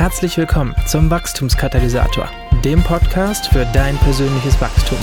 Herzlich 0.00 0.38
willkommen 0.38 0.74
zum 0.86 1.10
Wachstumskatalysator, 1.10 2.26
dem 2.64 2.82
Podcast 2.82 3.48
für 3.48 3.66
dein 3.66 3.98
persönliches 3.98 4.58
Wachstum. 4.58 4.96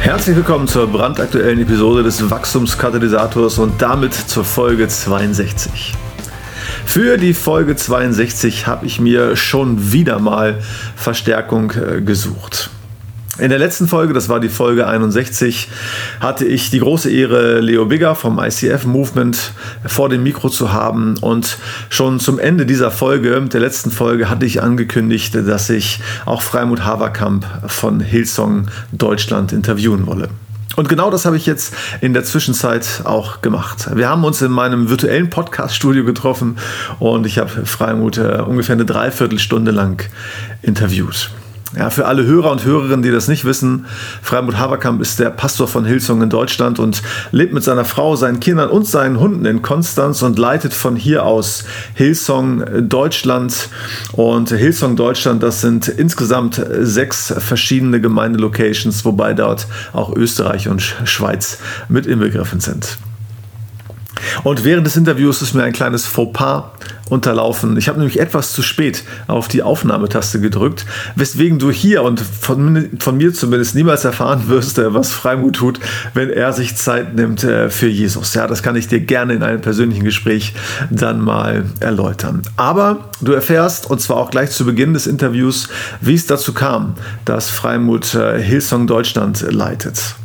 Herzlich 0.00 0.36
willkommen 0.36 0.68
zur 0.68 0.86
brandaktuellen 0.88 1.62
Episode 1.62 2.02
des 2.02 2.30
Wachstumskatalysators 2.30 3.56
und 3.56 3.80
damit 3.80 4.12
zur 4.12 4.44
Folge 4.44 4.88
62. 4.88 5.94
Für 6.84 7.16
die 7.16 7.32
Folge 7.32 7.76
62 7.76 8.66
habe 8.66 8.84
ich 8.84 9.00
mir 9.00 9.36
schon 9.36 9.90
wieder 9.90 10.18
mal 10.18 10.60
Verstärkung 10.96 11.70
äh, 11.70 12.02
gesucht. 12.02 12.68
In 13.38 13.48
der 13.48 13.58
letzten 13.58 13.88
Folge, 13.88 14.12
das 14.12 14.28
war 14.28 14.40
die 14.40 14.50
Folge 14.50 14.86
61, 14.86 15.68
hatte 16.20 16.44
ich 16.44 16.68
die 16.68 16.80
große 16.80 17.10
Ehre, 17.10 17.60
Leo 17.60 17.86
Bigger 17.86 18.14
vom 18.14 18.38
ICF 18.38 18.84
Movement 18.84 19.52
vor 19.86 20.10
dem 20.10 20.22
Mikro 20.22 20.50
zu 20.50 20.74
haben. 20.74 21.16
Und 21.16 21.56
schon 21.88 22.20
zum 22.20 22.38
Ende 22.38 22.66
dieser 22.66 22.90
Folge, 22.90 23.40
der 23.40 23.60
letzten 23.60 23.90
Folge, 23.90 24.28
hatte 24.28 24.44
ich 24.44 24.62
angekündigt, 24.62 25.34
dass 25.34 25.70
ich 25.70 26.00
auch 26.26 26.42
Freimut 26.42 26.84
Haverkamp 26.84 27.46
von 27.68 28.00
Hillsong 28.00 28.68
Deutschland 28.92 29.52
interviewen 29.52 30.06
wolle. 30.06 30.28
Und 30.76 30.90
genau 30.90 31.10
das 31.10 31.24
habe 31.24 31.38
ich 31.38 31.46
jetzt 31.46 31.74
in 32.02 32.12
der 32.12 32.24
Zwischenzeit 32.24 33.00
auch 33.04 33.40
gemacht. 33.40 33.88
Wir 33.94 34.10
haben 34.10 34.24
uns 34.24 34.42
in 34.42 34.52
meinem 34.52 34.90
virtuellen 34.90 35.30
Podcast-Studio 35.30 36.04
getroffen 36.04 36.58
und 36.98 37.26
ich 37.26 37.38
habe 37.38 37.64
Freimut 37.64 38.18
äh, 38.18 38.42
ungefähr 38.46 38.74
eine 38.74 38.84
Dreiviertelstunde 38.84 39.70
lang 39.70 40.06
interviewt. 40.60 41.30
Ja, 41.76 41.88
für 41.88 42.04
alle 42.04 42.26
Hörer 42.26 42.50
und 42.50 42.66
Hörerinnen, 42.66 43.02
die 43.02 43.10
das 43.10 43.28
nicht 43.28 43.46
wissen, 43.46 43.86
Freimut 44.20 44.58
Haverkamp 44.58 45.00
ist 45.00 45.18
der 45.18 45.30
Pastor 45.30 45.66
von 45.66 45.86
Hillsong 45.86 46.20
in 46.20 46.28
Deutschland 46.28 46.78
und 46.78 47.02
lebt 47.30 47.54
mit 47.54 47.64
seiner 47.64 47.86
Frau, 47.86 48.14
seinen 48.14 48.40
Kindern 48.40 48.68
und 48.68 48.86
seinen 48.86 49.18
Hunden 49.18 49.46
in 49.46 49.62
Konstanz 49.62 50.20
und 50.20 50.38
leitet 50.38 50.74
von 50.74 50.96
hier 50.96 51.24
aus 51.24 51.64
Hillsong 51.94 52.88
Deutschland. 52.88 53.70
Und 54.12 54.50
Hillsong 54.50 54.96
Deutschland, 54.96 55.42
das 55.42 55.62
sind 55.62 55.88
insgesamt 55.88 56.62
sechs 56.80 57.32
verschiedene 57.38 58.02
Gemeindelocations, 58.02 59.06
wobei 59.06 59.32
dort 59.32 59.66
auch 59.94 60.14
Österreich 60.14 60.68
und 60.68 60.82
Schweiz 61.04 61.58
mit 61.88 62.06
inbegriffen 62.06 62.60
sind. 62.60 62.98
Und 64.42 64.64
während 64.64 64.86
des 64.86 64.96
Interviews 64.96 65.42
ist 65.42 65.54
mir 65.54 65.64
ein 65.64 65.72
kleines 65.72 66.06
Fauxpas 66.06 66.64
unterlaufen. 67.12 67.76
Ich 67.76 67.88
habe 67.88 67.98
nämlich 67.98 68.18
etwas 68.18 68.52
zu 68.52 68.62
spät 68.62 69.04
auf 69.26 69.46
die 69.46 69.62
Aufnahmetaste 69.62 70.40
gedrückt, 70.40 70.86
weswegen 71.14 71.58
du 71.58 71.70
hier 71.70 72.02
und 72.02 72.20
von, 72.20 72.88
von 72.98 73.16
mir 73.18 73.34
zumindest 73.34 73.74
niemals 73.74 74.04
erfahren 74.04 74.48
wirst, 74.48 74.78
äh, 74.78 74.94
was 74.94 75.12
Freimut 75.12 75.56
tut, 75.56 75.78
wenn 76.14 76.30
er 76.30 76.52
sich 76.54 76.76
Zeit 76.76 77.14
nimmt 77.14 77.44
äh, 77.44 77.68
für 77.68 77.88
Jesus. 77.88 78.32
Ja, 78.34 78.46
das 78.46 78.62
kann 78.62 78.76
ich 78.76 78.88
dir 78.88 79.00
gerne 79.00 79.34
in 79.34 79.42
einem 79.42 79.60
persönlichen 79.60 80.04
Gespräch 80.04 80.54
dann 80.90 81.20
mal 81.20 81.66
erläutern. 81.80 82.42
Aber 82.56 83.10
du 83.20 83.32
erfährst, 83.32 83.90
und 83.90 84.00
zwar 84.00 84.16
auch 84.16 84.30
gleich 84.30 84.50
zu 84.50 84.64
Beginn 84.64 84.94
des 84.94 85.06
Interviews, 85.06 85.68
wie 86.00 86.14
es 86.14 86.26
dazu 86.26 86.54
kam, 86.54 86.94
dass 87.26 87.50
Freimut 87.50 88.14
äh, 88.14 88.40
Hillsong 88.40 88.86
Deutschland 88.86 89.44
leitet. 89.50 90.16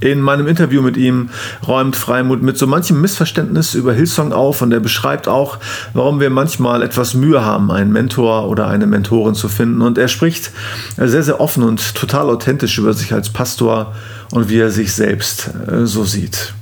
In 0.00 0.20
meinem 0.20 0.46
Interview 0.46 0.80
mit 0.80 0.96
ihm 0.96 1.30
räumt 1.66 1.96
Freimut 1.96 2.42
mit 2.42 2.56
so 2.56 2.66
manchem 2.66 3.00
Missverständnis 3.00 3.74
über 3.74 3.92
Hillsong 3.92 4.32
auf 4.32 4.62
und 4.62 4.72
er 4.72 4.80
beschreibt 4.80 5.26
auch, 5.26 5.58
warum 5.92 6.20
wir 6.20 6.30
manchmal 6.30 6.82
etwas 6.82 7.14
Mühe 7.14 7.44
haben, 7.44 7.72
einen 7.72 7.92
Mentor 7.92 8.48
oder 8.48 8.68
eine 8.68 8.86
Mentorin 8.86 9.34
zu 9.34 9.48
finden. 9.48 9.82
Und 9.82 9.98
er 9.98 10.08
spricht 10.08 10.52
sehr, 10.96 11.22
sehr 11.22 11.40
offen 11.40 11.64
und 11.64 11.94
total 11.94 12.30
authentisch 12.30 12.78
über 12.78 12.92
sich 12.92 13.12
als 13.12 13.30
Pastor 13.30 13.94
und 14.30 14.48
wie 14.48 14.58
er 14.58 14.70
sich 14.70 14.92
selbst 14.92 15.50
äh, 15.66 15.86
so 15.86 16.04
sieht. 16.04 16.54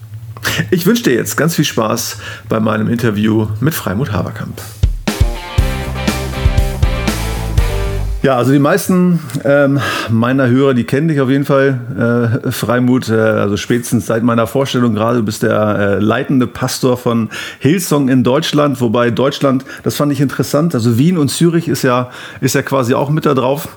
Ich 0.70 0.86
wünsche 0.86 1.02
dir 1.02 1.14
jetzt 1.14 1.36
ganz 1.36 1.56
viel 1.56 1.64
Spaß 1.64 2.18
bei 2.48 2.60
meinem 2.60 2.88
Interview 2.88 3.48
mit 3.60 3.74
Freimut 3.74 4.12
Haverkamp. 4.12 4.60
Ja, 8.26 8.36
also 8.36 8.50
die 8.50 8.58
meisten 8.58 9.20
ähm, 9.44 9.78
meiner 10.10 10.48
Hörer, 10.48 10.74
die 10.74 10.82
kennen 10.82 11.06
dich 11.06 11.20
auf 11.20 11.30
jeden 11.30 11.44
Fall, 11.44 12.40
äh, 12.44 12.50
Freimut, 12.50 13.08
äh, 13.08 13.12
also 13.14 13.56
spätestens 13.56 14.06
seit 14.06 14.24
meiner 14.24 14.48
Vorstellung 14.48 14.96
gerade, 14.96 15.18
du 15.18 15.24
bist 15.24 15.44
der 15.44 15.78
äh, 15.78 15.98
leitende 16.00 16.48
Pastor 16.48 16.96
von 16.96 17.30
Hillsong 17.60 18.08
in 18.08 18.24
Deutschland, 18.24 18.80
wobei 18.80 19.12
Deutschland, 19.12 19.64
das 19.84 19.94
fand 19.94 20.10
ich 20.10 20.20
interessant, 20.20 20.74
also 20.74 20.98
Wien 20.98 21.18
und 21.18 21.28
Zürich 21.28 21.68
ist 21.68 21.82
ja, 21.82 22.10
ist 22.40 22.56
ja 22.56 22.62
quasi 22.62 22.94
auch 22.94 23.10
mit 23.10 23.26
da 23.26 23.34
drauf 23.34 23.68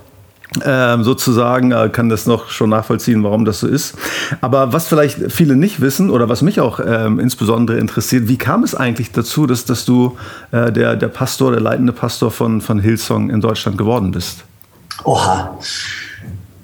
ähm, 0.66 1.04
sozusagen, 1.04 1.72
äh, 1.72 1.90
kann 1.90 2.10
das 2.10 2.26
noch 2.26 2.50
schon 2.50 2.72
nachvollziehen, 2.72 3.24
warum 3.24 3.46
das 3.46 3.60
so 3.60 3.68
ist. 3.68 3.96
Aber 4.42 4.74
was 4.74 4.88
vielleicht 4.88 5.32
viele 5.32 5.56
nicht 5.56 5.80
wissen 5.80 6.10
oder 6.10 6.28
was 6.28 6.42
mich 6.42 6.60
auch 6.60 6.80
ähm, 6.86 7.20
insbesondere 7.20 7.78
interessiert, 7.78 8.28
wie 8.28 8.38
kam 8.38 8.64
es 8.64 8.74
eigentlich 8.74 9.12
dazu, 9.12 9.46
dass, 9.46 9.66
dass 9.66 9.86
du 9.86 10.18
äh, 10.52 10.72
der, 10.72 10.96
der 10.96 11.08
Pastor, 11.08 11.52
der 11.52 11.62
leitende 11.62 11.94
Pastor 11.94 12.32
von, 12.32 12.62
von 12.62 12.80
Hillsong 12.80 13.30
in 13.30 13.42
Deutschland 13.42 13.78
geworden 13.78 14.12
bist? 14.12 14.44
Oha. 15.04 15.58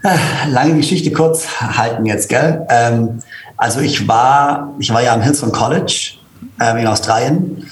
Äh, 0.03 0.49
lange 0.49 0.77
Geschichte 0.77 1.11
kurz 1.11 1.47
halten 1.59 2.05
jetzt, 2.05 2.29
gell? 2.29 2.65
Ähm, 2.69 3.19
also 3.57 3.79
ich 3.79 4.07
war, 4.07 4.73
ich 4.79 4.91
war 4.91 5.01
ja 5.01 5.13
am 5.13 5.21
Hillsong 5.21 5.51
College 5.51 6.13
ähm, 6.59 6.77
in 6.77 6.87
Australien 6.87 7.65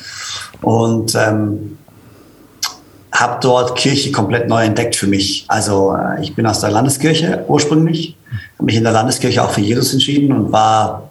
und 0.62 1.16
ähm, 1.16 1.78
habe 3.14 3.38
dort 3.42 3.78
Kirche 3.78 4.12
komplett 4.12 4.50
neu 4.50 4.64
entdeckt 4.64 4.96
für 4.96 5.08
mich. 5.08 5.46
Also 5.48 5.96
äh, 5.96 6.22
ich 6.22 6.36
bin 6.36 6.46
aus 6.48 6.60
der 6.62 6.72
Landeskirche 6.72 7.46
ursprünglich, 7.48 8.18
habe 8.58 8.66
mich 8.66 8.76
in 8.76 8.84
der 8.84 8.92
Landeskirche 8.92 9.44
auch 9.44 9.52
für 9.52 9.62
Jesus 9.62 9.94
entschieden 9.94 10.32
und 10.32 10.52
war 10.52 11.10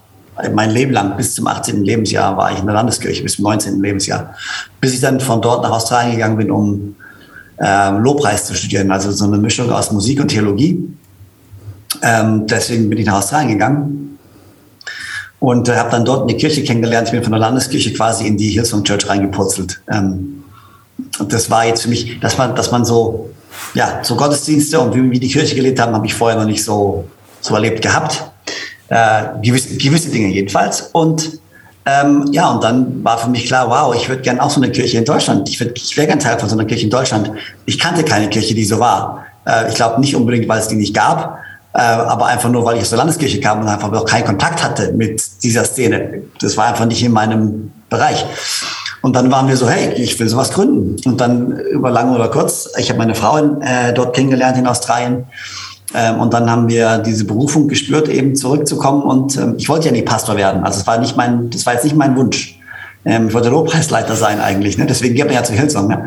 mein 0.55 0.71
Leben 0.71 0.93
lang, 0.93 1.17
bis 1.17 1.35
zum 1.35 1.47
18. 1.47 1.85
Lebensjahr 1.85 2.37
war 2.37 2.53
ich 2.53 2.59
in 2.59 2.67
der 2.67 2.75
Landeskirche, 2.75 3.23
bis 3.23 3.35
zum 3.37 3.45
19. 3.45 3.81
Lebensjahr. 3.81 4.35
Bis 4.81 4.95
ich 4.95 5.01
dann 5.01 5.21
von 5.21 5.41
dort 5.41 5.63
nach 5.63 5.71
Australien 5.71 6.13
gegangen 6.13 6.37
bin, 6.37 6.51
um 6.51 6.97
ähm, 7.61 7.99
Lobpreis 7.99 8.47
zu 8.47 8.55
studieren, 8.55 8.91
also 8.91 9.13
so 9.13 9.27
eine 9.27 9.39
Mischung 9.39 9.71
aus 9.71 9.93
Musik 9.93 10.21
und 10.21 10.29
Theologie. 10.29 10.89
Ähm, 12.03 12.47
deswegen 12.47 12.89
bin 12.89 12.99
ich 12.99 13.07
nach 13.07 13.19
Australien 13.19 13.51
gegangen 13.51 14.19
und 15.39 15.69
äh, 15.69 15.77
habe 15.77 15.91
dann 15.91 16.05
dort 16.05 16.29
eine 16.29 16.37
Kirche 16.37 16.65
kennengelernt. 16.65 17.09
Ich 17.09 17.13
bin 17.13 17.23
von 17.23 17.33
der 17.33 17.41
Landeskirche 17.41 17.93
quasi 17.93 18.27
in 18.27 18.37
die 18.37 18.49
Hillsong 18.49 18.83
Church 18.85 19.09
reingepurzelt. 19.09 19.83
Ähm, 19.93 20.42
und 21.19 21.33
das 21.33 21.51
war 21.51 21.67
jetzt 21.67 21.83
für 21.83 21.89
mich, 21.89 22.19
dass 22.21 22.39
man, 22.39 22.55
dass 22.55 22.71
man 22.71 22.85
so, 22.85 23.31
ja, 23.75 24.01
so 24.03 24.17
Gottesdienste 24.17 24.81
und 24.81 24.95
wie 24.95 25.11
wir 25.11 25.21
die 25.21 25.29
Kirche 25.29 25.55
gelebt 25.55 25.81
haben, 25.81 25.95
habe 25.95 26.07
ich 26.07 26.15
vorher 26.15 26.39
noch 26.39 26.47
nicht 26.47 26.65
so, 26.65 27.05
so 27.41 27.55
erlebt 27.55 27.83
gehabt. 27.83 28.25
Äh, 28.89 29.25
gewisse, 29.43 29.77
gewisse 29.77 30.11
Dinge 30.11 30.29
jedenfalls. 30.29 30.91
Und 30.93 31.41
ähm, 31.85 32.29
ja, 32.31 32.51
und 32.51 32.63
dann 32.63 33.03
war 33.03 33.19
für 33.19 33.29
mich 33.29 33.47
klar, 33.47 33.69
wow, 33.69 33.95
ich 33.95 34.09
würde 34.09 34.23
gerne 34.23 34.43
auch 34.43 34.51
so 34.51 34.61
eine 34.61 34.71
Kirche 34.71 34.99
in 34.99 35.05
Deutschland. 35.05 35.49
Ich, 35.49 35.59
würd, 35.59 35.77
ich 35.77 35.97
wäre 35.97 36.07
gern 36.07 36.21
Teil 36.21 36.39
von 36.39 36.49
so 36.49 36.57
einer 36.57 36.65
Kirche 36.65 36.85
in 36.85 36.91
Deutschland. 36.91 37.31
Ich 37.67 37.79
kannte 37.79 38.05
keine 38.05 38.29
Kirche, 38.29 38.55
die 38.55 38.65
so 38.65 38.79
war. 38.79 39.27
Äh, 39.47 39.69
ich 39.69 39.75
glaube 39.75 40.01
nicht 40.01 40.15
unbedingt, 40.15 40.49
weil 40.49 40.61
es 40.61 40.69
die 40.69 40.77
nicht 40.77 40.95
gab, 40.95 41.39
äh, 41.75 41.79
aber 41.79 42.27
einfach 42.27 42.51
nur, 42.51 42.65
weil 42.65 42.77
ich 42.77 42.83
aus 42.83 42.91
der 42.91 42.99
Landeskirche 42.99 43.41
kam 43.41 43.61
und 43.61 43.69
einfach 43.69 43.93
auch 43.93 44.05
keinen 44.05 44.25
Kontakt 44.25 44.63
hatte 44.63 44.93
mit 44.93 45.23
dieser 45.43 45.65
Szene. 45.65 46.23
Das 46.41 46.57
war 46.57 46.67
einfach 46.67 46.85
nicht 46.85 47.03
in 47.03 47.13
meinem 47.13 47.73
Bereich. 47.89 48.25
Und 49.03 49.17
dann 49.17 49.31
waren 49.31 49.49
wir 49.49 49.57
so, 49.57 49.69
hey, 49.69 49.93
ich 49.95 50.19
will 50.19 50.29
sowas 50.29 50.53
gründen. 50.53 50.97
Und 51.05 51.21
dann 51.21 51.59
über 51.73 51.91
lange 51.91 52.15
oder 52.15 52.29
kurz, 52.29 52.71
ich 52.79 52.89
habe 52.89 52.99
meine 52.99 53.17
Frau 53.17 53.37
äh, 53.37 53.93
dort 53.93 54.15
kennengelernt 54.15 54.57
in 54.57 54.67
Australien. 54.67 55.25
Ähm, 55.93 56.21
und 56.21 56.33
dann 56.33 56.49
haben 56.49 56.69
wir 56.69 56.99
diese 56.99 57.25
Berufung 57.25 57.67
gespürt, 57.67 58.09
eben 58.09 58.37
zurückzukommen. 58.37 59.03
Und 59.03 59.37
ähm, 59.37 59.55
ich 59.59 59.69
wollte 59.69 59.87
ja 59.87 59.93
nicht 59.93 60.07
Pastor 60.07 60.37
werden. 60.37 60.63
Also 60.65 60.81
es 60.81 60.87
war 60.87 60.99
nicht 60.99 61.17
mein, 61.17 61.51
das 61.51 61.67
war 61.67 61.75
jetzt 61.75 61.85
nicht 61.85 61.97
mein 61.97 62.17
Wunsch. 62.17 62.59
Ähm, 63.05 63.29
ich 63.29 63.35
wollte 63.35 63.49
Lobpreisleiter 63.49 64.15
sein 64.15 64.41
eigentlich. 64.41 64.79
Ne? 64.79 64.87
Deswegen 64.87 65.17
geht 65.17 65.27
man 65.27 65.35
ja 65.35 65.43
zu 65.43 65.53
Hillsong. 65.53 65.89
Ne? 65.89 66.07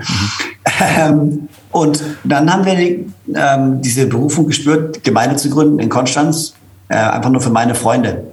Mhm. 1.12 1.50
und 1.72 2.02
dann 2.24 2.52
haben 2.52 2.66
wir 2.66 2.76
die, 2.76 3.06
ähm, 3.36 3.82
diese 3.82 4.08
Berufung 4.08 4.48
gespürt, 4.48 5.04
Gemeinde 5.04 5.36
zu 5.36 5.50
gründen 5.50 5.80
in 5.80 5.90
Konstanz. 5.90 6.54
Äh, 6.88 6.96
einfach 6.96 7.30
nur 7.30 7.42
für 7.42 7.50
meine 7.50 7.76
Freunde 7.76 8.24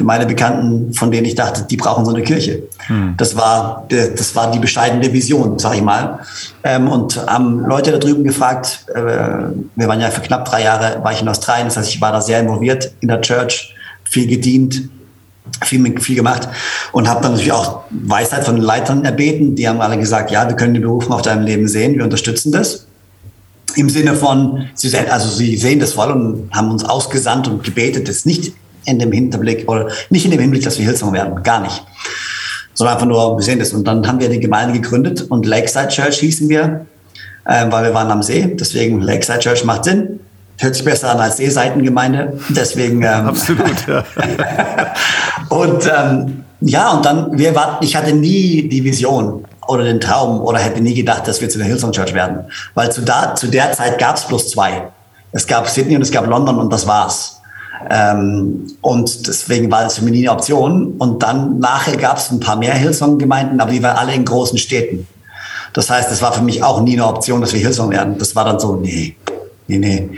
für 0.00 0.04
meine 0.06 0.24
Bekannten, 0.24 0.94
von 0.94 1.10
denen 1.10 1.26
ich 1.26 1.34
dachte, 1.34 1.66
die 1.68 1.76
brauchen 1.76 2.06
so 2.06 2.14
eine 2.14 2.22
Kirche. 2.22 2.62
Hm. 2.86 3.16
Das 3.18 3.36
war 3.36 3.84
das 3.90 4.34
war 4.34 4.50
die 4.50 4.58
bescheidene 4.58 5.12
Vision, 5.12 5.58
sag 5.58 5.74
ich 5.74 5.82
mal. 5.82 6.20
Ähm, 6.64 6.88
und 6.88 7.18
haben 7.26 7.66
Leute 7.66 7.92
da 7.92 7.98
drüben 7.98 8.24
gefragt. 8.24 8.86
Äh, 8.94 9.00
wir 9.76 9.88
waren 9.88 10.00
ja 10.00 10.08
für 10.08 10.22
knapp 10.22 10.46
drei 10.46 10.62
Jahre 10.62 11.04
war 11.04 11.12
ich 11.12 11.20
in 11.20 11.28
Australien, 11.28 11.66
das 11.66 11.76
heißt, 11.76 11.90
ich 11.90 12.00
war 12.00 12.12
da 12.12 12.22
sehr 12.22 12.40
involviert 12.40 12.94
in 13.00 13.08
der 13.08 13.20
Church, 13.20 13.74
viel 14.04 14.26
gedient, 14.26 14.88
viel, 15.62 16.00
viel 16.00 16.16
gemacht 16.16 16.48
und 16.92 17.06
habe 17.06 17.20
dann 17.20 17.32
natürlich 17.32 17.52
auch 17.52 17.82
Weisheit 17.90 18.46
von 18.46 18.56
den 18.56 18.64
Leitern 18.64 19.04
erbeten. 19.04 19.54
Die 19.54 19.68
haben 19.68 19.82
alle 19.82 19.98
gesagt, 19.98 20.30
ja, 20.30 20.48
wir 20.48 20.56
können 20.56 20.72
die 20.72 20.80
Berufung 20.80 21.12
auf 21.12 21.20
deinem 21.20 21.44
Leben 21.44 21.68
sehen, 21.68 21.96
wir 21.96 22.04
unterstützen 22.04 22.52
das. 22.52 22.86
Im 23.76 23.90
Sinne 23.90 24.14
von, 24.14 24.70
sie 24.72 24.88
sehen, 24.88 25.10
also 25.10 25.28
sie 25.28 25.58
sehen 25.58 25.78
das 25.78 25.92
voll 25.92 26.10
und 26.10 26.48
haben 26.52 26.70
uns 26.70 26.84
ausgesandt 26.84 27.48
und 27.48 27.64
gebetet, 27.64 28.08
das 28.08 28.24
nicht 28.24 28.54
in 28.84 28.98
dem 28.98 29.12
Hinterblick 29.12 29.68
oder 29.68 29.88
nicht 30.10 30.24
in 30.24 30.30
dem 30.30 30.40
Hinblick, 30.40 30.64
dass 30.64 30.78
wir 30.78 30.84
Hillsong 30.84 31.12
werden, 31.12 31.42
gar 31.42 31.60
nicht. 31.60 31.84
Sondern 32.74 32.94
einfach 32.94 33.06
nur, 33.06 33.36
wir 33.36 33.42
sehen 33.42 33.58
das. 33.58 33.72
Und 33.72 33.84
dann 33.86 34.06
haben 34.06 34.20
wir 34.20 34.28
die 34.28 34.40
Gemeinde 34.40 34.78
gegründet 34.78 35.22
und 35.28 35.46
Lakeside 35.46 35.88
Church 35.88 36.18
hießen 36.20 36.48
wir, 36.48 36.86
äh, 37.44 37.66
weil 37.70 37.84
wir 37.84 37.94
waren 37.94 38.10
am 38.10 38.22
See. 38.22 38.56
Deswegen 38.58 39.00
Lakeside 39.00 39.40
Church 39.40 39.64
macht 39.64 39.84
Sinn. 39.84 40.20
hört 40.58 40.74
sich 40.74 40.84
besser 40.84 41.10
an 41.10 41.18
als 41.18 41.36
Seeseitengemeinde. 41.38 42.38
Deswegen. 42.50 43.02
Ähm, 43.02 43.08
Absolut, 43.26 43.86
ja. 43.86 44.04
und 45.48 45.86
ähm, 45.86 46.44
ja, 46.60 46.90
und 46.92 47.04
dann, 47.04 47.38
wir 47.38 47.54
warten, 47.54 47.84
ich 47.84 47.96
hatte 47.96 48.12
nie 48.12 48.68
die 48.68 48.84
Vision 48.84 49.44
oder 49.66 49.84
den 49.84 50.00
Traum 50.00 50.40
oder 50.40 50.58
hätte 50.58 50.80
nie 50.80 50.94
gedacht, 50.94 51.26
dass 51.26 51.40
wir 51.40 51.48
zu 51.48 51.58
der 51.58 51.66
Hillsong 51.66 51.92
Church 51.92 52.12
werden. 52.12 52.44
Weil 52.74 52.92
zu, 52.92 53.02
da, 53.02 53.34
zu 53.34 53.48
der 53.48 53.72
Zeit 53.72 53.98
gab 53.98 54.16
es 54.16 54.24
bloß 54.24 54.50
zwei. 54.50 54.90
Es 55.32 55.46
gab 55.46 55.68
Sydney 55.68 55.96
und 55.96 56.02
es 56.02 56.10
gab 56.10 56.26
London 56.26 56.58
und 56.58 56.72
das 56.72 56.86
war's. 56.86 57.39
Ähm, 57.88 58.66
und 58.80 59.26
deswegen 59.26 59.70
war 59.70 59.84
das 59.84 59.98
für 59.98 60.04
mich 60.04 60.12
nie 60.12 60.28
eine 60.28 60.36
Option. 60.36 60.94
Und 60.98 61.22
dann 61.22 61.58
nachher 61.58 61.96
gab 61.96 62.18
es 62.18 62.30
ein 62.30 62.40
paar 62.40 62.56
mehr 62.56 62.74
Hillsong-Gemeinden, 62.74 63.60
aber 63.60 63.70
die 63.70 63.82
waren 63.82 63.96
alle 63.96 64.14
in 64.14 64.24
großen 64.24 64.58
Städten. 64.58 65.06
Das 65.72 65.88
heißt, 65.88 66.10
es 66.10 66.20
war 66.20 66.32
für 66.32 66.42
mich 66.42 66.62
auch 66.62 66.80
nie 66.82 66.94
eine 66.94 67.06
Option, 67.06 67.40
dass 67.40 67.52
wir 67.52 67.60
Hillsong 67.60 67.90
werden. 67.90 68.18
Das 68.18 68.34
war 68.34 68.44
dann 68.44 68.58
so, 68.58 68.76
nee, 68.76 69.16
nee, 69.68 69.78
nee. 69.78 70.10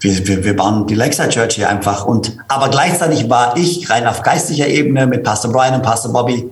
Wir, 0.00 0.26
wir, 0.26 0.44
wir 0.44 0.56
bauen 0.56 0.86
die 0.86 0.94
Lakeside 0.94 1.28
Church 1.28 1.54
hier 1.54 1.68
einfach. 1.68 2.04
Und, 2.04 2.36
aber 2.48 2.68
gleichzeitig 2.68 3.30
war 3.30 3.56
ich 3.56 3.88
rein 3.90 4.06
auf 4.06 4.22
geistlicher 4.22 4.66
Ebene 4.66 5.06
mit 5.06 5.22
Pastor 5.22 5.52
Brian 5.52 5.74
und 5.74 5.82
Pastor 5.82 6.12
Bobby 6.12 6.50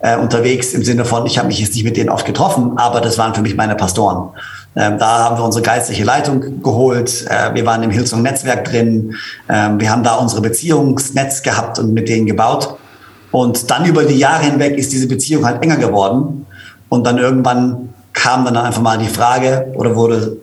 äh, 0.00 0.16
unterwegs 0.16 0.72
im 0.74 0.84
Sinne 0.84 1.04
von, 1.04 1.26
ich 1.26 1.38
habe 1.38 1.48
mich 1.48 1.58
jetzt 1.58 1.74
nicht 1.74 1.84
mit 1.84 1.96
denen 1.96 2.10
oft 2.10 2.26
getroffen, 2.26 2.76
aber 2.76 3.00
das 3.00 3.18
waren 3.18 3.34
für 3.34 3.42
mich 3.42 3.56
meine 3.56 3.74
Pastoren. 3.74 4.30
Ähm, 4.76 4.98
da 4.98 5.24
haben 5.24 5.38
wir 5.38 5.44
unsere 5.44 5.62
geistliche 5.62 6.04
Leitung 6.04 6.62
geholt. 6.62 7.26
Äh, 7.28 7.54
wir 7.54 7.64
waren 7.64 7.82
im 7.82 7.90
Hillsong-Netzwerk 7.90 8.64
drin. 8.64 9.14
Ähm, 9.48 9.80
wir 9.80 9.90
haben 9.90 10.02
da 10.02 10.16
unsere 10.16 10.40
Beziehungsnetz 10.42 11.42
gehabt 11.42 11.78
und 11.78 11.92
mit 11.92 12.08
denen 12.08 12.26
gebaut. 12.26 12.76
Und 13.30 13.70
dann 13.70 13.84
über 13.84 14.04
die 14.04 14.18
Jahre 14.18 14.44
hinweg 14.44 14.76
ist 14.76 14.92
diese 14.92 15.08
Beziehung 15.08 15.44
halt 15.44 15.62
enger 15.62 15.76
geworden. 15.76 16.46
Und 16.88 17.04
dann 17.04 17.18
irgendwann 17.18 17.94
kam 18.12 18.44
dann 18.44 18.56
einfach 18.56 18.82
mal 18.82 18.98
die 18.98 19.08
Frage 19.08 19.66
oder 19.74 19.96
wurde, 19.96 20.36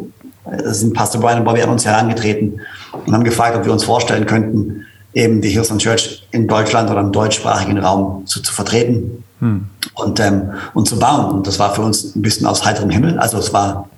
sind 0.65 0.93
Pastor 0.93 1.21
Brian 1.21 1.39
und 1.39 1.45
Bobby 1.45 1.61
an 1.61 1.69
uns 1.69 1.85
herangetreten 1.85 2.59
und 3.05 3.13
haben 3.13 3.23
gefragt, 3.23 3.55
ob 3.55 3.65
wir 3.65 3.71
uns 3.71 3.83
vorstellen 3.83 4.25
könnten, 4.25 4.85
eben 5.13 5.41
die 5.41 5.49
Hillsong 5.49 5.77
Church 5.77 6.27
in 6.31 6.47
Deutschland 6.47 6.89
oder 6.89 6.99
im 6.99 7.11
deutschsprachigen 7.11 7.77
Raum 7.77 8.25
zu, 8.25 8.41
zu 8.41 8.53
vertreten 8.53 9.23
hm. 9.39 9.65
und, 9.95 10.19
ähm, 10.19 10.51
und 10.73 10.87
zu 10.87 10.99
bauen. 10.99 11.31
Und 11.31 11.47
das 11.47 11.59
war 11.59 11.73
für 11.73 11.81
uns 11.81 12.15
ein 12.15 12.21
bisschen 12.21 12.45
aus 12.47 12.65
heiterem 12.65 12.89
Himmel. 12.89 13.19
Also 13.19 13.37
es 13.37 13.53
war 13.53 13.89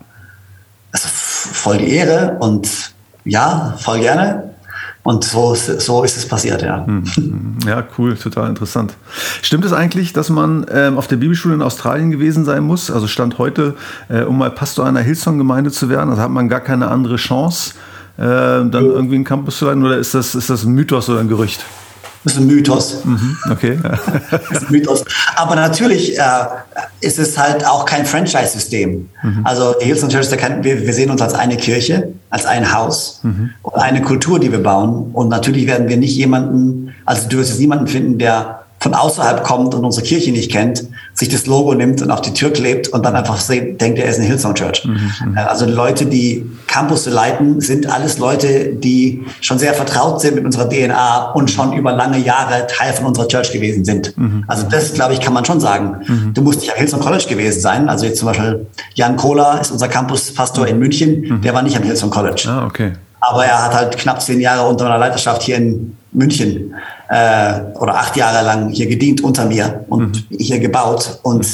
also 0.93 1.09
voll 1.09 1.79
die 1.79 1.91
Ehre 1.91 2.37
und 2.39 2.93
ja, 3.25 3.75
voll 3.79 3.99
gerne. 3.99 4.53
Und 5.03 5.25
so, 5.25 5.53
so 5.53 6.03
ist 6.05 6.15
es 6.15 6.25
passiert, 6.25 6.61
ja. 6.61 6.85
Hm, 6.85 7.03
hm. 7.03 7.57
Ja, 7.67 7.83
cool, 7.97 8.15
total 8.15 8.47
interessant. 8.47 8.93
Stimmt 9.41 9.65
es 9.65 9.73
eigentlich, 9.73 10.13
dass 10.13 10.29
man 10.29 10.65
ähm, 10.71 10.97
auf 10.97 11.07
der 11.07 11.17
Bibelschule 11.17 11.55
in 11.55 11.61
Australien 11.61 12.09
gewesen 12.09 12.45
sein 12.45 12.63
muss? 12.63 12.89
Also 12.89 13.07
Stand 13.07 13.37
heute, 13.37 13.75
äh, 14.07 14.21
um 14.21 14.37
mal 14.37 14.49
Pastor 14.49 14.85
einer 14.85 15.01
Hillsong-Gemeinde 15.01 15.71
zu 15.71 15.89
werden, 15.89 16.09
also 16.09 16.21
hat 16.21 16.31
man 16.31 16.47
gar 16.47 16.61
keine 16.61 16.87
andere 16.87 17.17
Chance, 17.17 17.73
äh, 18.17 18.21
dann 18.21 18.71
ja. 18.71 18.79
irgendwie 18.79 19.15
einen 19.15 19.25
Campus 19.25 19.57
zu 19.57 19.65
leiten? 19.65 19.83
Oder 19.83 19.97
ist 19.97 20.13
das, 20.13 20.35
ist 20.35 20.49
das 20.49 20.63
ein 20.63 20.71
Mythos 20.71 21.09
oder 21.09 21.19
ein 21.19 21.27
Gerücht? 21.27 21.65
Das 22.23 22.33
ist 22.33 22.39
ein 22.39 22.47
Mythos. 22.47 23.03
Mhm, 23.03 23.37
okay. 23.51 23.77
das 24.31 24.51
ist 24.51 24.67
ein 24.67 24.71
Mythos. 24.71 25.03
Aber 25.35 25.55
natürlich 25.55 26.17
äh, 26.17 26.21
ist 27.01 27.19
es 27.19 27.37
halt 27.37 27.65
auch 27.65 27.85
kein 27.85 28.05
Franchise-System. 28.05 29.09
Mhm. 29.21 29.41
Also 29.43 29.75
die 29.81 29.85
Hillsong 29.85 30.09
Church, 30.09 30.31
wir, 30.31 30.63
wir, 30.63 30.93
sehen 30.93 31.09
uns 31.09 31.21
als 31.21 31.33
eine 31.33 31.57
Kirche, 31.57 32.13
als 32.29 32.45
ein 32.45 32.73
Haus 32.73 33.19
mhm. 33.23 33.51
und 33.61 33.75
eine 33.75 34.01
Kultur, 34.01 34.39
die 34.39 34.51
wir 34.51 34.63
bauen. 34.63 35.11
Und 35.11 35.29
natürlich 35.29 35.67
werden 35.67 35.89
wir 35.89 35.97
nicht 35.97 36.15
jemanden, 36.15 36.93
also 37.05 37.27
du 37.27 37.37
wirst 37.37 37.49
jetzt 37.49 37.59
niemanden 37.59 37.87
finden, 37.87 38.17
der 38.17 38.63
von 38.83 38.93
außerhalb 38.93 39.45
kommt 39.45 39.73
und 39.73 39.85
unsere 39.85 40.05
Kirche 40.05 40.31
nicht 40.31 40.51
kennt, 40.51 40.83
sich 41.13 41.29
das 41.29 41.45
Logo 41.45 41.73
nimmt 41.73 42.01
und 42.01 42.11
auf 42.11 42.19
die 42.19 42.33
Tür 42.33 42.51
klebt 42.51 42.89
und 42.89 43.05
dann 43.05 43.15
einfach 43.15 43.41
denkt, 43.47 43.97
er 43.97 44.09
ist 44.09 44.19
eine 44.19 44.27
Hillsong 44.27 44.55
Church. 44.55 44.83
Mhm, 44.83 45.11
mhm. 45.25 45.37
Äh, 45.37 45.39
also 45.39 45.65
Leute, 45.65 46.05
die 46.05 46.45
Campus 46.67 47.05
leiten, 47.05 47.61
sind 47.61 47.89
alles 47.89 48.17
Leute, 48.17 48.73
die 48.73 49.23
schon 49.39 49.57
sehr 49.57 49.73
vertraut 49.73 50.19
sind 50.19 50.35
mit 50.35 50.43
unserer 50.43 50.67
DNA 50.67 51.31
und 51.31 51.49
schon 51.49 51.71
über 51.71 51.93
lange 51.93 52.17
Jahre 52.17 52.67
Teil 52.67 52.91
von 52.91 53.05
unserer 53.05 53.29
Church 53.29 53.53
gewesen 53.53 53.85
sind. 53.85 54.17
Mhm. 54.17 54.43
Also 54.47 54.65
das, 54.69 54.93
glaube 54.93 55.13
ich, 55.13 55.21
kann 55.21 55.33
man 55.33 55.45
schon 55.45 55.61
sagen. 55.61 56.03
Mhm. 56.05 56.33
Du 56.33 56.41
musst 56.41 56.59
nicht 56.59 56.73
am 56.73 56.77
Hillsong 56.77 56.99
College 56.99 57.27
gewesen 57.29 57.61
sein. 57.61 57.87
Also 57.87 58.05
jetzt 58.05 58.19
zum 58.19 58.27
Beispiel 58.27 58.65
Jan 58.95 59.15
Kohler 59.15 59.61
ist 59.61 59.71
unser 59.71 59.87
Campuspastor 59.87 60.67
in 60.67 60.77
München, 60.77 61.21
mhm. 61.21 61.41
der 61.41 61.53
war 61.53 61.61
nicht 61.61 61.77
am 61.77 61.83
Hillsong 61.83 62.09
College. 62.09 62.49
Ah, 62.49 62.65
okay. 62.65 62.91
Aber 63.25 63.45
er 63.45 63.63
hat 63.63 63.73
halt 63.73 63.97
knapp 63.97 64.21
zehn 64.21 64.41
Jahre 64.41 64.67
unter 64.67 64.83
meiner 64.83 64.97
Leiterschaft 64.97 65.43
hier 65.43 65.55
in 65.55 65.95
München 66.11 66.75
äh, 67.07 67.61
oder 67.75 67.95
acht 67.95 68.17
Jahre 68.17 68.45
lang 68.45 68.69
hier 68.69 68.87
gedient 68.87 69.21
unter 69.23 69.45
mir 69.45 69.85
und 69.87 70.29
mhm. 70.29 70.37
hier 70.37 70.59
gebaut 70.59 71.19
und 71.23 71.47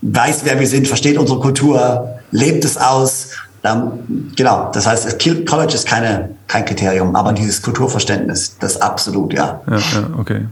weiß, 0.00 0.40
wer 0.44 0.58
wir 0.58 0.66
sind, 0.66 0.88
versteht 0.88 1.18
unsere 1.18 1.38
Kultur, 1.40 2.18
lebt 2.30 2.64
es 2.64 2.78
aus. 2.78 3.30
Dann, 3.62 4.32
genau, 4.36 4.70
das 4.72 4.86
heißt, 4.86 5.18
College 5.46 5.74
ist 5.74 5.86
keine, 5.86 6.30
kein 6.46 6.64
Kriterium, 6.64 7.14
aber 7.14 7.34
dieses 7.34 7.60
Kulturverständnis, 7.60 8.56
das 8.58 8.80
absolut, 8.80 9.34
ja. 9.34 9.60
Ja, 9.70 9.76
ja 9.76 10.10
okay. 10.18 10.46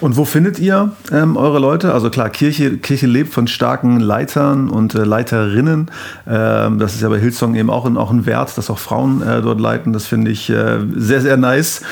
Und 0.00 0.16
wo 0.16 0.24
findet 0.24 0.58
ihr 0.58 0.92
ähm, 1.12 1.36
eure 1.36 1.58
Leute? 1.58 1.92
Also 1.92 2.10
klar, 2.10 2.30
Kirche, 2.30 2.78
Kirche 2.78 3.06
lebt 3.06 3.32
von 3.32 3.46
starken 3.46 4.00
Leitern 4.00 4.68
und 4.68 4.94
äh, 4.94 5.04
Leiterinnen. 5.04 5.90
Ähm, 6.28 6.78
das 6.78 6.94
ist 6.94 7.02
ja 7.02 7.08
bei 7.08 7.18
Hillsong 7.18 7.54
eben 7.54 7.70
auch 7.70 7.86
ein, 7.86 7.96
auch 7.96 8.10
ein 8.10 8.26
Wert, 8.26 8.56
dass 8.56 8.70
auch 8.70 8.78
Frauen 8.78 9.22
äh, 9.22 9.42
dort 9.42 9.60
leiten. 9.60 9.92
Das 9.92 10.06
finde 10.06 10.30
ich 10.30 10.50
äh, 10.50 10.78
sehr, 10.96 11.20
sehr 11.20 11.36
nice. 11.36 11.82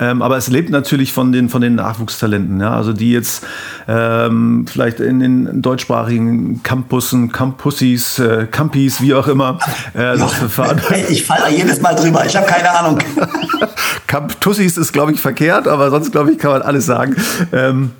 Ähm, 0.00 0.22
aber 0.22 0.36
es 0.36 0.48
lebt 0.48 0.70
natürlich 0.70 1.12
von 1.12 1.32
den, 1.32 1.48
von 1.48 1.60
den 1.60 1.74
Nachwuchstalenten. 1.74 2.60
Ja? 2.60 2.74
Also 2.74 2.92
die 2.92 3.12
jetzt 3.12 3.44
ähm, 3.88 4.66
vielleicht 4.68 5.00
in 5.00 5.20
den 5.20 5.62
deutschsprachigen 5.62 6.62
Campussen, 6.62 7.32
Campussis, 7.32 8.18
äh, 8.18 8.46
Campis, 8.50 9.00
wie 9.00 9.14
auch 9.14 9.28
immer. 9.28 9.58
Äh, 9.94 10.16
ja, 10.16 10.28
ich 11.08 11.24
falle 11.24 11.50
jedes 11.50 11.80
Mal 11.80 11.94
drüber. 11.94 12.24
Ich 12.26 12.36
habe 12.36 12.46
keine 12.46 12.70
Ahnung. 12.70 12.98
Campussis 14.06 14.76
ist, 14.76 14.92
glaube 14.92 15.12
ich, 15.12 15.20
verkehrt, 15.20 15.66
aber 15.66 15.90
sonst, 15.90 16.12
glaube 16.12 16.32
ich, 16.32 16.38
kann 16.38 16.50
man 16.50 16.62
alles 16.62 16.84
sagen. 16.84 17.16
Ähm, 17.52 17.90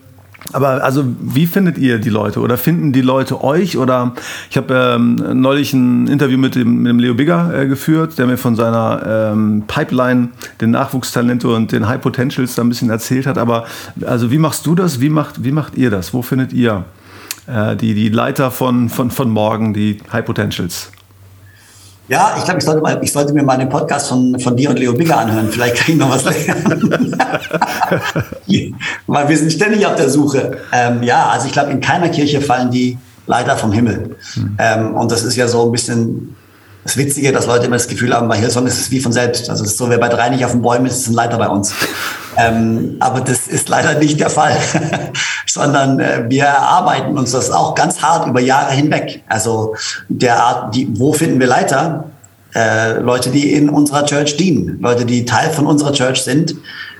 aber 0.52 0.82
also, 0.82 1.04
wie 1.20 1.46
findet 1.46 1.78
ihr 1.78 1.98
die 1.98 2.10
Leute 2.10 2.40
oder 2.40 2.56
finden 2.56 2.92
die 2.92 3.00
Leute 3.00 3.42
euch? 3.44 3.78
Oder 3.78 4.12
ich 4.50 4.56
habe 4.56 4.74
ähm, 4.74 5.40
neulich 5.40 5.72
ein 5.72 6.08
Interview 6.08 6.36
mit 6.36 6.54
dem, 6.56 6.82
mit 6.82 6.90
dem 6.90 6.98
Leo 6.98 7.14
Bigger 7.14 7.54
äh, 7.54 7.66
geführt, 7.66 8.18
der 8.18 8.26
mir 8.26 8.36
von 8.36 8.56
seiner 8.56 9.32
ähm, 9.32 9.64
Pipeline, 9.66 10.28
den 10.60 10.72
Nachwuchstalente 10.72 11.48
und 11.48 11.72
den 11.72 11.86
High 11.88 12.00
Potentials 12.00 12.54
da 12.54 12.62
ein 12.62 12.68
bisschen 12.68 12.90
erzählt 12.90 13.26
hat. 13.26 13.38
Aber 13.38 13.66
also, 14.04 14.30
wie 14.30 14.38
machst 14.38 14.66
du 14.66 14.74
das? 14.74 15.00
Wie 15.00 15.10
macht, 15.10 15.44
wie 15.44 15.52
macht 15.52 15.76
ihr 15.76 15.90
das? 15.90 16.12
Wo 16.12 16.22
findet 16.22 16.52
ihr 16.52 16.84
äh, 17.46 17.76
die, 17.76 17.94
die 17.94 18.08
Leiter 18.08 18.50
von, 18.50 18.88
von, 18.88 19.10
von 19.10 19.30
morgen, 19.30 19.72
die 19.72 19.98
High 20.12 20.24
Potentials? 20.24 20.90
Ja, 22.08 22.34
ich 22.36 22.44
glaube, 22.44 22.58
ich 22.58 22.64
sollte, 22.64 23.00
ich 23.02 23.12
sollte 23.12 23.32
mir 23.32 23.42
mal 23.42 23.56
den 23.56 23.68
Podcast 23.68 24.08
von, 24.08 24.38
von 24.40 24.56
dir 24.56 24.70
und 24.70 24.78
Leo 24.78 24.92
Bigger 24.92 25.18
anhören. 25.18 25.48
Vielleicht 25.50 25.76
kann 25.76 25.92
ich 25.92 25.96
noch 25.96 26.10
was 26.10 26.24
lernen. 26.24 27.16
Weil 29.06 29.28
wir 29.28 29.38
sind 29.38 29.52
ständig 29.52 29.86
auf 29.86 29.94
der 29.94 30.10
Suche. 30.10 30.58
Ähm, 30.72 31.02
ja, 31.02 31.28
also 31.28 31.46
ich 31.46 31.52
glaube, 31.52 31.70
in 31.70 31.80
keiner 31.80 32.08
Kirche 32.08 32.40
fallen 32.40 32.70
die 32.70 32.98
Leiter 33.26 33.56
vom 33.56 33.72
Himmel. 33.72 34.16
Mhm. 34.34 34.56
Ähm, 34.58 34.94
und 34.94 35.12
das 35.12 35.22
ist 35.22 35.36
ja 35.36 35.46
so 35.46 35.64
ein 35.64 35.72
bisschen 35.72 36.34
das 36.84 36.96
Witzige, 36.96 37.32
dass 37.32 37.46
Leute 37.46 37.66
immer 37.66 37.76
das 37.76 37.86
Gefühl 37.86 38.12
haben, 38.12 38.28
bei 38.28 38.36
Hillsong 38.36 38.66
ist 38.66 38.80
es 38.80 38.90
wie 38.90 38.98
von 38.98 39.12
selbst. 39.12 39.48
Also 39.48 39.62
es 39.62 39.72
ist 39.72 39.78
so, 39.78 39.88
wer 39.88 39.98
bei 39.98 40.08
drei 40.08 40.30
nicht 40.30 40.44
auf 40.44 40.50
den 40.50 40.62
Bäumen 40.62 40.86
ist, 40.86 40.98
ist 40.98 41.08
ein 41.08 41.14
Leiter 41.14 41.38
bei 41.38 41.48
uns. 41.48 41.72
Ähm, 42.36 42.96
aber 43.00 43.20
das 43.20 43.46
ist 43.46 43.68
leider 43.68 43.98
nicht 43.98 44.18
der 44.18 44.30
Fall, 44.30 44.56
sondern 45.46 46.00
äh, 46.00 46.24
wir 46.28 46.44
erarbeiten 46.44 47.16
uns 47.18 47.32
das 47.32 47.50
auch 47.50 47.74
ganz 47.74 48.00
hart 48.02 48.26
über 48.26 48.40
Jahre 48.40 48.72
hinweg. 48.72 49.22
Also 49.28 49.74
der 50.08 50.42
Art, 50.42 50.74
die, 50.74 50.88
wo 50.98 51.12
finden 51.12 51.40
wir 51.40 51.46
Leiter? 51.46 52.04
Äh, 52.54 52.98
Leute, 53.00 53.30
die 53.30 53.52
in 53.52 53.68
unserer 53.68 54.04
Church 54.04 54.36
dienen, 54.36 54.78
Leute, 54.80 55.04
die 55.04 55.24
Teil 55.24 55.50
von 55.50 55.66
unserer 55.66 55.92
Church 55.92 56.22
sind 56.22 56.54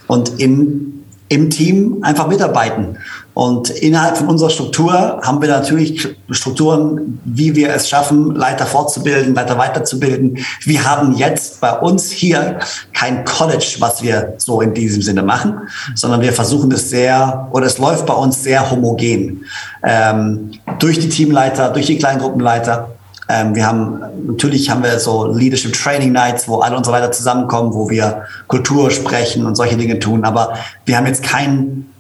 und 0.07 0.41
in, 0.41 1.05
im 1.29 1.51
Team 1.51 1.99
einfach 2.03 2.27
mitarbeiten. 2.27 2.99
Und 3.35 3.71
innerhalb 3.71 4.19
von 4.19 4.29
unserer 4.29 4.51
Struktur 4.51 4.93
haben 5.23 5.41
wir 5.41 5.49
natürlich 5.49 6.07
Strukturen, 6.31 7.19
wie 7.25 7.55
wir 7.55 7.71
es 7.71 7.89
schaffen, 7.89 8.35
Leiter 8.35 8.67
fortzubilden, 8.67 9.35
Leiter 9.35 9.57
weiterzubilden. 9.57 10.39
Wir 10.65 10.85
haben 10.85 11.15
jetzt 11.15 11.61
bei 11.61 11.73
uns 11.73 12.11
hier 12.11 12.59
kein 12.93 13.25
College, 13.25 13.77
was 13.79 14.03
wir 14.03 14.35
so 14.37 14.61
in 14.61 14.75
diesem 14.75 15.01
Sinne 15.01 15.23
machen, 15.23 15.55
sondern 15.95 16.21
wir 16.21 16.33
versuchen 16.33 16.71
es 16.73 16.91
sehr, 16.91 17.49
oder 17.53 17.67
es 17.67 17.79
läuft 17.79 18.05
bei 18.07 18.15
uns 18.15 18.43
sehr 18.43 18.71
homogen. 18.71 19.47
Ähm, 19.83 20.51
durch 20.79 20.99
die 20.99 21.09
Teamleiter, 21.09 21.71
durch 21.71 21.87
die 21.87 21.99
Kleingruppenleiter. 21.99 22.91
Ähm, 23.29 23.55
wir 23.55 23.67
haben, 23.67 24.01
natürlich 24.27 24.69
haben 24.69 24.83
wir 24.83 24.99
so 24.99 25.27
Leadership 25.27 25.73
Training 25.73 26.13
Nights, 26.13 26.47
wo 26.49 26.59
alle 26.59 26.77
unsere 26.77 26.99
Leiter 26.99 27.13
zusammenkommen, 27.13 27.73
wo 27.73 27.89
wir 27.89 28.25
Kultur 28.47 28.91
sprechen 28.91 29.47
und 29.47 29.55
solche 29.55 29.77
Dinge 29.77 29.99
tun. 29.99 30.25
Aber 30.25 30.55
wir 30.85 30.97
haben 30.97 31.07
jetzt 31.07 31.23
keinen 31.23 31.92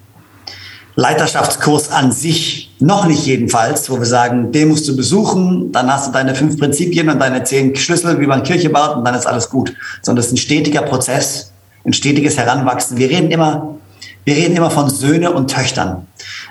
Leiterschaftskurs 0.95 1.91
an 1.91 2.13
sich, 2.13 2.71
noch 2.79 3.07
nicht 3.07 3.25
jedenfalls, 3.25 3.89
wo 3.89 3.99
wir 3.99 4.07
sagen, 4.07 4.53
den 4.53 4.69
musst 4.69 4.87
du 4.89 4.97
besuchen, 4.97 5.73
dann 5.73 5.91
hast 5.91 6.09
du 6.09 6.13
deine 6.13 6.35
fünf 6.35 6.59
Prinzipien 6.59 7.09
und 7.09 7.19
deine 7.19 7.45
zehn 7.45 7.75
Schlüssel, 7.77 8.21
wie 8.21 8.27
man 8.27 8.43
Kirche 8.43 8.69
baut 8.69 8.97
und 8.97 9.05
dann 9.05 9.15
ist 9.15 9.27
alles 9.27 9.49
gut. 9.49 9.73
Sondern 10.03 10.21
es 10.21 10.27
ist 10.27 10.33
ein 10.33 10.39
stetiger 10.39 10.83
Prozess, 10.83 11.53
ein 11.87 11.95
stetiges 11.95 12.37
Heranwachsen. 12.37 12.99
Wir 12.99 13.09
reden 13.09 13.31
immer, 13.31 13.77
wir 14.25 14.37
reden 14.37 14.55
immer 14.55 14.71
von 14.71 14.91
Söhne 14.91 15.33
und 15.33 15.51
Töchtern. 15.51 16.07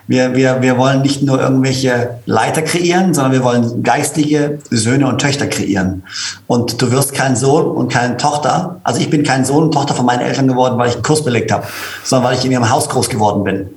Wir, 0.08 0.36
wir, 0.36 0.62
wir 0.62 0.78
wollen 0.78 1.04
nicht 1.04 1.22
nur 1.22 1.40
irgendwelche 1.40 2.20
Leiter 2.26 2.64
kreieren, 2.64 3.14
sondern 3.14 3.34
wir 3.34 3.44
wollen 3.44 3.84
geistige 3.84 4.60
Söhne 4.72 5.08
und 5.08 5.22
Töchter 5.22 5.48
kreieren. 5.48 6.04
Und 6.48 6.82
du 6.82 6.92
wirst 6.92 7.14
kein 7.14 7.36
Sohn 7.36 7.66
und 7.66 7.92
keine 7.94 8.18
Tochter. 8.18 8.82
Also 8.84 9.00
ich 9.00 9.10
bin 9.10 9.24
kein 9.24 9.46
Sohn 9.46 9.66
und 9.66 9.74
Tochter 9.74 9.94
von 9.94 10.06
meinen 10.06 10.22
Eltern 10.22 10.48
geworden, 10.48 10.78
weil 10.80 10.90
ich 10.90 10.96
einen 10.96 11.04
Kurs 11.04 11.24
belegt 11.24 11.52
habe, 11.52 11.68
sondern 12.04 12.30
weil 12.30 12.38
ich 12.38 12.44
in 12.44 12.52
ihrem 12.52 12.70
Haus 12.70 12.90
groß 12.90 13.08
geworden 13.08 13.44
bin. 13.44 13.70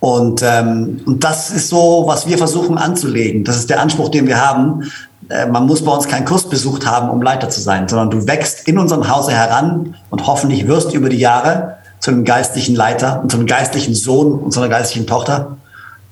Und, 0.00 0.42
ähm, 0.42 1.00
und 1.06 1.24
das 1.24 1.50
ist 1.50 1.68
so, 1.68 2.04
was 2.06 2.28
wir 2.28 2.38
versuchen 2.38 2.78
anzulegen. 2.78 3.44
Das 3.44 3.56
ist 3.56 3.70
der 3.70 3.80
Anspruch, 3.80 4.10
den 4.10 4.26
wir 4.26 4.40
haben. 4.40 4.90
Äh, 5.28 5.46
man 5.46 5.66
muss 5.66 5.84
bei 5.84 5.92
uns 5.92 6.06
keinen 6.06 6.24
Kurs 6.24 6.48
besucht 6.48 6.86
haben, 6.86 7.10
um 7.10 7.22
Leiter 7.22 7.48
zu 7.48 7.60
sein, 7.60 7.88
sondern 7.88 8.10
du 8.10 8.26
wächst 8.26 8.68
in 8.68 8.78
unserem 8.78 9.08
Hause 9.08 9.32
heran 9.32 9.96
und 10.10 10.26
hoffentlich 10.26 10.68
wirst 10.68 10.94
über 10.94 11.08
die 11.08 11.18
Jahre 11.18 11.76
zu 11.98 12.10
einem 12.10 12.24
geistlichen 12.24 12.76
Leiter 12.76 13.20
und 13.22 13.30
zu 13.30 13.38
einem 13.38 13.46
geistlichen 13.46 13.94
Sohn 13.94 14.32
und 14.32 14.52
zu 14.52 14.60
einer 14.60 14.68
geistlichen 14.68 15.06
Tochter 15.06 15.56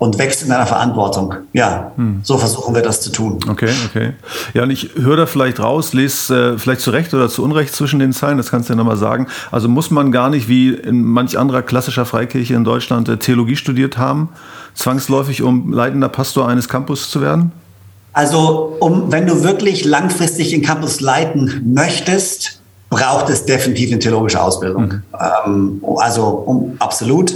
und 0.04 0.18
wächst 0.18 0.42
in 0.42 0.50
deiner 0.50 0.66
Verantwortung. 0.66 1.34
Ja, 1.54 1.92
hm. 1.96 2.20
so 2.22 2.36
versuchen 2.36 2.74
wir 2.74 2.82
das 2.82 3.00
zu 3.00 3.10
tun. 3.10 3.38
Okay, 3.48 3.70
okay. 3.86 4.12
Ja, 4.52 4.64
und 4.64 4.70
ich 4.70 4.90
höre 4.96 5.16
da 5.16 5.24
vielleicht 5.24 5.60
raus, 5.60 5.94
lese 5.94 6.54
äh, 6.54 6.58
vielleicht 6.58 6.82
zu 6.82 6.90
Recht 6.90 7.14
oder 7.14 7.30
zu 7.30 7.42
Unrecht 7.42 7.74
zwischen 7.74 8.00
den 8.00 8.12
Zeilen, 8.12 8.36
das 8.36 8.50
kannst 8.50 8.68
du 8.68 8.74
ja 8.74 8.76
nochmal 8.76 8.98
sagen. 8.98 9.28
Also 9.50 9.66
muss 9.66 9.90
man 9.90 10.12
gar 10.12 10.28
nicht 10.28 10.46
wie 10.46 10.74
in 10.74 11.02
manch 11.02 11.38
anderer 11.38 11.62
klassischer 11.62 12.04
Freikirche 12.04 12.52
in 12.52 12.64
Deutschland 12.64 13.08
äh, 13.08 13.16
Theologie 13.16 13.56
studiert 13.56 13.96
haben, 13.96 14.28
zwangsläufig, 14.74 15.42
um 15.42 15.72
leitender 15.72 16.10
Pastor 16.10 16.48
eines 16.48 16.68
Campus 16.68 17.08
zu 17.08 17.22
werden? 17.22 17.52
Also, 18.12 18.76
um, 18.80 19.10
wenn 19.10 19.26
du 19.26 19.42
wirklich 19.42 19.86
langfristig 19.86 20.50
den 20.50 20.60
Campus 20.60 21.00
leiten 21.00 21.72
möchtest, 21.74 22.60
braucht 22.90 23.30
es 23.30 23.46
definitiv 23.46 23.90
eine 23.90 24.00
theologische 24.00 24.40
Ausbildung. 24.40 24.82
Mhm. 24.82 25.02
Ähm, 25.46 25.84
also 25.96 26.24
um, 26.26 26.76
absolut. 26.78 27.34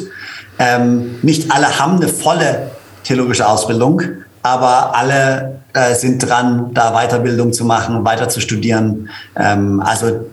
Ähm, 0.58 1.16
nicht 1.22 1.50
alle 1.50 1.78
haben 1.78 1.96
eine 1.96 2.08
volle 2.08 2.70
theologische 3.04 3.48
Ausbildung, 3.48 4.02
aber 4.42 4.96
alle 4.96 5.60
äh, 5.72 5.94
sind 5.94 6.18
dran, 6.18 6.70
da 6.74 6.92
Weiterbildung 6.92 7.52
zu 7.52 7.64
machen, 7.64 8.04
weiter 8.04 8.28
zu 8.28 8.40
studieren. 8.40 9.08
Ähm, 9.36 9.80
also 9.80 10.26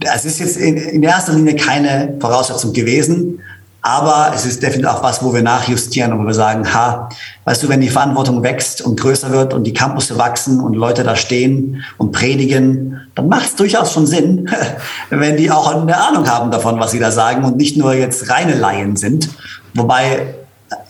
es 0.00 0.24
ist 0.24 0.40
jetzt 0.40 0.56
in, 0.56 0.76
in 0.76 1.02
erster 1.02 1.32
Linie 1.32 1.56
keine 1.56 2.14
Voraussetzung 2.20 2.72
gewesen, 2.72 3.40
aber 3.86 4.32
es 4.34 4.46
ist 4.46 4.62
definitiv 4.62 4.90
auch 4.90 5.02
was, 5.02 5.22
wo 5.22 5.34
wir 5.34 5.42
nachjustieren 5.42 6.14
und 6.14 6.22
wo 6.22 6.26
wir 6.26 6.32
sagen, 6.32 6.72
ha, 6.72 7.10
weißt 7.44 7.62
du, 7.62 7.68
wenn 7.68 7.82
die 7.82 7.90
Verantwortung 7.90 8.42
wächst 8.42 8.80
und 8.80 8.98
größer 8.98 9.30
wird 9.30 9.52
und 9.52 9.64
die 9.64 9.74
Campusse 9.74 10.16
wachsen 10.16 10.58
und 10.58 10.72
Leute 10.72 11.04
da 11.04 11.14
stehen 11.16 11.84
und 11.98 12.10
predigen, 12.10 13.02
dann 13.14 13.28
macht 13.28 13.44
es 13.44 13.56
durchaus 13.56 13.92
schon 13.92 14.06
Sinn, 14.06 14.48
wenn 15.10 15.36
die 15.36 15.50
auch 15.50 15.70
eine 15.70 15.98
Ahnung 15.98 16.26
haben 16.26 16.50
davon, 16.50 16.80
was 16.80 16.92
sie 16.92 16.98
da 16.98 17.10
sagen 17.10 17.44
und 17.44 17.58
nicht 17.58 17.76
nur 17.76 17.92
jetzt 17.92 18.30
reine 18.30 18.54
Laien 18.54 18.96
sind. 18.96 19.28
Wobei 19.74 20.34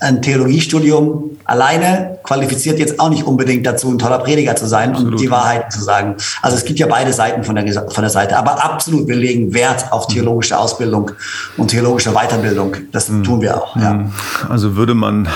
ein 0.01 0.23
Theologiestudium 0.23 1.31
alleine 1.45 2.19
qualifiziert 2.25 2.79
jetzt 2.79 2.99
auch 2.99 3.11
nicht 3.11 3.25
unbedingt 3.25 3.67
dazu, 3.67 3.91
ein 3.91 3.99
toller 3.99 4.19
Prediger 4.19 4.57
zu 4.57 4.67
sein 4.67 4.91
absolut. 4.91 5.13
und 5.13 5.21
die 5.21 5.31
Wahrheit 5.31 5.71
zu 5.73 5.83
sagen. 5.83 6.17
Also 6.43 6.57
es 6.57 6.65
gibt 6.65 6.79
ja 6.79 6.87
beide 6.87 7.13
Seiten 7.13 7.45
von 7.45 7.55
der, 7.55 7.71
von 7.73 8.03
der 8.03 8.11
Seite. 8.11 8.37
Aber 8.39 8.65
absolut, 8.65 9.07
wir 9.09 9.17
legen 9.17 9.53
Wert 9.53 9.93
auf 9.93 10.07
theologische 10.07 10.59
Ausbildung 10.59 11.11
und 11.57 11.69
theologische 11.69 12.13
Weiterbildung. 12.13 12.77
Das 12.93 13.11
mhm. 13.11 13.25
tun 13.25 13.41
wir 13.43 13.57
auch. 13.57 13.77
Ja. 13.77 14.07
Also 14.49 14.77
würde 14.77 14.95
man 14.95 15.29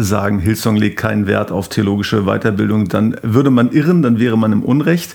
sagen, 0.00 0.38
Hillsong 0.38 0.76
legt 0.76 0.98
keinen 0.98 1.26
Wert 1.26 1.50
auf 1.50 1.68
theologische 1.68 2.24
Weiterbildung, 2.24 2.88
dann 2.88 3.16
würde 3.22 3.50
man 3.50 3.72
irren, 3.72 4.02
dann 4.02 4.18
wäre 4.18 4.36
man 4.36 4.52
im 4.52 4.62
Unrecht. 4.62 5.14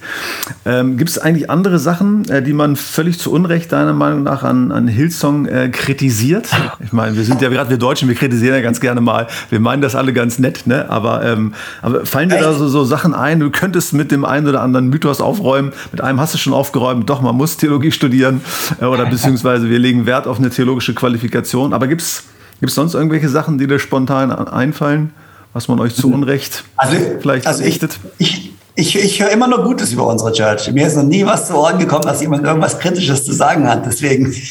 Ähm, 0.66 0.98
gibt 0.98 1.12
es 1.12 1.20
eigentlich 1.20 1.50
andere 1.50 1.78
Sachen, 1.78 2.28
äh, 2.30 2.42
die 2.42 2.54
man 2.54 2.76
völlig 2.76 3.20
zu 3.20 3.32
Unrecht 3.32 3.72
deiner 3.72 3.94
Meinung 3.94 4.24
nach 4.24 4.44
an, 4.44 4.72
an 4.72 4.88
Hillsong 4.88 5.46
äh, 5.46 5.70
kritisiert? 5.70 6.48
Ich 6.80 6.94
meine, 6.94 7.16
wir 7.16 7.24
sind 7.24 7.42
ja 7.42 7.50
gerade 7.50 7.70
wir 7.70 7.78
Deutschen, 7.78 8.08
wir 8.08 8.16
kritisieren 8.16 8.56
ja 8.56 8.62
ganz 8.62 8.79
gerne 8.80 9.02
mal. 9.02 9.28
Wir 9.50 9.60
meinen 9.60 9.82
das 9.82 9.96
alle 9.96 10.14
ganz 10.14 10.40
nett, 10.40 10.68
ne? 10.68 10.90
Aber, 10.90 11.24
ähm, 11.26 11.54
aber 11.82 12.06
fallen 12.06 12.30
dir 12.30 12.36
Echt? 12.36 12.46
da 12.46 12.54
so, 12.54 12.68
so 12.68 12.84
Sachen 12.84 13.14
ein? 13.14 13.40
Du 13.40 13.50
könntest 13.50 13.94
mit 13.94 14.12
dem 14.12 14.26
einen 14.26 14.48
oder 14.48 14.62
anderen 14.62 14.90
Mythos 14.90 15.22
aufräumen. 15.22 15.74
Mit 15.92 16.02
einem 16.02 16.20
hast 16.20 16.34
du 16.34 16.38
schon 16.38 16.54
aufgeräumt. 16.54 17.10
Doch, 17.10 17.22
man 17.22 17.36
muss 17.36 17.58
Theologie 17.58 17.92
studieren 17.92 18.42
äh, 18.82 18.86
oder 18.86 19.06
beziehungsweise 19.06 19.70
wir 19.70 19.80
legen 19.80 20.06
Wert 20.06 20.28
auf 20.28 20.40
eine 20.40 20.50
theologische 20.50 20.94
Qualifikation. 20.94 21.74
Aber 21.74 21.88
gibt 21.88 22.02
es 22.02 22.24
sonst 22.68 22.94
irgendwelche 22.94 23.30
Sachen, 23.30 23.58
die 23.58 23.68
dir 23.68 23.80
spontan 23.80 24.32
einfallen, 24.32 25.12
was 25.54 25.68
man 25.68 25.80
euch 25.80 25.96
zu 25.96 26.08
mhm. 26.08 26.16
Unrecht 26.16 26.64
also, 26.76 26.96
vielleicht 27.22 27.48
also 27.48 27.64
richtet? 27.64 28.00
Ich, 28.18 28.36
ich 28.38 28.59
ich, 28.80 28.96
ich 28.96 29.22
höre 29.22 29.30
immer 29.30 29.48
nur 29.48 29.64
Gutes 29.64 29.92
über 29.92 30.08
unsere 30.08 30.32
Church. 30.32 30.72
Mir 30.72 30.88
ist 30.88 30.96
noch 30.96 31.04
nie 31.04 31.26
was 31.26 31.48
zu 31.48 31.56
Ohren 31.56 31.78
gekommen, 31.78 32.04
dass 32.04 32.22
jemand 32.22 32.46
irgendwas 32.46 32.80
Kritisches 32.80 33.26
zu 33.26 33.34
sagen 33.34 33.68
hat. 33.68 33.86
Deswegen. 33.86 34.34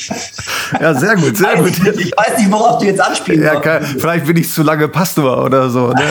Ja, 0.79 0.93
sehr 0.93 1.17
gut, 1.17 1.35
sehr 1.35 1.57
gut. 1.57 1.71
Ich 1.99 2.13
weiß 2.15 2.37
nicht, 2.37 2.53
worauf 2.53 2.79
du 2.79 2.85
jetzt 2.85 3.01
anspielst. 3.01 3.43
Ja, 3.43 3.59
kann, 3.59 3.83
vielleicht 3.83 4.27
bin 4.27 4.37
ich 4.37 4.53
zu 4.53 4.63
lange 4.63 4.87
Pastor 4.87 5.43
oder 5.43 5.71
so, 5.71 5.89
ne? 5.89 6.03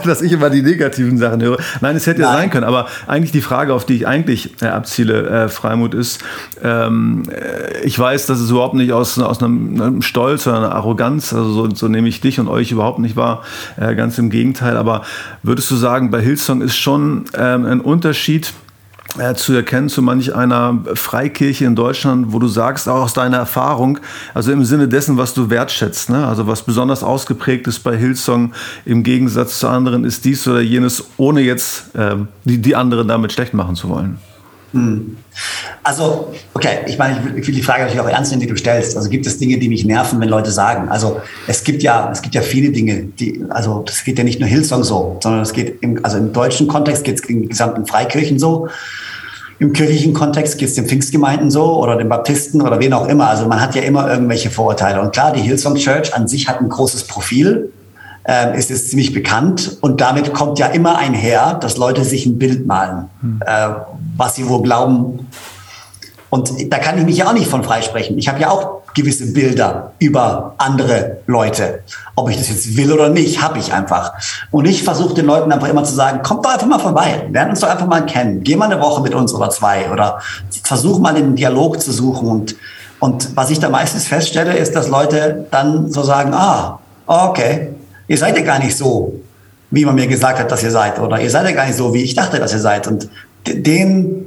dass 0.04 0.20
ich 0.20 0.32
immer 0.32 0.50
die 0.50 0.60
negativen 0.60 1.16
Sachen 1.16 1.42
höre. 1.42 1.56
Nein, 1.80 1.96
es 1.96 2.06
hätte 2.06 2.20
ja 2.20 2.30
sein 2.30 2.50
können. 2.50 2.64
Aber 2.64 2.88
eigentlich 3.06 3.32
die 3.32 3.40
Frage, 3.40 3.72
auf 3.72 3.86
die 3.86 3.94
ich 3.94 4.06
eigentlich 4.06 4.60
äh, 4.60 4.66
abziele, 4.66 5.26
äh, 5.28 5.48
Freimut, 5.48 5.94
ist, 5.94 6.22
ähm, 6.62 7.22
äh, 7.30 7.84
ich 7.84 7.98
weiß, 7.98 8.26
dass 8.26 8.38
es 8.38 8.50
überhaupt 8.50 8.74
nicht 8.74 8.92
aus, 8.92 9.18
aus 9.18 9.42
einem, 9.42 9.80
einem 9.80 10.02
Stolz 10.02 10.46
oder 10.46 10.58
einer 10.58 10.74
Arroganz, 10.74 11.32
also 11.32 11.50
so, 11.50 11.74
so 11.74 11.88
nehme 11.88 12.08
ich 12.08 12.20
dich 12.20 12.38
und 12.38 12.48
euch 12.48 12.72
überhaupt 12.72 12.98
nicht 12.98 13.16
wahr, 13.16 13.44
äh, 13.80 13.94
ganz 13.94 14.18
im 14.18 14.28
Gegenteil. 14.28 14.76
Aber 14.76 15.04
würdest 15.42 15.70
du 15.70 15.76
sagen, 15.76 16.10
bei 16.10 16.20
Hillsong 16.20 16.60
ist 16.60 16.76
schon 16.76 17.24
ähm, 17.34 17.45
ein 17.54 17.80
Unterschied 17.80 18.52
äh, 19.18 19.34
zu 19.34 19.54
erkennen 19.54 19.88
zu 19.88 20.02
manch 20.02 20.34
einer 20.34 20.78
Freikirche 20.94 21.64
in 21.64 21.74
Deutschland, 21.74 22.32
wo 22.32 22.38
du 22.38 22.48
sagst, 22.48 22.88
auch 22.88 23.02
aus 23.02 23.14
deiner 23.14 23.38
Erfahrung, 23.38 23.98
also 24.34 24.52
im 24.52 24.64
Sinne 24.64 24.88
dessen, 24.88 25.16
was 25.16 25.32
du 25.32 25.48
wertschätzt, 25.48 26.10
ne? 26.10 26.26
also 26.26 26.46
was 26.46 26.62
besonders 26.62 27.02
ausgeprägt 27.02 27.66
ist 27.66 27.80
bei 27.80 27.96
Hillsong 27.96 28.52
im 28.84 29.02
Gegensatz 29.02 29.58
zu 29.58 29.68
anderen, 29.68 30.04
ist 30.04 30.24
dies 30.24 30.46
oder 30.46 30.60
jenes, 30.60 31.04
ohne 31.16 31.40
jetzt 31.40 31.94
äh, 31.94 32.16
die, 32.44 32.58
die 32.58 32.76
anderen 32.76 33.08
damit 33.08 33.32
schlecht 33.32 33.54
machen 33.54 33.74
zu 33.74 33.88
wollen. 33.88 34.18
Hm. 34.76 35.16
Also, 35.82 36.32
okay, 36.54 36.78
ich 36.86 36.98
meine, 36.98 37.18
ich 37.36 37.46
will 37.46 37.54
die 37.54 37.62
Frage 37.62 37.82
natürlich 37.82 38.00
auch 38.00 38.08
ernst 38.08 38.30
nehmen, 38.30 38.40
die 38.40 38.46
du 38.46 38.56
stellst. 38.56 38.96
Also 38.96 39.08
gibt 39.08 39.26
es 39.26 39.38
Dinge, 39.38 39.58
die 39.58 39.68
mich 39.68 39.84
nerven, 39.84 40.20
wenn 40.20 40.28
Leute 40.28 40.50
sagen. 40.50 40.88
Also 40.88 41.20
es 41.46 41.64
gibt 41.64 41.82
ja, 41.82 42.10
es 42.10 42.22
gibt 42.22 42.34
ja 42.34 42.42
viele 42.42 42.70
Dinge, 42.70 43.04
die, 43.04 43.44
also 43.48 43.82
das 43.86 44.04
geht 44.04 44.18
ja 44.18 44.24
nicht 44.24 44.40
nur 44.40 44.48
Hillsong 44.48 44.82
so, 44.84 45.18
sondern 45.22 45.42
es 45.42 45.52
geht 45.52 45.82
im, 45.82 46.04
also 46.04 46.18
im 46.18 46.32
deutschen 46.32 46.68
Kontext 46.68 47.04
geht 47.04 47.16
es 47.16 47.22
den 47.22 47.48
gesamten 47.48 47.86
Freikirchen 47.86 48.38
so. 48.38 48.68
Im 49.58 49.72
kirchlichen 49.72 50.12
Kontext 50.12 50.58
geht 50.58 50.68
es 50.68 50.74
den 50.74 50.86
Pfingstgemeinden 50.86 51.50
so 51.50 51.80
oder 51.82 51.96
den 51.96 52.08
Baptisten 52.10 52.60
oder 52.60 52.78
wen 52.78 52.92
auch 52.92 53.08
immer. 53.08 53.28
Also 53.28 53.46
man 53.46 53.60
hat 53.60 53.74
ja 53.74 53.82
immer 53.82 54.10
irgendwelche 54.10 54.50
Vorurteile. 54.50 55.00
Und 55.00 55.12
klar, 55.12 55.32
die 55.32 55.40
Hillsong 55.40 55.76
Church 55.76 56.14
an 56.14 56.28
sich 56.28 56.48
hat 56.48 56.60
ein 56.60 56.68
großes 56.68 57.04
Profil 57.04 57.72
äh, 58.26 58.58
ist 58.58 58.70
es 58.70 58.90
ziemlich 58.90 59.12
bekannt. 59.12 59.78
Und 59.80 60.00
damit 60.00 60.32
kommt 60.34 60.58
ja 60.58 60.66
immer 60.66 60.98
einher, 60.98 61.54
dass 61.54 61.76
Leute 61.76 62.04
sich 62.04 62.26
ein 62.26 62.38
Bild 62.38 62.66
malen, 62.66 63.08
hm. 63.20 63.40
äh, 63.46 63.68
was 64.16 64.34
sie 64.34 64.48
wohl 64.48 64.62
glauben. 64.62 65.28
Und 66.28 66.72
da 66.72 66.78
kann 66.78 66.98
ich 66.98 67.04
mich 67.04 67.18
ja 67.18 67.28
auch 67.28 67.32
nicht 67.32 67.48
von 67.48 67.62
freisprechen. 67.62 68.18
Ich 68.18 68.28
habe 68.28 68.40
ja 68.40 68.50
auch 68.50 68.82
gewisse 68.94 69.32
Bilder 69.32 69.92
über 69.98 70.54
andere 70.58 71.18
Leute. 71.26 71.80
Ob 72.16 72.30
ich 72.30 72.36
das 72.36 72.48
jetzt 72.48 72.76
will 72.76 72.90
oder 72.90 73.10
nicht, 73.10 73.42
habe 73.42 73.58
ich 73.58 73.72
einfach. 73.72 74.14
Und 74.50 74.64
ich 74.64 74.82
versuche 74.82 75.14
den 75.14 75.26
Leuten 75.26 75.52
einfach 75.52 75.68
immer 75.68 75.84
zu 75.84 75.94
sagen, 75.94 76.22
kommt 76.22 76.44
doch 76.44 76.50
einfach 76.50 76.66
mal 76.66 76.78
vorbei, 76.78 77.28
lernt 77.30 77.50
uns 77.50 77.60
doch 77.60 77.68
einfach 77.68 77.86
mal 77.86 78.06
kennen. 78.06 78.42
Geh 78.42 78.56
mal 78.56 78.70
eine 78.70 78.80
Woche 78.80 79.02
mit 79.02 79.14
uns 79.14 79.34
oder 79.34 79.50
zwei 79.50 79.90
oder 79.90 80.20
versuch 80.64 80.98
mal 80.98 81.14
den 81.14 81.36
Dialog 81.36 81.80
zu 81.80 81.92
suchen. 81.92 82.26
Und, 82.26 82.56
und 82.98 83.36
was 83.36 83.50
ich 83.50 83.60
da 83.60 83.68
meistens 83.68 84.08
feststelle, 84.08 84.56
ist, 84.56 84.74
dass 84.74 84.88
Leute 84.88 85.46
dann 85.50 85.92
so 85.92 86.02
sagen, 86.02 86.32
ah, 86.32 86.78
okay, 87.06 87.75
ihr 88.08 88.18
seid 88.18 88.36
ja 88.36 88.44
gar 88.44 88.58
nicht 88.58 88.76
so, 88.76 89.20
wie 89.70 89.84
man 89.84 89.94
mir 89.94 90.06
gesagt 90.06 90.38
hat, 90.38 90.50
dass 90.50 90.62
ihr 90.62 90.70
seid. 90.70 90.98
Oder 90.98 91.20
ihr 91.20 91.30
seid 91.30 91.46
ja 91.46 91.52
gar 91.52 91.66
nicht 91.66 91.76
so, 91.76 91.92
wie 91.94 92.02
ich 92.02 92.14
dachte, 92.14 92.38
dass 92.38 92.52
ihr 92.52 92.60
seid. 92.60 92.86
Und 92.86 93.08
den, 93.46 94.26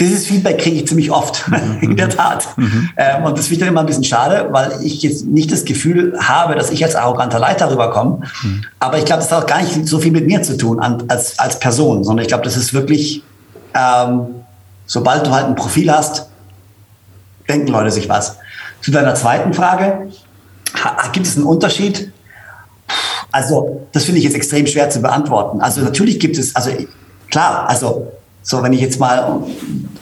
dieses 0.00 0.26
Feedback 0.26 0.58
kriege 0.58 0.76
ich 0.76 0.86
ziemlich 0.86 1.10
oft, 1.10 1.48
mhm. 1.48 1.78
in 1.80 1.96
der 1.96 2.08
Tat. 2.08 2.46
Mhm. 2.56 2.90
Ähm, 2.96 3.24
und 3.24 3.38
das 3.38 3.46
finde 3.46 3.54
ich 3.54 3.60
dann 3.60 3.68
immer 3.68 3.80
ein 3.80 3.86
bisschen 3.86 4.04
schade, 4.04 4.48
weil 4.50 4.82
ich 4.82 5.02
jetzt 5.02 5.26
nicht 5.26 5.52
das 5.52 5.64
Gefühl 5.64 6.18
habe, 6.20 6.54
dass 6.54 6.70
ich 6.70 6.82
als 6.84 6.94
arroganter 6.94 7.38
Leiter 7.38 7.70
rüberkomme. 7.70 8.20
Mhm. 8.42 8.64
Aber 8.78 8.98
ich 8.98 9.04
glaube, 9.04 9.22
das 9.22 9.30
hat 9.30 9.44
auch 9.44 9.46
gar 9.46 9.62
nicht 9.62 9.86
so 9.86 9.98
viel 9.98 10.12
mit 10.12 10.26
mir 10.26 10.42
zu 10.42 10.56
tun 10.56 10.80
an, 10.80 11.04
als, 11.08 11.38
als 11.38 11.58
Person, 11.58 12.04
sondern 12.04 12.22
ich 12.22 12.28
glaube, 12.28 12.44
das 12.44 12.56
ist 12.56 12.72
wirklich, 12.72 13.22
ähm, 13.74 14.26
sobald 14.86 15.26
du 15.26 15.30
halt 15.30 15.46
ein 15.46 15.54
Profil 15.54 15.92
hast, 15.92 16.28
denken 17.48 17.68
Leute 17.68 17.90
sich 17.90 18.08
was. 18.08 18.36
Zu 18.80 18.90
deiner 18.90 19.14
zweiten 19.14 19.52
Frage, 19.52 20.08
gibt 21.12 21.26
es 21.26 21.36
einen 21.36 21.46
Unterschied 21.46 22.12
also, 23.36 23.86
das 23.92 24.04
finde 24.04 24.18
ich 24.18 24.24
jetzt 24.24 24.34
extrem 24.34 24.66
schwer 24.66 24.88
zu 24.88 25.00
beantworten. 25.00 25.60
Also, 25.60 25.82
natürlich 25.82 26.18
gibt 26.18 26.38
es, 26.38 26.56
also 26.56 26.70
klar, 27.30 27.68
also, 27.68 28.10
so 28.42 28.62
wenn 28.62 28.72
ich 28.72 28.80
jetzt 28.80 28.98
mal 28.98 29.42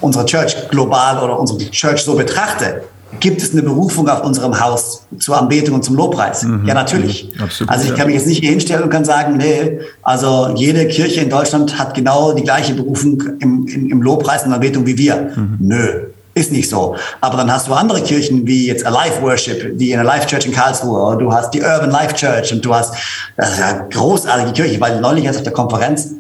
unsere 0.01 0.25
Church 0.25 0.69
global 0.69 1.23
oder 1.23 1.41
unsere 1.41 1.59
Church 1.71 2.03
so 2.03 2.15
betrachte, 2.15 2.83
gibt 3.19 3.43
es 3.43 3.53
eine 3.53 3.63
Berufung 3.63 4.09
auf 4.09 4.23
unserem 4.23 4.61
Haus 4.61 5.07
zur 5.19 5.37
Anbetung 5.37 5.75
und 5.77 5.85
zum 5.85 5.97
Lobpreis? 5.97 6.45
Mhm, 6.45 6.65
ja, 6.65 6.75
natürlich. 6.75 7.33
Mhm, 7.35 7.43
absolut, 7.43 7.73
also 7.73 7.87
ich 7.87 7.95
kann 7.97 8.07
mich 8.07 8.17
jetzt 8.17 8.27
nicht 8.29 8.41
hier 8.41 8.51
hinstellen 8.51 8.85
und 8.85 8.91
kann 8.91 9.05
sagen, 9.05 9.37
nee, 9.37 9.81
also 10.03 10.53
jede 10.55 10.87
Kirche 10.87 11.21
in 11.21 11.31
Deutschland 11.31 11.77
hat 11.77 11.95
genau 11.95 12.35
die 12.35 12.43
gleiche 12.43 12.75
Berufung 12.75 13.21
im, 13.41 13.67
im, 13.67 13.91
im 13.91 14.03
Lobpreis 14.03 14.45
und 14.47 14.53
Anbetung 14.53 14.87
wie 14.87 14.97
wir. 14.97 15.33
Mhm. 15.35 15.57
Nö. 15.59 16.07
Ist 16.35 16.51
nicht 16.51 16.69
so. 16.69 16.97
Aber 17.21 17.37
dann 17.37 17.53
hast 17.53 17.69
du 17.69 17.75
andere 17.75 18.03
Kirchen 18.03 18.45
wie 18.45 18.67
jetzt 18.67 18.85
Alive 18.85 19.23
Worship, 19.23 19.79
die 19.79 19.93
in 19.93 19.99
der 19.99 20.05
Life 20.05 20.27
Church 20.27 20.47
in 20.47 20.53
Karlsruhe, 20.53 21.01
oder 21.01 21.17
du 21.17 21.33
hast 21.33 21.55
die 21.55 21.63
Urban 21.63 21.91
Life 21.91 22.15
Church 22.15 22.53
und 22.53 22.65
du 22.65 22.75
hast, 22.75 22.95
das 23.37 23.53
ist 23.53 23.61
ja 23.61 23.87
großartige 23.89 24.53
Kirche. 24.53 24.75
Ich 24.75 24.81
war 24.81 24.91
neulich 25.01 25.25
erst 25.25 25.39
auf 25.39 25.45
der 25.45 25.53
Konferenz 25.53 26.11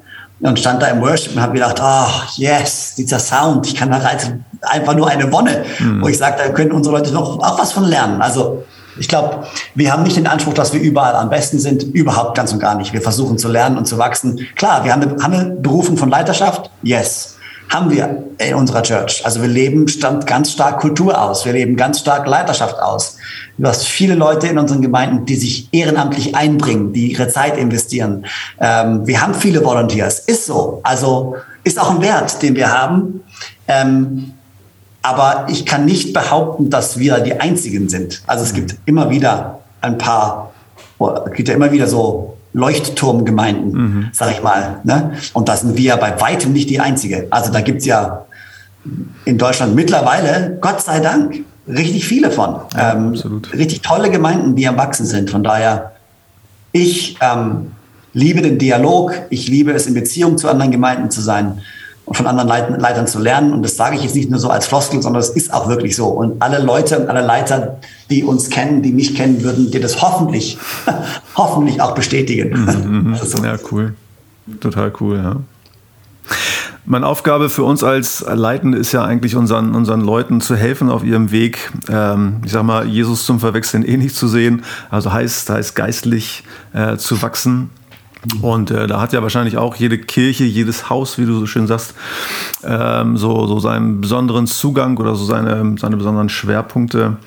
und 0.41 0.59
stand 0.59 0.81
da 0.83 0.87
im 0.87 1.01
Worship 1.01 1.35
und 1.35 1.43
habe 1.43 1.55
gedacht, 1.55 1.81
oh 1.83 2.23
yes, 2.37 2.95
dieser 2.97 3.19
Sound, 3.19 3.67
ich 3.67 3.75
kann 3.75 3.91
da 3.91 3.99
rein, 3.99 4.45
einfach 4.63 4.95
nur 4.95 5.09
eine 5.09 5.33
Wonne, 5.33 5.65
mhm. 5.81 6.03
wo 6.03 6.07
ich 6.07 6.19
sage, 6.19 6.37
da 6.39 6.49
können 6.51 6.71
unsere 6.71 6.97
Leute 6.97 7.13
noch 7.13 7.41
auch 7.41 7.59
was 7.59 7.73
von 7.73 7.85
lernen. 7.85 8.23
Also 8.23 8.65
ich 8.97 9.09
glaube, 9.09 9.49
wir 9.75 9.93
haben 9.93 10.05
nicht 10.05 10.17
den 10.17 10.29
Anspruch, 10.29 10.55
dass 10.55 10.73
wir 10.73 10.81
überall 10.81 11.17
am 11.17 11.29
besten 11.29 11.59
sind, 11.59 11.83
überhaupt 11.83 12.37
ganz 12.37 12.53
und 12.53 12.61
gar 12.61 12.77
nicht. 12.77 12.93
Wir 12.93 13.03
versuchen 13.03 13.37
zu 13.37 13.49
lernen 13.49 13.77
und 13.77 13.87
zu 13.87 13.99
wachsen. 13.99 14.47
Klar, 14.55 14.85
wir 14.85 14.93
haben 14.93 15.03
eine, 15.03 15.21
haben 15.21 15.35
eine 15.35 15.51
Berufung 15.57 15.97
von 15.97 16.09
Leiterschaft, 16.09 16.71
yes 16.85 17.34
haben 17.75 17.91
wir 17.91 18.25
in 18.39 18.55
unserer 18.55 18.83
Church. 18.83 19.27
Also 19.27 19.43
wir 19.43 19.49
leben 19.49 19.85
ganz 20.27 20.53
stark 20.53 20.81
Kultur 20.81 21.21
aus, 21.21 21.45
wir 21.45 21.53
leben 21.53 21.77
ganz 21.77 21.99
stark 21.99 22.27
Leiterschaft 22.29 22.79
aus. 22.79 23.17
Du 23.59 23.67
hast 23.67 23.85
viele 23.85 24.15
Leute 24.15 24.47
in 24.47 24.59
unseren 24.59 24.81
Gemeinden, 24.81 25.27
die 25.27 25.35
sich 25.35 25.69
ehrenamtlich 25.73 26.37
einbringen, 26.37 26.93
die 26.93 27.11
ihre 27.13 27.29
Zeit 27.29 27.59
investieren. 27.59 28.27
Ähm, 28.61 29.07
wir 29.07 29.21
haben 29.21 29.35
viele 29.35 29.65
Volunteers, 29.65 30.21
ist 30.21 30.47
so. 30.47 30.81
Also 30.85 31.37
ist 31.65 31.81
auch 31.81 31.91
ein 31.91 32.01
Wert, 32.01 32.41
den 32.43 32.55
wir 32.55 32.73
haben. 32.73 33.23
Ähm, 33.67 34.35
aber 35.03 35.47
ich 35.51 35.67
kann 35.67 35.85
nicht 35.85 36.13
behaupten, 36.13 36.71
dass 36.71 36.99
wir 36.99 37.19
die 37.19 37.39
Einzigen 37.41 37.89
sind. 37.89 38.23
Also 38.27 38.45
es 38.45 38.55
gibt 38.55 38.77
immer 38.87 39.11
wieder 39.11 39.59
ein 39.81 39.99
paar, 39.99 40.53
es 41.27 41.33
gibt 41.33 41.49
ja 41.49 41.55
immer 41.55 41.73
wieder 41.73 41.89
so 41.89 42.34
Leuchtturmgemeinden, 42.55 43.73
mhm. 43.73 44.09
sag 44.13 44.31
ich 44.31 44.43
mal. 44.43 44.81
Ne? 44.85 45.13
Und 45.33 45.49
da 45.49 45.57
sind 45.57 45.77
wir 45.77 45.97
bei 45.97 46.19
weitem 46.21 46.53
nicht 46.53 46.71
die 46.71 46.81
Einzige. 46.81 47.27
Also 47.31 47.53
da 47.53 47.61
gibt's 47.61 47.85
ja 47.85 48.25
in 49.25 49.39
Deutschland 49.39 49.75
mittlerweile, 49.75 50.59
Gott 50.61 50.81
sei 50.81 51.01
Dank, 51.01 51.41
richtig 51.67 52.07
viele 52.07 52.31
von. 52.31 52.61
Ja, 52.75 52.93
ähm, 52.93 53.15
richtig 53.53 53.83
tolle 53.83 54.11
Gemeinden, 54.11 54.55
die 54.55 54.69
am 54.69 54.77
Wachsen 54.77 55.07
sind. 55.07 55.31
Von 55.31 55.43
daher, 55.43 55.93
ich 56.73 57.17
ähm, 57.21 57.73
liebe 58.13 58.41
den 58.41 58.59
Dialog, 58.59 59.15
ich 59.31 59.49
liebe 59.49 59.73
es, 59.73 59.87
in 59.87 59.95
Beziehung 59.95 60.39
zu 60.39 60.49
anderen 60.49 60.71
Gemeinden 60.71 61.11
zu 61.11 61.21
sein 61.21 61.61
und 62.07 62.17
von 62.17 62.27
anderen 62.27 62.49
Leitern, 62.49 62.81
Leitern 62.81 63.07
zu 63.07 63.19
lernen. 63.19 63.53
Und 63.53 63.63
das 63.63 63.77
sage 63.77 63.97
ich 63.97 64.03
jetzt 64.03 64.15
nicht 64.15 64.31
nur 64.31 64.39
so 64.39 64.51
als 64.51 64.67
Floskel, 64.67 65.01
sondern 65.01 65.21
es 65.21 65.31
ist 65.31 65.53
auch 65.53 65.69
wirklich 65.69 65.97
so. 65.97 66.07
Und 66.09 66.41
alle 66.43 66.63
Leute 66.63 66.99
und 66.99 67.09
alle 67.09 67.25
Leiter, 67.25 67.79
die 68.11 68.25
uns 68.25 68.51
kennen, 68.51 68.83
die 68.83 68.93
mich 68.93 69.15
kennen, 69.15 69.43
würden 69.43 69.71
dir 69.71 69.81
das 69.81 70.03
hoffentlich, 70.03 70.59
hoffentlich 71.37 71.81
auch 71.81 71.95
bestätigen. 71.95 72.51
Mhm, 72.51 73.09
mhm. 73.09 73.15
also, 73.21 73.43
ja, 73.43 73.57
cool. 73.71 73.95
Total 74.61 74.93
cool, 75.01 75.17
ja. 75.17 75.37
Meine 76.87 77.07
Aufgabe 77.07 77.49
für 77.49 77.65
uns 77.65 77.83
als 77.83 78.23
Leitende 78.29 78.77
ist 78.77 78.93
ja 78.93 79.03
eigentlich 79.03 79.37
unseren, 79.37 79.75
unseren 79.75 80.03
Leuten 80.03 80.43
zu 80.43 80.55
helfen 80.55 80.91
auf 80.91 81.03
ihrem 81.03 81.31
Weg, 81.31 81.73
ähm, 81.89 82.43
ich 82.45 82.53
sag 82.53 82.63
mal, 82.63 82.87
Jesus 82.87 83.25
zum 83.25 83.41
Verwechseln 83.41 83.83
ähnlich 83.83 84.15
zu 84.15 84.29
sehen. 84.29 84.65
Also 84.91 85.11
heißt, 85.11 85.49
heißt 85.49 85.75
geistlich 85.75 86.45
äh, 86.75 86.99
zu 86.99 87.23
wachsen 87.23 87.71
und 88.41 88.71
äh, 88.71 88.87
da 88.87 89.01
hat 89.01 89.13
ja 89.13 89.23
wahrscheinlich 89.23 89.59
auch 89.59 89.77
jede 89.77 89.99
Kirche, 89.99 90.45
jedes 90.45 90.89
Haus, 90.89 91.19
wie 91.19 91.27
du 91.27 91.39
so 91.39 91.47
schön 91.47 91.67
sagst, 91.67 91.95
ähm, 92.65 93.17
so, 93.17 93.47
so 93.47 93.61
seinen 93.61 94.01
besonderen 94.01 94.47
Zugang 94.47 94.97
oder 94.97 95.15
so 95.15 95.25
seine, 95.25 95.75
seine 95.79 95.97
besonderen 95.97 96.29
Schwerpunkte. 96.29 97.19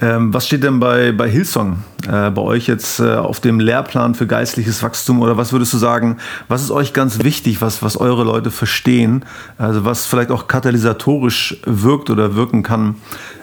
Ähm, 0.00 0.34
was 0.34 0.46
steht 0.46 0.64
denn 0.64 0.80
bei, 0.80 1.12
bei 1.12 1.28
Hillsong 1.28 1.84
äh, 2.08 2.30
bei 2.30 2.42
euch 2.42 2.66
jetzt 2.66 2.98
äh, 2.98 3.14
auf 3.14 3.38
dem 3.40 3.60
Lehrplan 3.60 4.14
für 4.14 4.26
geistliches 4.26 4.82
Wachstum? 4.82 5.20
Oder 5.20 5.36
was 5.36 5.52
würdest 5.52 5.72
du 5.74 5.78
sagen, 5.78 6.18
was 6.48 6.62
ist 6.62 6.72
euch 6.72 6.92
ganz 6.92 7.22
wichtig, 7.22 7.60
was, 7.60 7.82
was 7.82 7.96
eure 7.96 8.24
Leute 8.24 8.50
verstehen? 8.50 9.24
Also 9.58 9.84
was 9.84 10.06
vielleicht 10.06 10.30
auch 10.30 10.48
katalysatorisch 10.48 11.58
wirkt 11.64 12.10
oder 12.10 12.34
wirken 12.34 12.64
kann 12.64 12.96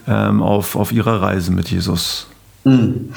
ähm, 0.07 0.41
auf, 0.41 0.75
auf 0.75 0.91
ihrer 0.91 1.21
Reise 1.21 1.51
mit 1.51 1.69
Jesus? 1.69 2.27
Mhm. 2.65 3.13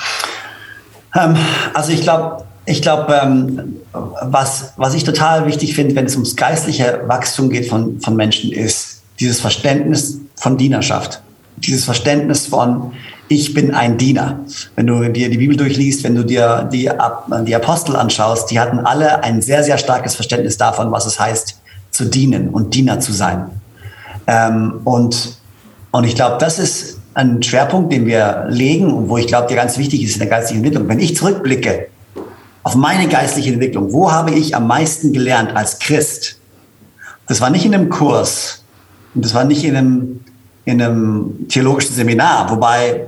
also 1.74 1.92
ich 1.92 2.02
glaube, 2.02 2.44
ich 2.64 2.82
glaube, 2.82 3.18
ähm, 3.22 3.76
was, 3.92 4.72
was 4.76 4.94
ich 4.94 5.04
total 5.04 5.46
wichtig 5.46 5.74
finde, 5.74 5.94
wenn 5.96 6.06
es 6.06 6.14
ums 6.14 6.36
geistliche 6.36 7.02
Wachstum 7.06 7.50
geht 7.50 7.68
von, 7.68 8.00
von 8.00 8.14
Menschen, 8.14 8.52
ist 8.52 9.02
dieses 9.18 9.40
Verständnis 9.40 10.18
von 10.36 10.56
Dienerschaft. 10.56 11.20
Dieses 11.56 11.84
Verständnis 11.84 12.46
von, 12.46 12.92
ich 13.28 13.54
bin 13.54 13.74
ein 13.74 13.98
Diener. 13.98 14.40
Wenn 14.76 14.86
du 14.86 15.08
dir 15.10 15.28
die 15.28 15.38
Bibel 15.38 15.56
durchliest, 15.56 16.04
wenn 16.04 16.14
du 16.14 16.24
dir 16.24 16.68
die, 16.72 16.90
die 17.46 17.54
Apostel 17.54 17.96
anschaust, 17.96 18.50
die 18.50 18.58
hatten 18.58 18.80
alle 18.80 19.22
ein 19.22 19.42
sehr, 19.42 19.62
sehr 19.62 19.78
starkes 19.78 20.14
Verständnis 20.14 20.56
davon, 20.56 20.90
was 20.92 21.06
es 21.06 21.18
heißt, 21.18 21.60
zu 21.90 22.06
dienen 22.06 22.48
und 22.48 22.74
Diener 22.74 23.00
zu 23.00 23.12
sein. 23.12 23.46
Ähm, 24.26 24.80
und, 24.84 25.36
und 25.90 26.04
ich 26.04 26.14
glaube, 26.14 26.36
das 26.38 26.58
ist 26.58 26.98
ein 27.14 27.42
Schwerpunkt, 27.42 27.92
den 27.92 28.06
wir 28.06 28.46
legen 28.48 28.92
und 28.92 29.08
wo 29.08 29.18
ich 29.18 29.26
glaube, 29.26 29.48
der 29.48 29.56
ganz 29.56 29.76
wichtig 29.78 30.02
ist 30.02 30.14
in 30.14 30.20
der 30.20 30.28
geistlichen 30.28 30.64
Entwicklung. 30.64 30.88
Wenn 30.88 31.00
ich 31.00 31.16
zurückblicke 31.16 31.88
auf 32.62 32.74
meine 32.74 33.08
geistliche 33.08 33.52
Entwicklung. 33.52 33.92
Wo 33.92 34.10
habe 34.10 34.32
ich 34.32 34.54
am 34.54 34.66
meisten 34.66 35.12
gelernt 35.12 35.56
als 35.56 35.78
Christ? 35.78 36.38
Das 37.26 37.40
war 37.40 37.50
nicht 37.50 37.64
in 37.64 37.74
einem 37.74 37.88
Kurs 37.88 38.62
und 39.14 39.24
das 39.24 39.34
war 39.34 39.44
nicht 39.44 39.64
in 39.64 39.76
einem, 39.76 40.20
in 40.64 40.80
einem 40.80 41.48
theologischen 41.48 41.94
Seminar, 41.94 42.50
wobei 42.50 43.06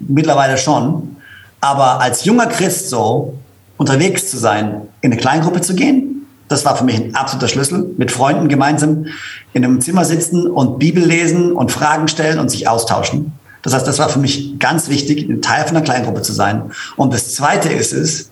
mittlerweile 0.00 0.58
schon. 0.58 1.16
Aber 1.60 2.00
als 2.00 2.24
junger 2.24 2.46
Christ 2.46 2.90
so 2.90 3.34
unterwegs 3.76 4.30
zu 4.30 4.38
sein, 4.38 4.82
in 5.00 5.12
eine 5.12 5.20
Kleingruppe 5.20 5.60
zu 5.60 5.74
gehen, 5.74 6.26
das 6.48 6.64
war 6.64 6.76
für 6.76 6.84
mich 6.84 6.96
ein 6.96 7.14
absoluter 7.14 7.48
Schlüssel. 7.48 7.94
Mit 7.96 8.12
Freunden 8.12 8.48
gemeinsam 8.48 9.06
in 9.52 9.64
einem 9.64 9.80
Zimmer 9.80 10.04
sitzen 10.04 10.46
und 10.46 10.78
Bibel 10.78 11.04
lesen 11.04 11.52
und 11.52 11.72
Fragen 11.72 12.06
stellen 12.06 12.38
und 12.38 12.50
sich 12.50 12.68
austauschen. 12.68 13.32
Das 13.62 13.74
heißt, 13.74 13.86
das 13.86 13.98
war 13.98 14.08
für 14.08 14.20
mich 14.20 14.60
ganz 14.60 14.88
wichtig, 14.88 15.28
ein 15.28 15.42
Teil 15.42 15.66
von 15.66 15.76
einer 15.76 15.84
Kleingruppe 15.84 16.22
zu 16.22 16.32
sein. 16.32 16.70
Und 16.94 17.12
das 17.12 17.34
Zweite 17.34 17.68
ist 17.68 17.92
es, 17.92 18.30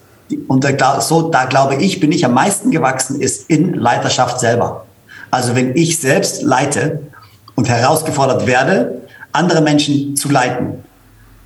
und 0.49 0.65
da, 0.65 1.01
so, 1.01 1.31
da 1.31 1.45
glaube 1.45 1.77
ich, 1.77 2.01
bin 2.01 2.13
ich 2.13 2.25
am 2.25 2.35
meisten 2.35 2.71
gewachsen, 2.71 3.21
ist 3.21 3.49
in 3.51 3.75
Leiterschaft 3.75 4.41
selber. 4.41 4.87
Also 5.31 5.55
wenn 5.55 5.77
ich 5.77 5.99
selbst 5.99 6.43
leite 6.43 7.01
und 7.55 7.69
herausgefordert 7.69 8.47
werde, 8.47 9.03
andere 9.33 9.61
Menschen 9.61 10.17
zu 10.17 10.29
leiten, 10.31 10.85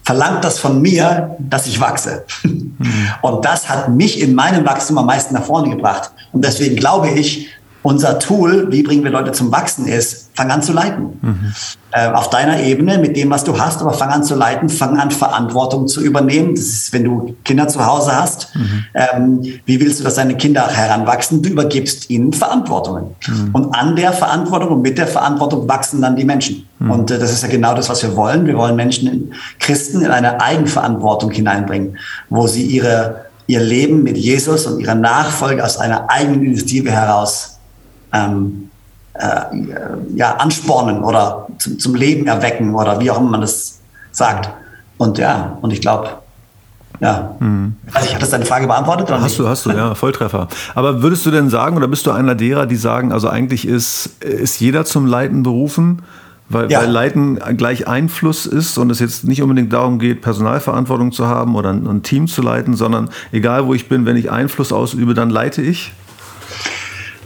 verlangt 0.04 0.44
das 0.44 0.58
von 0.58 0.80
mir, 0.80 1.36
dass 1.38 1.66
ich 1.66 1.80
wachse. 1.80 2.24
Mhm. 2.42 3.08
Und 3.22 3.44
das 3.44 3.68
hat 3.68 3.88
mich 3.88 4.20
in 4.20 4.34
meinem 4.34 4.64
Wachstum 4.64 4.98
am 4.98 5.06
meisten 5.06 5.34
nach 5.34 5.44
vorne 5.44 5.68
gebracht. 5.68 6.12
Und 6.32 6.44
deswegen 6.44 6.76
glaube 6.76 7.08
ich, 7.10 7.48
unser 7.82 8.18
Tool, 8.18 8.70
wie 8.70 8.82
bringen 8.82 9.04
wir 9.04 9.10
Leute 9.10 9.32
zum 9.32 9.52
Wachsen, 9.52 9.86
ist, 9.86 10.30
fang 10.34 10.50
an 10.50 10.62
zu 10.62 10.72
leiten. 10.72 11.18
Mhm. 11.20 11.54
Äh, 11.90 12.08
auf 12.08 12.28
deiner 12.28 12.60
Ebene, 12.60 12.98
mit 12.98 13.16
dem, 13.16 13.30
was 13.30 13.44
du 13.44 13.58
hast, 13.58 13.80
aber 13.80 13.92
fang 13.92 14.10
an 14.10 14.24
zu 14.24 14.34
leiten, 14.34 14.68
fang 14.68 14.98
an, 14.98 15.10
Verantwortung 15.10 15.88
zu 15.88 16.00
übernehmen. 16.02 16.54
Das 16.54 16.64
ist, 16.64 16.92
wenn 16.92 17.04
du 17.04 17.36
Kinder 17.44 17.68
zu 17.68 17.84
Hause 17.86 18.14
hast, 18.14 18.54
mhm. 18.54 18.84
ähm, 18.94 19.42
wie 19.64 19.80
willst 19.80 20.00
du, 20.00 20.04
dass 20.04 20.16
deine 20.16 20.36
Kinder 20.36 20.68
heranwachsen? 20.68 21.40
Du 21.40 21.50
übergibst 21.50 22.10
ihnen 22.10 22.32
Verantwortungen. 22.32 23.14
Mhm. 23.26 23.50
Und 23.52 23.74
an 23.74 23.96
der 23.96 24.12
Verantwortung 24.12 24.70
und 24.70 24.82
mit 24.82 24.98
der 24.98 25.06
Verantwortung 25.06 25.68
wachsen 25.68 26.02
dann 26.02 26.16
die 26.16 26.24
Menschen. 26.24 26.66
Mhm. 26.80 26.90
Und 26.90 27.10
äh, 27.10 27.18
das 27.18 27.32
ist 27.32 27.42
ja 27.42 27.48
genau 27.48 27.74
das, 27.74 27.88
was 27.88 28.02
wir 28.02 28.14
wollen. 28.16 28.44
Wir 28.46 28.56
wollen 28.56 28.76
Menschen, 28.76 29.32
Christen 29.60 30.02
in 30.02 30.10
eine 30.10 30.40
Eigenverantwortung 30.40 31.30
hineinbringen, 31.30 31.96
wo 32.28 32.46
sie 32.48 32.64
ihre, 32.66 33.26
ihr 33.46 33.60
Leben 33.60 34.02
mit 34.02 34.18
Jesus 34.18 34.66
und 34.66 34.80
ihrer 34.80 34.94
Nachfolge 34.94 35.64
aus 35.64 35.78
einer 35.78 36.10
eigenen 36.10 36.44
Initiative 36.44 36.90
heraus 36.90 37.57
ähm, 38.12 38.70
äh, 39.14 39.40
ja, 40.14 40.36
anspornen 40.36 41.02
oder 41.02 41.46
zum, 41.58 41.78
zum 41.78 41.94
Leben 41.94 42.26
erwecken 42.26 42.74
oder 42.74 43.00
wie 43.00 43.10
auch 43.10 43.18
immer 43.18 43.30
man 43.30 43.40
das 43.40 43.80
sagt. 44.12 44.50
Und 44.96 45.18
ja, 45.18 45.58
und 45.60 45.72
ich 45.72 45.80
glaube, 45.80 46.08
ja. 47.00 47.36
Mhm. 47.38 47.76
Also 47.92 48.08
ich 48.08 48.14
hatte 48.14 48.26
deine 48.26 48.44
Frage 48.44 48.66
beantwortet. 48.66 49.08
Oder 49.08 49.20
hast 49.20 49.30
nicht? 49.30 49.38
du, 49.38 49.48
hast 49.48 49.66
du, 49.66 49.70
ja, 49.70 49.94
Volltreffer. 49.94 50.48
Aber 50.74 51.02
würdest 51.02 51.24
du 51.26 51.30
denn 51.30 51.48
sagen, 51.48 51.76
oder 51.76 51.88
bist 51.88 52.06
du 52.06 52.10
einer 52.10 52.34
derer, 52.34 52.66
die 52.66 52.76
sagen, 52.76 53.12
also 53.12 53.28
eigentlich 53.28 53.66
ist, 53.66 54.22
ist 54.22 54.60
jeder 54.60 54.84
zum 54.84 55.06
Leiten 55.06 55.42
berufen? 55.42 56.02
Weil, 56.50 56.70
ja. 56.72 56.80
weil 56.80 56.90
Leiten 56.90 57.38
gleich 57.58 57.86
Einfluss 57.86 58.46
ist 58.46 58.78
und 58.78 58.90
es 58.90 59.00
jetzt 59.00 59.24
nicht 59.24 59.42
unbedingt 59.42 59.70
darum 59.70 59.98
geht, 59.98 60.22
Personalverantwortung 60.22 61.12
zu 61.12 61.26
haben 61.26 61.54
oder 61.54 61.70
ein, 61.70 61.86
ein 61.86 62.02
Team 62.02 62.26
zu 62.26 62.40
leiten, 62.40 62.74
sondern 62.74 63.10
egal 63.32 63.66
wo 63.66 63.74
ich 63.74 63.88
bin, 63.88 64.06
wenn 64.06 64.16
ich 64.16 64.30
Einfluss 64.30 64.72
ausübe, 64.72 65.12
dann 65.12 65.28
leite 65.28 65.60
ich? 65.60 65.92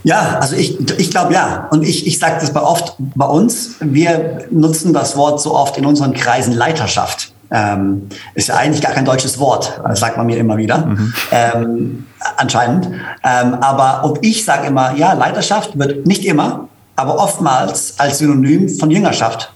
Ja, 0.03 0.39
also 0.39 0.55
ich, 0.55 0.79
ich 0.99 1.11
glaube 1.11 1.33
ja. 1.33 1.67
Und 1.71 1.83
ich, 1.83 2.05
ich 2.05 2.19
sage 2.19 2.35
das 2.39 2.51
bei 2.51 2.61
oft 2.61 2.95
bei 2.97 3.25
uns. 3.25 3.75
Wir 3.79 4.45
nutzen 4.51 4.93
das 4.93 5.15
Wort 5.15 5.41
so 5.41 5.55
oft 5.55 5.77
in 5.77 5.85
unseren 5.85 6.13
Kreisen 6.13 6.53
Leiterschaft. 6.53 7.31
Ähm, 7.51 8.09
ist 8.33 8.47
ja 8.47 8.55
eigentlich 8.55 8.81
gar 8.81 8.93
kein 8.93 9.05
deutsches 9.05 9.37
Wort, 9.37 9.79
das 9.87 9.99
sagt 9.99 10.17
man 10.17 10.25
mir 10.25 10.37
immer 10.37 10.57
wieder, 10.57 10.87
mhm. 10.87 11.13
ähm, 11.31 12.05
anscheinend. 12.37 12.87
Ähm, 13.23 13.53
aber 13.55 14.05
und 14.05 14.25
ich 14.25 14.43
sage 14.43 14.67
immer, 14.67 14.95
ja, 14.95 15.13
Leiterschaft 15.13 15.77
wird 15.77 16.07
nicht 16.07 16.25
immer, 16.25 16.67
aber 16.95 17.19
oftmals 17.19 17.99
als 17.99 18.17
Synonym 18.17 18.69
von 18.69 18.89
Jüngerschaft 18.89 19.53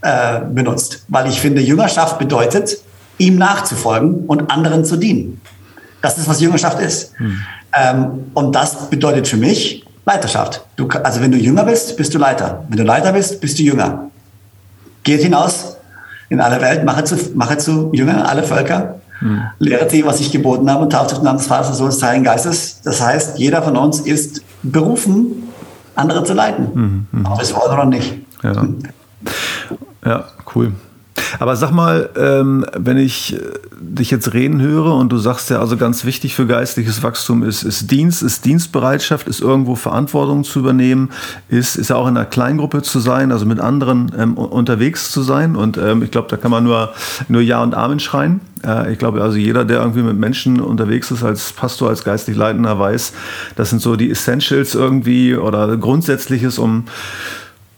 äh, 0.00 0.40
benutzt, 0.40 1.04
weil 1.08 1.28
ich 1.28 1.38
finde, 1.38 1.60
Jüngerschaft 1.60 2.18
bedeutet, 2.18 2.78
ihm 3.18 3.36
nachzufolgen 3.36 4.24
und 4.26 4.50
anderen 4.50 4.84
zu 4.86 4.96
dienen. 4.96 5.40
Das 6.00 6.16
ist, 6.16 6.26
was 6.28 6.40
Jüngerschaft 6.40 6.80
ist. 6.80 7.18
Mhm. 7.20 7.42
Ähm, 7.74 8.30
und 8.34 8.54
das 8.54 8.90
bedeutet 8.90 9.28
für 9.28 9.36
mich 9.36 9.84
Leiterschaft. 10.04 10.64
Du, 10.76 10.88
also 10.88 11.20
wenn 11.20 11.30
du 11.30 11.38
Jünger 11.38 11.64
bist, 11.64 11.96
bist 11.96 12.12
du 12.14 12.18
Leiter. 12.18 12.64
Wenn 12.68 12.78
du 12.78 12.84
Leiter 12.84 13.12
bist, 13.12 13.40
bist 13.40 13.58
du 13.58 13.62
Jünger. 13.62 14.10
geht 15.04 15.22
hinaus 15.22 15.76
in 16.28 16.40
alle 16.40 16.60
Welt, 16.60 16.84
mache 16.84 17.04
zu, 17.04 17.16
mache 17.34 17.58
zu 17.58 17.90
Jüngern 17.92 18.22
alle 18.22 18.42
Völker, 18.42 19.00
mhm. 19.20 19.42
lehret 19.58 19.90
sie, 19.90 20.04
was 20.04 20.20
ich 20.20 20.32
geboten 20.32 20.70
habe 20.70 20.84
und 20.84 20.90
tauft 20.90 21.16
im 21.16 21.24
Namen 21.24 21.38
des 21.38 21.46
Vaters, 21.46 21.68
des 21.68 21.78
Sohnes, 21.78 21.96
des 21.96 22.04
Heiligen 22.04 22.24
Geistes. 22.24 22.80
Das 22.82 23.00
heißt, 23.00 23.38
jeder 23.38 23.62
von 23.62 23.76
uns 23.76 24.00
ist 24.00 24.42
berufen, 24.62 25.48
andere 25.94 26.24
zu 26.24 26.32
leiten. 26.32 27.06
Mhm. 27.12 27.26
Ob 27.26 27.40
es 27.40 27.54
wollen 27.54 27.72
oder 27.72 27.84
nicht. 27.84 28.14
Ja. 28.42 28.66
ja, 30.04 30.24
cool. 30.54 30.72
Aber 31.38 31.56
sag 31.56 31.70
mal, 31.70 32.10
ähm, 32.16 32.66
wenn 32.76 32.96
ich 32.96 33.34
äh, 33.34 33.38
dich 33.80 34.10
jetzt 34.10 34.32
reden 34.32 34.60
höre 34.60 34.94
und 34.94 35.10
du 35.10 35.18
sagst 35.18 35.50
ja, 35.50 35.60
also 35.60 35.76
ganz 35.76 36.04
wichtig 36.04 36.34
für 36.34 36.46
geistliches 36.46 37.02
Wachstum 37.02 37.42
ist, 37.42 37.62
ist 37.62 37.90
Dienst, 37.90 38.22
ist 38.22 38.44
Dienstbereitschaft, 38.44 39.28
ist 39.28 39.40
irgendwo 39.40 39.74
Verantwortung 39.74 40.44
zu 40.44 40.60
übernehmen, 40.60 41.10
ist, 41.48 41.76
ist 41.76 41.90
ja 41.90 41.96
auch 41.96 42.06
in 42.06 42.16
einer 42.16 42.26
Kleingruppe 42.26 42.82
zu 42.82 43.00
sein, 43.00 43.32
also 43.32 43.46
mit 43.46 43.60
anderen 43.60 44.12
ähm, 44.18 44.34
unterwegs 44.34 45.10
zu 45.10 45.22
sein. 45.22 45.56
Und 45.56 45.78
ähm, 45.78 46.02
ich 46.02 46.10
glaube, 46.10 46.28
da 46.28 46.36
kann 46.36 46.50
man 46.50 46.64
nur, 46.64 46.92
nur 47.28 47.42
Ja 47.42 47.62
und 47.62 47.74
Amen 47.74 48.00
schreien. 48.00 48.40
Äh, 48.64 48.92
ich 48.92 48.98
glaube, 48.98 49.22
also 49.22 49.36
jeder, 49.36 49.64
der 49.64 49.80
irgendwie 49.80 50.02
mit 50.02 50.16
Menschen 50.16 50.60
unterwegs 50.60 51.10
ist, 51.10 51.22
als 51.22 51.52
Pastor, 51.52 51.88
als 51.88 52.04
geistlich 52.04 52.36
Leitender, 52.36 52.78
weiß, 52.78 53.12
das 53.56 53.70
sind 53.70 53.80
so 53.80 53.96
die 53.96 54.10
Essentials 54.10 54.74
irgendwie 54.74 55.36
oder 55.36 55.76
Grundsätzliches, 55.76 56.58
um, 56.58 56.84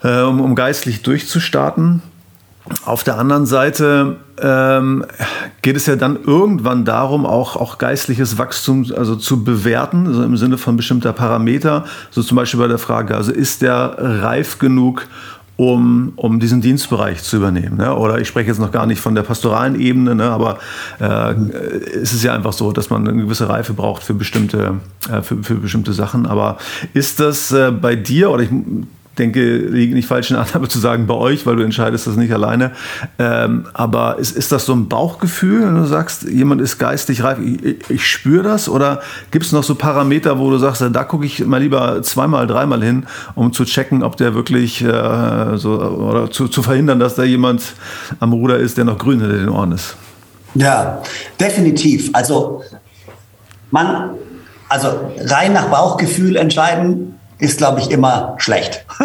äh, 0.03 0.23
um, 0.23 0.41
um 0.41 0.55
geistlich 0.55 1.03
durchzustarten. 1.03 2.03
Auf 2.87 3.05
der 3.05 3.19
anderen 3.19 3.45
Seite 3.45 4.17
ähm, 4.41 5.05
geht 5.61 5.77
es 5.77 5.85
ja 5.85 5.97
dann 5.97 6.19
irgendwann 6.25 6.87
darum, 6.87 7.27
auch, 7.27 7.57
auch 7.57 7.77
geistliches 7.77 8.39
Wachstum 8.39 8.87
also 8.97 9.17
zu 9.17 9.45
bewerten, 9.45 10.07
also 10.07 10.23
im 10.23 10.37
Sinne 10.39 10.57
von 10.57 10.77
bestimmter 10.77 11.13
Parameter. 11.13 11.85
So 12.11 12.23
zum 12.23 12.37
Beispiel 12.37 12.61
bei 12.61 12.69
der 12.69 12.79
Frage, 12.79 13.17
also 13.17 13.33
ist 13.33 13.61
der 13.61 13.97
reif 13.99 14.59
genug, 14.59 15.07
um, 15.57 16.15
um 16.17 16.41
diesen 16.41 16.63
Dienstbereich 16.63 17.23
zu 17.23 17.37
übernehmen. 17.37 17.77
Ne? 17.77 17.95
Oder 17.95 18.19
ich 18.19 18.29
spreche 18.29 18.49
jetzt 18.49 18.59
noch 18.59 18.73
gar 18.73 18.87
nicht 18.87 19.01
von 19.01 19.15
der 19.15 19.23
pastoralen 19.23 19.79
Ebene, 19.79 20.15
ne? 20.15 20.25
aber 20.31 20.59
äh, 21.01 21.35
es 22.03 22.13
ist 22.13 22.25
ja 22.25 22.35
einfach 22.35 22.55
so, 22.55 22.73
dass 22.73 22.91
man 22.91 23.07
eine 23.07 23.23
gewisse 23.23 23.49
Reife 23.49 23.75
braucht 23.75 24.03
für 24.03 24.15
bestimmte, 24.15 24.81
äh, 25.13 25.23
für, 25.23 25.43
für 25.43 25.57
bestimmte 25.57 25.93
Sachen. 25.93 26.27
Aber 26.27 26.57
ist 26.93 27.21
das 27.21 27.53
äh, 27.53 27.71
bei 27.71 27.95
dir, 27.95 28.31
oder 28.31 28.43
ich 28.43 28.51
denke, 29.19 29.57
liege 29.57 29.95
nicht 29.95 30.09
falsch 30.09 30.31
in 30.31 30.37
Annahme 30.37 30.69
zu 30.69 30.79
sagen 30.79 31.07
bei 31.07 31.15
euch, 31.15 31.47
weil 31.47 31.57
du 31.57 31.63
entscheidest 31.63 32.07
das 32.07 32.17
nicht 32.17 32.33
alleine. 32.33 32.73
Ähm, 33.19 33.67
aber 33.73 34.19
ist, 34.19 34.37
ist 34.37 34.53
das 34.53 34.67
so 34.67 34.73
ein 34.73 34.89
Bauchgefühl, 34.89 35.67
wenn 35.67 35.77
du 35.77 35.85
sagst, 35.85 36.25
jemand 36.25 36.61
ist 36.61 36.79
geistig 36.79 37.23
reif, 37.23 37.39
ich, 37.39 37.79
ich 37.89 38.07
spüre 38.07 38.43
das? 38.43 38.69
Oder 38.69 39.01
gibt 39.31 39.47
es 39.47 39.53
noch 39.53 39.65
so 39.65 39.75
Parameter, 39.75 40.39
wo 40.39 40.51
du 40.51 40.59
sagst, 40.59 40.85
da 40.93 41.05
gucke 41.05 41.27
ich 41.27 41.45
mal 41.47 41.61
lieber 41.61 42.03
zweimal, 42.03 42.47
dreimal 42.47 42.83
hin, 42.83 43.07
um 43.35 43.53
zu 43.53 43.65
checken, 43.65 44.03
ob 44.03 44.17
der 44.17 44.35
wirklich 44.35 44.83
äh, 44.83 45.57
so, 45.57 45.81
oder 45.81 46.31
zu, 46.31 46.49
zu 46.49 46.63
verhindern, 46.63 46.99
dass 46.99 47.15
da 47.15 47.25
jemand 47.25 47.75
am 48.21 48.33
Ruder 48.33 48.59
ist, 48.59 48.77
der 48.77 48.85
noch 48.85 48.99
grün 48.99 49.21
hinter 49.21 49.37
den 49.37 49.49
Ohren 49.49 49.73
ist? 49.73 49.97
Ja, 50.55 51.03
definitiv. 51.39 52.11
Also 52.13 52.63
man, 53.71 54.11
also 54.69 54.89
rein 55.19 55.53
nach 55.53 55.67
Bauchgefühl 55.67 56.37
entscheiden 56.37 57.15
ist, 57.45 57.59
glaube 57.59 57.81
ich, 57.81 57.91
immer 57.91 58.35
schlecht. 58.39 58.85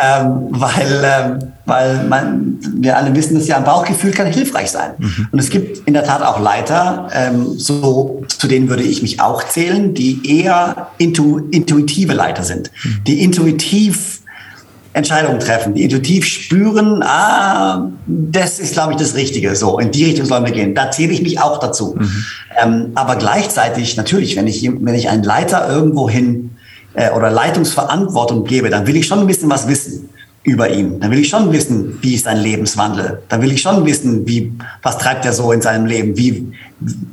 ähm, 0.00 0.48
weil, 0.50 1.02
ähm, 1.04 1.38
weil 1.64 2.04
man, 2.04 2.58
wir 2.76 2.96
alle 2.96 3.14
wissen, 3.14 3.34
dass 3.34 3.46
ja 3.46 3.56
ein 3.56 3.64
Bauchgefühl 3.64 4.12
kann 4.12 4.26
hilfreich 4.26 4.70
sein. 4.70 4.92
Mhm. 4.98 5.28
Und 5.32 5.38
es 5.38 5.50
gibt 5.50 5.86
in 5.86 5.94
der 5.94 6.04
Tat 6.04 6.22
auch 6.22 6.40
Leiter, 6.40 7.08
ähm, 7.12 7.58
so, 7.58 8.24
zu 8.28 8.46
denen 8.46 8.68
würde 8.68 8.82
ich 8.82 9.02
mich 9.02 9.20
auch 9.20 9.42
zählen, 9.44 9.94
die 9.94 10.42
eher 10.42 10.88
intu, 10.98 11.48
intuitive 11.50 12.12
Leiter 12.12 12.42
sind, 12.42 12.70
mhm. 12.84 13.04
die 13.06 13.22
intuitiv 13.22 14.20
Entscheidungen 14.94 15.40
treffen, 15.40 15.74
die 15.74 15.82
intuitiv 15.82 16.24
spüren, 16.24 17.02
ah, 17.02 17.90
das 18.06 18.60
ist, 18.60 18.74
glaube 18.74 18.92
ich, 18.92 18.98
das 18.98 19.16
Richtige. 19.16 19.56
So, 19.56 19.80
in 19.80 19.90
die 19.90 20.04
Richtung 20.04 20.24
sollen 20.24 20.44
wir 20.44 20.52
gehen. 20.52 20.72
Da 20.74 20.92
zähle 20.92 21.12
ich 21.12 21.20
mich 21.20 21.40
auch 21.40 21.58
dazu. 21.58 21.96
Mhm. 21.98 22.24
Ähm, 22.62 22.90
aber 22.94 23.16
gleichzeitig, 23.16 23.96
natürlich, 23.96 24.36
wenn 24.36 24.46
ich, 24.46 24.62
wenn 24.62 24.94
ich 24.94 25.08
einen 25.08 25.24
Leiter 25.24 25.68
irgendwo 25.68 26.08
hin 26.08 26.53
äh, 26.94 27.10
oder 27.10 27.30
Leitungsverantwortung 27.30 28.44
gebe, 28.44 28.70
dann 28.70 28.86
will 28.86 28.96
ich 28.96 29.06
schon 29.06 29.20
ein 29.20 29.26
bisschen 29.26 29.50
was 29.50 29.68
wissen 29.68 30.08
über 30.44 30.68
ihn. 30.70 31.00
Dann 31.00 31.10
will 31.10 31.20
ich 31.20 31.30
schon 31.30 31.50
wissen, 31.52 31.98
wie 32.02 32.14
ist 32.14 32.24
sein 32.24 32.36
Lebenswandel. 32.36 33.22
Dann 33.30 33.40
will 33.40 33.50
ich 33.50 33.62
schon 33.62 33.84
wissen, 33.86 34.26
wie, 34.26 34.52
was 34.82 34.98
treibt 34.98 35.24
er 35.24 35.32
so 35.32 35.52
in 35.52 35.62
seinem 35.62 35.86
Leben? 35.86 36.16
Wie, 36.18 36.52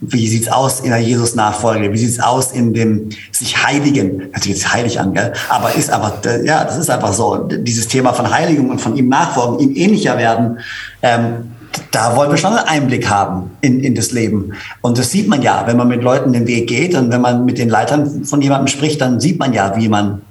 wie 0.01 0.27
sieht's 0.27 0.49
aus 0.49 0.81
in 0.81 0.89
der 0.89 0.99
Jesus-Nachfolge? 0.99 1.93
Wie 1.93 1.97
sieht's 1.97 2.19
aus 2.19 2.51
in 2.51 2.73
dem 2.73 3.09
sich 3.31 3.63
Heiligen? 3.63 4.23
Hört 4.33 4.43
sich 4.43 4.51
jetzt 4.51 4.73
heilig 4.73 4.99
an, 4.99 5.13
gell? 5.13 5.31
Aber 5.47 5.73
ist 5.73 5.89
aber, 5.89 6.19
äh, 6.25 6.45
ja, 6.45 6.65
das 6.65 6.77
ist 6.77 6.89
einfach 6.89 7.13
so. 7.13 7.47
Dieses 7.47 7.87
Thema 7.87 8.11
von 8.11 8.29
Heiligung 8.29 8.69
und 8.69 8.81
von 8.81 8.97
ihm 8.97 9.07
nachfolgen, 9.07 9.59
ihm 9.59 9.75
ähnlicher 9.77 10.17
werden, 10.17 10.59
ähm, 11.01 11.53
da 11.91 12.15
wollen 12.15 12.31
wir 12.31 12.37
schon 12.37 12.53
einen 12.53 12.67
Einblick 12.67 13.09
haben 13.09 13.51
in, 13.61 13.81
in 13.81 13.95
das 13.95 14.11
Leben. 14.11 14.53
Und 14.81 14.97
das 14.97 15.11
sieht 15.11 15.27
man 15.27 15.41
ja, 15.41 15.63
wenn 15.67 15.77
man 15.77 15.87
mit 15.87 16.03
Leuten 16.03 16.33
den 16.33 16.47
Weg 16.47 16.67
geht 16.67 16.95
und 16.95 17.11
wenn 17.11 17.21
man 17.21 17.45
mit 17.45 17.57
den 17.57 17.69
Leitern 17.69 18.25
von 18.25 18.41
jemandem 18.41 18.67
spricht, 18.67 19.01
dann 19.01 19.19
sieht 19.19 19.39
man 19.39 19.53
ja, 19.53 19.75
wie 19.75 19.87
man, 19.87 20.21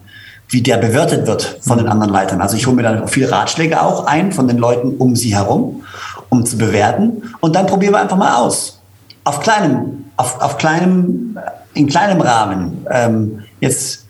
wie 0.49 0.63
der 0.63 0.79
bewertet 0.79 1.27
wird 1.27 1.59
von 1.61 1.79
den 1.79 1.89
anderen 1.89 2.13
Leitern. 2.13 2.41
Also 2.41 2.57
ich 2.57 2.67
hole 2.67 2.77
mir 2.77 2.83
dann 2.83 3.09
viele 3.09 3.31
Ratschläge 3.31 3.81
auch 3.83 4.07
ein 4.07 4.33
von 4.33 4.49
den 4.49 4.59
Leuten 4.59 4.97
um 4.97 5.17
sie 5.17 5.35
herum, 5.35 5.83
um 6.29 6.45
zu 6.45 6.59
bewerten. 6.59 7.23
Und 7.41 7.55
dann 7.55 7.67
probieren 7.67 7.95
wir 7.95 8.01
einfach 8.01 8.17
mal 8.17 8.37
aus. 8.37 8.81
Auf 9.25 9.41
kleinem, 9.41 10.07
auf, 10.17 10.41
auf 10.41 10.59
kleinem, 10.59 11.39
in 11.75 11.87
kleinem 11.87 12.21
Rahmen. 12.21 12.87
Ähm, 12.91 13.41
jetzt 13.61 14.07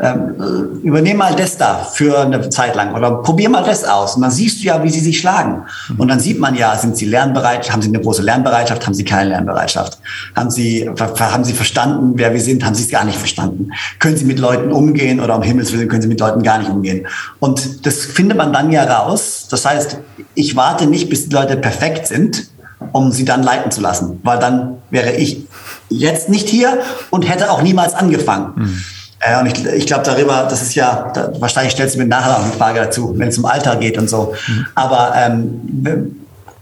ähm, 0.00 0.80
übernehm 0.82 1.16
mal 1.16 1.34
das 1.34 1.56
da 1.56 1.84
für 1.84 2.20
eine 2.20 2.48
Zeit 2.50 2.74
lang 2.74 2.94
oder 2.94 3.22
probier 3.22 3.48
mal 3.48 3.64
das 3.64 3.84
aus. 3.84 4.16
Und 4.16 4.22
dann 4.22 4.30
siehst 4.30 4.60
du 4.60 4.66
ja, 4.66 4.82
wie 4.82 4.90
sie 4.90 5.00
sich 5.00 5.18
schlagen. 5.18 5.62
Und 5.96 6.08
dann 6.08 6.20
sieht 6.20 6.38
man 6.38 6.54
ja, 6.54 6.76
sind 6.76 6.96
sie 6.96 7.06
lernbereit, 7.06 7.70
haben 7.70 7.82
sie 7.82 7.88
eine 7.88 8.00
große 8.00 8.22
Lernbereitschaft, 8.22 8.86
haben 8.86 8.94
sie 8.94 9.04
keine 9.04 9.30
Lernbereitschaft? 9.30 9.98
Haben 10.34 10.50
sie, 10.50 10.90
haben 10.98 11.44
sie 11.44 11.52
verstanden, 11.52 12.12
wer 12.16 12.32
wir 12.32 12.40
sind, 12.40 12.64
haben 12.64 12.74
sie 12.74 12.84
es 12.84 12.90
gar 12.90 13.04
nicht 13.04 13.18
verstanden? 13.18 13.70
Können 13.98 14.16
sie 14.16 14.24
mit 14.24 14.38
Leuten 14.38 14.72
umgehen 14.72 15.20
oder 15.20 15.36
um 15.36 15.42
Himmels 15.42 15.72
Willen 15.72 15.88
können 15.88 16.02
sie 16.02 16.08
mit 16.08 16.20
Leuten 16.20 16.42
gar 16.42 16.58
nicht 16.58 16.70
umgehen? 16.70 17.06
Und 17.38 17.86
das 17.86 18.04
findet 18.04 18.36
man 18.36 18.52
dann 18.52 18.72
ja 18.72 18.84
raus. 18.84 19.46
Das 19.50 19.64
heißt, 19.64 19.98
ich 20.34 20.56
warte 20.56 20.86
nicht, 20.86 21.08
bis 21.08 21.28
die 21.28 21.34
Leute 21.34 21.56
perfekt 21.56 22.06
sind, 22.06 22.48
um 22.92 23.12
sie 23.12 23.24
dann 23.24 23.42
leiten 23.42 23.70
zu 23.70 23.80
lassen, 23.80 24.20
weil 24.22 24.38
dann 24.38 24.78
wäre 24.90 25.12
ich 25.12 25.46
jetzt 25.88 26.28
nicht 26.28 26.48
hier 26.48 26.78
und 27.10 27.22
hätte 27.22 27.50
auch 27.50 27.62
niemals 27.62 27.94
angefangen. 27.94 28.52
Mhm. 28.56 28.84
Ja, 29.26 29.40
und 29.40 29.46
ich, 29.46 29.64
ich 29.64 29.86
glaube 29.86 30.02
darüber, 30.04 30.46
das 30.48 30.62
ist 30.62 30.74
ja, 30.74 31.10
da, 31.14 31.32
wahrscheinlich 31.38 31.72
stellst 31.72 31.94
du 31.94 32.00
mir 32.00 32.06
nachher 32.06 32.32
noch 32.32 32.44
eine 32.44 32.52
Frage 32.52 32.80
dazu, 32.80 33.14
wenn 33.16 33.28
es 33.28 33.38
um 33.38 33.46
Alter 33.46 33.76
geht 33.76 33.96
und 33.96 34.08
so. 34.08 34.34
Mhm. 34.46 34.66
Aber, 34.74 35.12
ähm, 35.16 36.16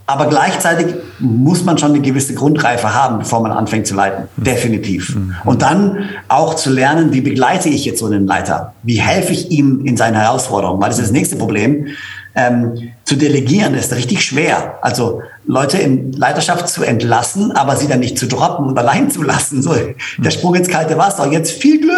aber 0.07 0.27
gleichzeitig 0.27 0.95
muss 1.19 1.65
man 1.65 1.79
schon 1.79 1.91
eine 1.91 2.01
gewisse 2.01 2.35
Grundreife 2.35 2.95
haben, 2.95 3.21
bevor 3.21 3.41
man 3.41 3.53
anfängt 3.53 3.87
zu 3.87 3.95
leiten. 3.95 4.29
Mhm. 4.37 4.45
Definitiv. 4.45 5.17
Mhm. 5.17 5.35
Und 5.45 5.63
dann 5.63 6.11
auch 6.29 6.55
zu 6.55 6.71
lernen, 6.71 7.13
wie 7.13 7.21
begleite 7.21 7.69
ich 7.69 7.85
jetzt 7.85 7.99
so 7.99 8.07
einen 8.07 8.27
Leiter? 8.27 8.75
Wie 8.83 9.01
helfe 9.01 9.33
ich 9.33 9.51
ihm 9.51 9.85
in 9.85 9.97
seinen 9.97 10.15
Herausforderungen? 10.15 10.81
Weil 10.81 10.91
das 10.91 10.99
ist 10.99 11.07
das 11.07 11.13
nächste 11.13 11.37
Problem 11.37 11.89
ähm, 12.35 12.93
zu 13.05 13.17
delegieren 13.17 13.75
ist 13.75 13.93
richtig 13.93 14.25
schwer. 14.25 14.79
Also 14.83 15.23
Leute 15.45 15.79
in 15.79 16.13
Leiterschaft 16.13 16.69
zu 16.69 16.85
entlassen, 16.85 17.53
aber 17.53 17.77
sie 17.77 17.89
dann 17.89 18.01
nicht 18.01 18.19
zu 18.19 18.27
droppen 18.27 18.67
und 18.67 18.79
allein 18.79 19.11
zu 19.11 19.23
lassen. 19.23 19.63
So, 19.63 19.75
der 20.19 20.31
Sprung 20.31 20.55
ins 20.55 20.69
kalte 20.69 20.97
Wasser, 20.97 21.31
jetzt 21.31 21.53
viel 21.53 21.81
Glück. 21.81 21.93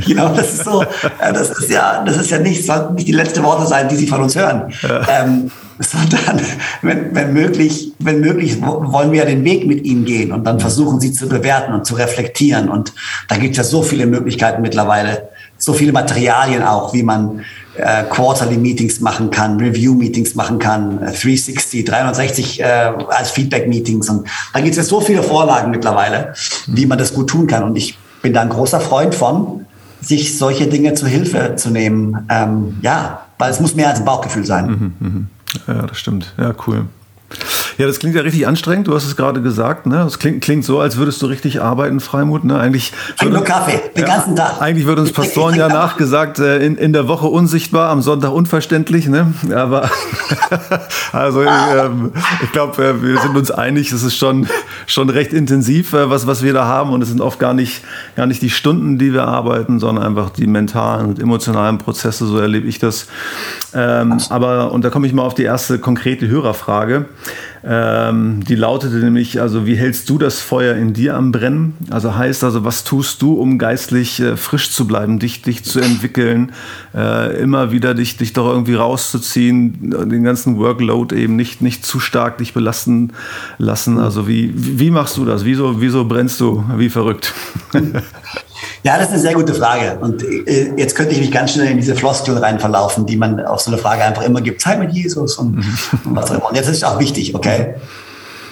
Genau, 0.06 0.28
das 0.28 0.54
ist 0.54 0.64
so, 0.64 0.82
äh, 0.82 1.32
das 1.32 1.50
ist 1.50 1.70
ja, 1.70 2.02
das 2.04 2.16
ist 2.16 2.30
ja 2.30 2.38
nicht, 2.38 2.64
soll 2.64 2.92
nicht 2.94 3.08
die 3.08 3.12
letzte 3.12 3.42
Worte 3.42 3.66
sein, 3.66 3.88
die 3.88 3.96
sie 3.96 4.06
von 4.06 4.22
uns 4.22 4.36
hören. 4.36 4.72
Ähm, 4.82 5.50
sondern 5.78 6.40
wenn, 6.82 7.14
wenn 7.14 7.32
möglich, 7.32 7.92
wenn 7.98 8.20
möglich, 8.20 8.60
wollen 8.62 9.12
wir 9.12 9.20
ja 9.20 9.24
den 9.26 9.44
Weg 9.44 9.66
mit 9.66 9.84
ihnen 9.84 10.04
gehen 10.04 10.32
und 10.32 10.44
dann 10.44 10.60
versuchen 10.60 11.00
sie 11.00 11.12
zu 11.12 11.28
bewerten 11.28 11.72
und 11.72 11.86
zu 11.86 11.94
reflektieren. 11.94 12.68
Und 12.68 12.92
da 13.28 13.36
gibt 13.36 13.52
es 13.52 13.58
ja 13.58 13.64
so 13.64 13.82
viele 13.82 14.06
Möglichkeiten 14.06 14.62
mittlerweile, 14.62 15.28
so 15.58 15.72
viele 15.72 15.92
Materialien 15.92 16.62
auch, 16.62 16.92
wie 16.92 17.02
man 17.02 17.44
äh, 17.76 18.04
Quarterly 18.04 18.56
Meetings 18.56 19.00
machen 19.00 19.30
kann, 19.30 19.58
Review 19.58 19.94
Meetings 19.94 20.34
machen 20.34 20.58
kann, 20.58 20.98
360, 20.98 21.80
äh, 21.80 21.82
360 21.84 22.60
äh, 22.60 22.64
als 23.08 23.30
Feedback 23.30 23.68
Meetings. 23.68 24.08
Und 24.08 24.28
da 24.52 24.60
gibt 24.60 24.72
es 24.72 24.76
ja 24.76 24.82
so 24.82 25.00
viele 25.00 25.22
Vorlagen 25.22 25.70
mittlerweile, 25.70 26.34
wie 26.66 26.86
man 26.86 26.98
das 26.98 27.14
gut 27.14 27.30
tun 27.30 27.46
kann. 27.46 27.64
Und 27.64 27.76
ich 27.76 27.98
bin 28.22 28.32
da 28.32 28.42
ein 28.42 28.48
großer 28.48 28.80
Freund 28.80 29.14
von, 29.14 29.66
sich 30.00 30.38
solche 30.38 30.66
Dinge 30.66 30.94
zu 30.94 31.06
Hilfe 31.06 31.54
zu 31.56 31.70
nehmen. 31.70 32.26
Ähm, 32.28 32.78
ja, 32.82 33.22
weil 33.38 33.50
es 33.50 33.60
muss 33.60 33.74
mehr 33.74 33.88
als 33.88 33.98
ein 33.98 34.04
Bauchgefühl 34.04 34.44
sein. 34.44 34.66
Mhm, 34.66 34.94
mh. 34.98 35.74
Ja, 35.74 35.86
das 35.86 35.98
stimmt. 35.98 36.34
Ja, 36.38 36.54
cool. 36.66 36.86
Ja, 37.78 37.86
das 37.86 37.98
klingt 37.98 38.14
ja 38.16 38.22
richtig 38.22 38.46
anstrengend. 38.46 38.88
Du 38.88 38.94
hast 38.94 39.04
es 39.04 39.16
gerade 39.16 39.42
gesagt. 39.42 39.86
Ne? 39.86 39.96
Das 39.96 40.18
klingt, 40.18 40.42
klingt 40.42 40.64
so, 40.64 40.80
als 40.80 40.96
würdest 40.96 41.20
du 41.20 41.26
richtig 41.26 41.60
arbeiten, 41.60 42.00
Freimut. 42.00 42.44
Ne? 42.44 42.58
Eigentlich 42.58 42.92
würde, 43.20 43.34
nur 43.34 43.44
Kaffee, 43.44 43.80
den 43.94 44.02
ja, 44.02 44.16
ganzen 44.16 44.34
Tag. 44.34 44.60
Eigentlich 44.60 44.86
wird 44.86 44.98
uns 44.98 45.12
Pastoren 45.16 45.54
ja 45.56 45.68
nachgesagt, 45.68 46.38
äh, 46.38 46.64
in, 46.64 46.76
in 46.76 46.94
der 46.94 47.06
Woche 47.06 47.26
unsichtbar, 47.26 47.90
am 47.90 48.00
Sonntag 48.00 48.32
unverständlich. 48.32 49.08
Ne? 49.08 49.34
Aber 49.54 49.90
also 51.12 51.42
ähm, 51.42 52.12
ich 52.42 52.52
glaube, 52.52 52.82
äh, 52.82 53.02
wir 53.02 53.20
sind 53.20 53.36
uns 53.36 53.50
einig, 53.50 53.92
es 53.92 54.02
ist 54.02 54.16
schon, 54.16 54.46
schon 54.86 55.10
recht 55.10 55.34
intensiv, 55.34 55.92
äh, 55.92 56.08
was, 56.08 56.26
was 56.26 56.42
wir 56.42 56.54
da 56.54 56.64
haben. 56.64 56.92
Und 56.92 57.02
es 57.02 57.08
sind 57.08 57.20
oft 57.20 57.38
gar 57.38 57.52
nicht, 57.52 57.84
gar 58.16 58.26
nicht 58.26 58.40
die 58.40 58.50
Stunden, 58.50 58.96
die 58.98 59.12
wir 59.12 59.24
arbeiten, 59.24 59.80
sondern 59.80 60.04
einfach 60.06 60.30
die 60.30 60.46
mentalen 60.46 61.06
und 61.06 61.20
emotionalen 61.20 61.76
Prozesse. 61.76 62.26
So 62.26 62.38
erlebe 62.38 62.66
ich 62.66 62.78
das. 62.78 63.06
Ähm, 63.74 64.16
aber, 64.30 64.72
und 64.72 64.82
da 64.82 64.88
komme 64.88 65.06
ich 65.06 65.12
mal 65.12 65.24
auf 65.24 65.34
die 65.34 65.44
erste 65.44 65.78
konkrete 65.78 66.26
Hörerfrage. 66.26 67.04
Ähm, 67.68 68.44
die 68.44 68.54
lautete 68.54 68.94
nämlich, 68.96 69.40
also 69.40 69.66
wie 69.66 69.74
hältst 69.74 70.08
du 70.08 70.18
das 70.18 70.40
Feuer 70.40 70.76
in 70.76 70.92
dir 70.92 71.16
am 71.16 71.32
Brennen? 71.32 71.74
Also 71.90 72.14
heißt 72.14 72.44
also, 72.44 72.64
was 72.64 72.84
tust 72.84 73.20
du, 73.22 73.34
um 73.34 73.58
geistlich 73.58 74.20
äh, 74.20 74.36
frisch 74.36 74.70
zu 74.70 74.86
bleiben, 74.86 75.18
dich, 75.18 75.42
dich 75.42 75.64
zu 75.64 75.80
entwickeln, 75.80 76.52
äh, 76.94 77.36
immer 77.40 77.72
wieder 77.72 77.94
dich, 77.94 78.16
dich 78.18 78.32
doch 78.32 78.48
irgendwie 78.48 78.74
rauszuziehen, 78.74 79.90
den 80.08 80.22
ganzen 80.22 80.58
Workload 80.58 81.16
eben 81.16 81.34
nicht, 81.34 81.60
nicht 81.60 81.84
zu 81.84 81.98
stark 81.98 82.38
dich 82.38 82.54
belasten 82.54 83.12
lassen. 83.58 83.98
Also 83.98 84.28
wie, 84.28 84.52
wie 84.54 84.92
machst 84.92 85.16
du 85.16 85.24
das? 85.24 85.44
Wieso, 85.44 85.80
wieso 85.80 86.04
brennst 86.04 86.38
du 86.40 86.64
wie 86.76 86.88
verrückt? 86.88 87.34
Ja, 88.86 88.98
das 88.98 89.06
ist 89.06 89.14
eine 89.14 89.20
sehr 89.20 89.34
gute 89.34 89.52
Frage. 89.52 89.98
Und 90.00 90.22
äh, 90.22 90.72
jetzt 90.76 90.94
könnte 90.94 91.12
ich 91.12 91.18
mich 91.18 91.32
ganz 91.32 91.54
schnell 91.54 91.66
in 91.66 91.76
diese 91.76 91.96
Floskeln 91.96 92.38
rein 92.38 92.60
verlaufen, 92.60 93.04
die 93.04 93.16
man 93.16 93.44
auf 93.44 93.60
so 93.60 93.72
eine 93.72 93.78
Frage 93.78 94.04
einfach 94.04 94.22
immer 94.22 94.40
gibt. 94.40 94.60
Zeit 94.60 94.78
mit 94.78 94.92
Jesus 94.92 95.34
und, 95.38 95.56
mhm. 95.56 95.78
und 96.04 96.14
was 96.14 96.30
auch 96.30 96.36
immer. 96.36 96.50
Und 96.50 96.54
jetzt 96.54 96.68
ist 96.68 96.76
es 96.76 96.84
auch 96.84 97.00
wichtig, 97.00 97.34
okay? 97.34 97.74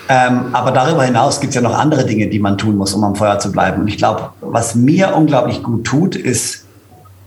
Ähm, 0.08 0.46
aber 0.52 0.72
darüber 0.72 1.04
hinaus 1.04 1.38
gibt 1.38 1.50
es 1.50 1.54
ja 1.54 1.60
noch 1.60 1.78
andere 1.78 2.04
Dinge, 2.04 2.26
die 2.26 2.40
man 2.40 2.58
tun 2.58 2.76
muss, 2.76 2.94
um 2.94 3.04
am 3.04 3.14
Feuer 3.14 3.38
zu 3.38 3.52
bleiben. 3.52 3.82
Und 3.82 3.86
ich 3.86 3.96
glaube, 3.96 4.30
was 4.40 4.74
mir 4.74 5.14
unglaublich 5.14 5.62
gut 5.62 5.84
tut, 5.84 6.16
ist, 6.16 6.64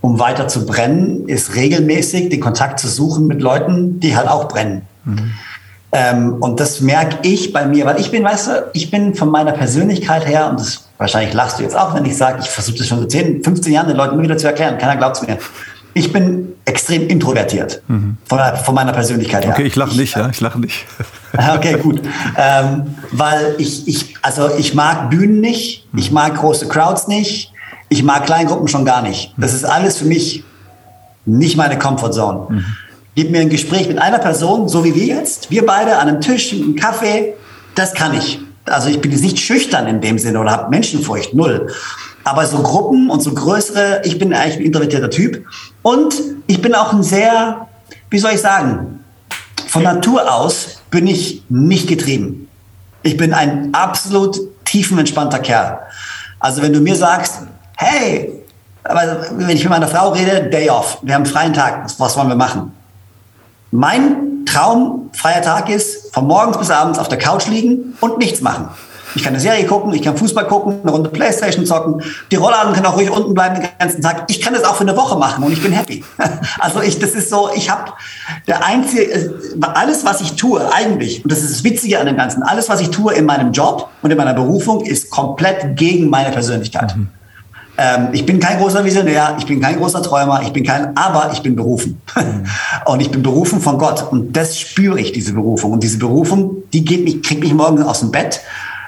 um 0.01 0.19
weiter 0.19 0.49
zu 0.49 0.65
brennen, 0.65 1.29
ist 1.29 1.55
regelmäßig 1.55 2.27
den 2.27 2.41
Kontakt 2.41 2.77
zu 2.77 2.89
suchen 2.89 3.25
mit 3.27 3.41
Leuten, 3.41 4.01
die 4.01 4.17
halt 4.17 4.27
auch 4.27 4.49
brennen. 4.49 4.81
Mhm. 5.05 5.31
Ähm, 5.91 6.33
und 6.41 6.59
das 6.59 6.81
merke 6.81 7.17
ich 7.21 7.53
bei 7.53 7.65
mir, 7.65 7.85
weil 7.85 7.99
ich 7.99 8.11
bin, 8.11 8.23
weißt 8.23 8.47
du, 8.47 8.51
ich 8.73 8.91
bin 8.91 9.15
von 9.15 9.29
meiner 9.29 9.53
Persönlichkeit 9.53 10.27
her, 10.27 10.49
und 10.49 10.59
das 10.59 10.87
wahrscheinlich 10.97 11.33
lachst 11.33 11.59
du 11.59 11.63
jetzt 11.63 11.77
auch, 11.77 11.95
wenn 11.95 12.05
ich 12.05 12.17
sage, 12.17 12.39
ich 12.41 12.49
versuche 12.49 12.77
das 12.77 12.87
schon 12.87 12.99
so 12.99 13.05
10, 13.05 13.43
15 13.43 13.71
Jahren 13.71 13.87
den 13.87 13.95
Leuten 13.95 14.13
immer 14.13 14.23
wieder 14.23 14.37
zu 14.37 14.47
erklären, 14.47 14.77
keiner 14.77 14.97
glaubt 14.97 15.17
es 15.17 15.27
mir. 15.27 15.37
Ich 15.93 16.11
bin 16.11 16.53
extrem 16.65 17.07
introvertiert 17.07 17.81
mhm. 17.87 18.17
von, 18.25 18.39
von, 18.63 18.75
meiner 18.75 18.91
Persönlichkeit 18.91 19.45
her. 19.45 19.53
Okay, 19.53 19.63
ich 19.63 19.75
lache 19.75 19.97
nicht, 19.97 20.15
ja, 20.15 20.29
ich 20.29 20.41
lache 20.41 20.59
nicht. 20.59 20.85
okay, 21.55 21.77
gut. 21.81 22.01
Ähm, 22.37 22.95
weil 23.11 23.55
ich, 23.57 23.87
ich, 23.87 24.15
also 24.21 24.49
ich 24.57 24.75
mag 24.75 25.09
Bühnen 25.09 25.39
nicht, 25.39 25.87
ich 25.95 26.11
mag 26.11 26.35
große 26.35 26.67
Crowds 26.67 27.07
nicht, 27.07 27.51
ich 27.89 28.03
mag 28.03 28.25
Kleingruppen 28.25 28.67
schon 28.67 28.85
gar 28.85 29.01
nicht. 29.01 29.33
Das 29.37 29.53
ist 29.53 29.63
alles 29.63 29.97
für 29.97 30.05
mich 30.05 30.43
nicht 31.25 31.57
meine 31.57 31.79
Comfortzone. 31.79 32.47
Mhm. 32.49 32.65
Gib 33.17 33.31
mir 33.31 33.39
ein 33.39 33.49
Gespräch 33.49 33.87
mit 33.87 33.97
einer 33.97 34.19
Person, 34.19 34.69
so 34.69 34.83
wie 34.83 34.93
wir 34.93 35.05
jetzt, 35.05 35.49
wir 35.49 35.65
beide 35.65 35.97
an 35.97 36.07
einem 36.07 36.21
Tisch, 36.21 36.53
einen 36.53 36.75
Kaffee, 36.75 37.33
das 37.73 37.95
kann 37.95 38.13
ich. 38.13 38.39
Also 38.65 38.89
ich 38.89 39.01
bin 39.01 39.09
jetzt 39.09 39.23
nicht 39.23 39.39
schüchtern 39.39 39.87
in 39.87 40.01
dem 40.01 40.19
Sinne 40.19 40.39
oder 40.39 40.51
habe 40.51 40.69
Menschenfurcht, 40.69 41.33
null. 41.33 41.73
Aber 42.23 42.45
so 42.45 42.59
Gruppen 42.59 43.09
und 43.09 43.21
so 43.21 43.33
größere, 43.33 44.03
ich 44.03 44.19
bin 44.19 44.35
eigentlich 44.35 44.57
ein 44.57 44.65
introvertierter 44.65 45.09
Typ. 45.09 45.43
Und 45.81 46.13
ich 46.45 46.61
bin 46.61 46.75
auch 46.75 46.93
ein 46.93 47.01
sehr, 47.01 47.67
wie 48.11 48.19
soll 48.19 48.33
ich 48.33 48.41
sagen, 48.41 49.03
von 49.67 49.81
Natur 49.81 50.31
aus 50.31 50.83
bin 50.91 51.07
ich 51.07 51.41
nicht 51.49 51.87
getrieben. 51.87 52.47
Ich 53.01 53.17
bin 53.17 53.33
ein 53.33 53.73
absolut 53.73 54.39
tiefenentspannter 54.65 55.39
Kerl. 55.39 55.79
Also 56.37 56.61
wenn 56.61 56.71
du 56.71 56.81
mir 56.81 56.95
sagst, 56.95 57.39
hey, 57.77 58.43
aber 58.83 59.25
wenn 59.31 59.49
ich 59.49 59.63
mit 59.63 59.71
meiner 59.71 59.87
Frau 59.87 60.11
rede, 60.11 60.51
Day 60.51 60.69
off, 60.69 60.99
wir 61.01 61.15
haben 61.15 61.23
einen 61.23 61.33
freien 61.33 61.53
Tag, 61.53 61.87
was 61.97 62.15
wollen 62.15 62.27
wir 62.27 62.35
machen? 62.35 62.76
Mein 63.71 64.45
traumfreier 64.45 65.41
Tag 65.41 65.69
ist, 65.69 66.13
von 66.13 66.25
morgens 66.25 66.57
bis 66.57 66.71
abends 66.71 66.99
auf 66.99 67.09
der 67.09 67.17
Couch 67.17 67.47
liegen 67.47 67.95
und 67.99 68.17
nichts 68.17 68.41
machen. 68.41 68.69
Ich 69.15 69.23
kann 69.23 69.33
eine 69.33 69.41
Serie 69.41 69.65
gucken, 69.65 69.93
ich 69.93 70.03
kann 70.03 70.15
Fußball 70.15 70.45
gucken, 70.47 70.79
eine 70.81 70.91
Runde 70.91 71.09
Playstation 71.09 71.65
zocken. 71.65 72.03
Die 72.29 72.35
Rollladen 72.35 72.73
können 72.73 72.85
auch 72.85 72.97
ruhig 72.97 73.09
unten 73.09 73.33
bleiben 73.33 73.55
den 73.55 73.69
ganzen 73.79 74.01
Tag. 74.01 74.25
Ich 74.27 74.41
kann 74.41 74.53
das 74.53 74.63
auch 74.63 74.75
für 74.75 74.81
eine 74.81 74.95
Woche 74.95 75.17
machen 75.17 75.43
und 75.43 75.51
ich 75.51 75.61
bin 75.61 75.71
happy. 75.71 76.03
Also 76.59 76.81
ich, 76.81 76.99
das 76.99 77.11
ist 77.11 77.29
so, 77.29 77.49
ich 77.55 77.69
habe 77.69 77.93
der 78.47 78.65
einzige, 78.65 79.33
alles 79.61 80.05
was 80.05 80.21
ich 80.21 80.35
tue 80.35 80.61
eigentlich, 80.71 81.23
und 81.23 81.31
das 81.31 81.39
ist 81.39 81.51
das 81.51 81.63
Witzige 81.63 81.99
an 81.99 82.05
dem 82.05 82.17
Ganzen, 82.17 82.43
alles 82.43 82.69
was 82.69 82.81
ich 82.81 82.89
tue 82.89 83.13
in 83.13 83.25
meinem 83.25 83.53
Job 83.53 83.89
und 84.01 84.11
in 84.11 84.17
meiner 84.17 84.33
Berufung 84.33 84.81
ist 84.85 85.09
komplett 85.09 85.77
gegen 85.77 86.09
meine 86.09 86.31
Persönlichkeit. 86.31 86.95
Mhm. 86.95 87.09
Ähm, 87.77 88.09
ich 88.11 88.25
bin 88.25 88.39
kein 88.39 88.57
großer 88.57 88.83
Visionär, 88.83 89.35
ich 89.37 89.45
bin 89.45 89.61
kein 89.61 89.77
großer 89.77 90.01
Träumer, 90.01 90.41
ich 90.41 90.51
bin 90.51 90.63
kein, 90.63 90.97
aber 90.97 91.31
ich 91.31 91.41
bin 91.41 91.55
berufen. 91.55 92.01
Und 92.85 93.01
ich 93.01 93.11
bin 93.11 93.21
berufen 93.21 93.61
von 93.61 93.77
Gott. 93.77 94.11
Und 94.11 94.35
das 94.35 94.59
spüre 94.59 94.99
ich, 94.99 95.11
diese 95.11 95.33
Berufung. 95.33 95.73
Und 95.73 95.83
diese 95.83 95.99
Berufung, 95.99 96.63
die 96.73 96.83
geht 96.83 97.03
mich, 97.03 97.21
kriegt 97.21 97.41
mich 97.41 97.53
morgen 97.53 97.83
aus 97.83 97.99
dem 97.99 98.11
Bett. 98.11 98.41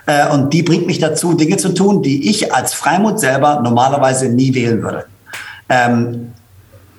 Äh, 0.07 0.27
und 0.29 0.51
die 0.53 0.63
bringt 0.63 0.87
mich 0.87 0.97
dazu, 0.97 1.33
Dinge 1.33 1.57
zu 1.57 1.69
tun, 1.69 2.01
die 2.01 2.29
ich 2.29 2.51
als 2.53 2.73
Freimut 2.73 3.19
selber 3.19 3.61
normalerweise 3.61 4.29
nie 4.29 4.55
wählen 4.55 4.81
würde. 4.81 5.05
Ähm, 5.69 6.31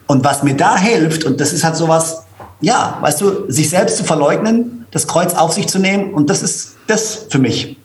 und 0.07 0.25
was 0.25 0.45
mir 0.45 0.55
da 0.55 0.77
hilft, 0.77 1.25
und 1.25 1.41
das 1.41 1.53
ist 1.53 1.65
halt 1.65 1.75
sowas, 1.77 2.23
ja, 2.61 2.99
weißt 3.01 3.21
du, 3.21 3.51
sich 3.51 3.69
selbst 3.69 3.97
zu 3.97 4.05
verleugnen, 4.05 4.87
das 4.93 5.09
Kreuz 5.09 5.35
auf 5.35 5.53
sich 5.53 5.67
zu 5.67 5.81
nehmen, 5.81 6.15
und 6.15 6.31
das 6.31 6.43
ist 6.43 6.77
das 6.87 7.27
für 7.31 7.39
mich. 7.39 7.77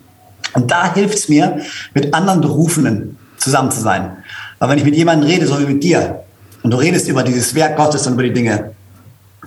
Und 0.52 0.70
da 0.70 0.94
hilft 0.94 1.18
es 1.18 1.28
mir, 1.28 1.60
mit 1.94 2.14
anderen 2.14 2.40
Berufenen 2.40 3.18
zusammen 3.46 3.70
zu 3.70 3.80
sein. 3.80 4.16
Weil 4.58 4.70
wenn 4.70 4.78
ich 4.78 4.84
mit 4.84 4.96
jemandem 4.96 5.28
rede, 5.28 5.46
so 5.46 5.58
wie 5.60 5.72
mit 5.72 5.84
dir, 5.84 6.24
und 6.64 6.72
du 6.72 6.78
redest 6.78 7.08
über 7.08 7.22
dieses 7.22 7.54
Werk 7.54 7.76
Gottes 7.76 8.08
und 8.08 8.14
über 8.14 8.24
die 8.24 8.32
Dinge, 8.32 8.72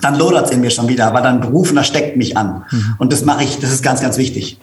dann 0.00 0.14
lodert 0.14 0.46
es 0.46 0.52
in 0.52 0.62
mir 0.62 0.70
schon 0.70 0.88
wieder, 0.88 1.12
weil 1.12 1.22
dann 1.22 1.40
Berufener 1.40 1.84
steckt 1.84 2.16
mich 2.16 2.34
an. 2.34 2.64
Mhm. 2.70 2.94
Und 2.96 3.12
das 3.12 3.26
mache 3.26 3.44
ich, 3.44 3.58
das 3.58 3.70
ist 3.70 3.82
ganz, 3.82 4.00
ganz 4.00 4.16
wichtig. 4.16 4.58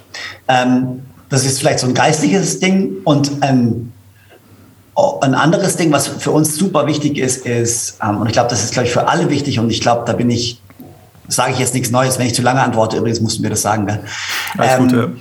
Ähm, 0.48 1.04
das 1.30 1.46
ist 1.46 1.60
vielleicht 1.60 1.78
so 1.78 1.86
ein 1.86 1.94
geistliches 1.94 2.60
Ding 2.60 2.94
und 3.04 3.44
ein, 3.44 3.94
ein 5.22 5.36
anderes 5.36 5.78
Ding, 5.78 5.92
was 5.92 6.08
für 6.08 6.32
uns 6.32 6.56
super 6.56 6.88
wichtig 6.88 7.20
ist, 7.20 7.46
ist, 7.46 8.00
ähm, 8.02 8.18
und 8.18 8.26
ich 8.26 8.34
glaube, 8.34 8.50
das 8.50 8.64
ist, 8.64 8.74
glaube 8.74 8.88
ich, 8.88 8.94
für 8.94 9.08
alle 9.08 9.30
wichtig 9.30 9.60
und 9.60 9.70
ich 9.70 9.82
glaube, 9.82 10.06
da 10.08 10.14
bin 10.14 10.32
ich, 10.32 10.60
sage 11.28 11.52
ich 11.52 11.60
jetzt 11.60 11.76
nichts 11.76 11.92
Neues, 11.92 12.18
wenn 12.18 12.26
ich 12.26 12.34
zu 12.34 12.42
lange 12.42 12.64
antworte, 12.64 12.98
übrigens 12.98 13.22
mussten 13.22 13.44
wir 13.44 13.52
das 13.52 13.62
sagen. 13.62 13.86
Gell? 13.86 14.00
Alles 14.58 14.74
ähm, 14.74 14.82
Gute. 14.88 15.12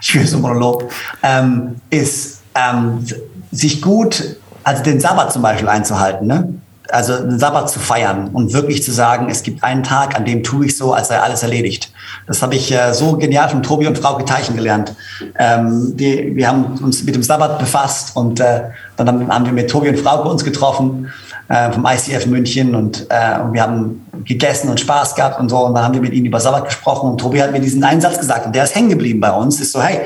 schwieriges 0.00 0.36
Monolog, 0.36 0.90
ähm, 1.22 1.76
ist 1.90 2.37
ähm, 2.58 3.04
sich 3.52 3.80
gut, 3.80 4.36
also 4.64 4.82
den 4.82 5.00
Sabbat 5.00 5.32
zum 5.32 5.42
Beispiel 5.42 5.68
einzuhalten, 5.68 6.26
ne? 6.26 6.54
also 6.90 7.16
den 7.18 7.38
Sabbat 7.38 7.70
zu 7.70 7.78
feiern 7.78 8.28
und 8.32 8.52
wirklich 8.52 8.82
zu 8.82 8.92
sagen, 8.92 9.28
es 9.30 9.42
gibt 9.42 9.62
einen 9.62 9.82
Tag, 9.82 10.16
an 10.16 10.24
dem 10.24 10.42
tue 10.42 10.66
ich 10.66 10.76
so, 10.76 10.92
als 10.92 11.08
sei 11.08 11.18
alles 11.18 11.42
erledigt. 11.42 11.92
Das 12.26 12.42
habe 12.42 12.54
ich 12.54 12.72
äh, 12.72 12.92
so 12.94 13.16
genial 13.16 13.48
von 13.48 13.62
Tobi 13.62 13.86
und 13.86 13.98
Frau 13.98 14.16
Geteichen 14.16 14.56
gelernt. 14.56 14.94
Ähm, 15.38 15.96
die, 15.96 16.34
wir 16.34 16.48
haben 16.48 16.78
uns 16.82 17.04
mit 17.04 17.14
dem 17.14 17.22
Sabbat 17.22 17.58
befasst 17.58 18.16
und 18.16 18.40
äh, 18.40 18.62
dann 18.96 19.08
haben, 19.08 19.28
haben, 19.28 19.44
wir 19.44 19.52
mit 19.52 19.70
Tobi 19.70 19.90
und 19.90 19.98
Frau 19.98 20.28
uns 20.28 20.44
getroffen 20.44 21.12
äh, 21.48 21.70
vom 21.70 21.86
ICF 21.86 22.26
München 22.26 22.74
und, 22.74 23.06
äh, 23.10 23.40
und 23.40 23.52
wir 23.52 23.62
haben 23.62 24.06
gegessen 24.24 24.70
und 24.70 24.80
Spaß 24.80 25.14
gehabt 25.14 25.40
und 25.40 25.48
so 25.48 25.58
und 25.66 25.74
dann 25.74 25.84
haben 25.84 25.94
wir 25.94 26.00
mit 26.00 26.12
ihnen 26.12 26.26
über 26.26 26.40
Sabbat 26.40 26.66
gesprochen 26.66 27.10
und 27.10 27.18
Tobi 27.18 27.42
hat 27.42 27.52
mir 27.52 27.60
diesen 27.60 27.84
einen 27.84 28.00
Satz 28.00 28.18
gesagt 28.18 28.46
und 28.46 28.54
der 28.54 28.64
ist 28.64 28.74
hängen 28.74 28.88
geblieben 28.88 29.20
bei 29.20 29.30
uns, 29.30 29.60
ist 29.60 29.72
so, 29.72 29.82
hey, 29.82 30.00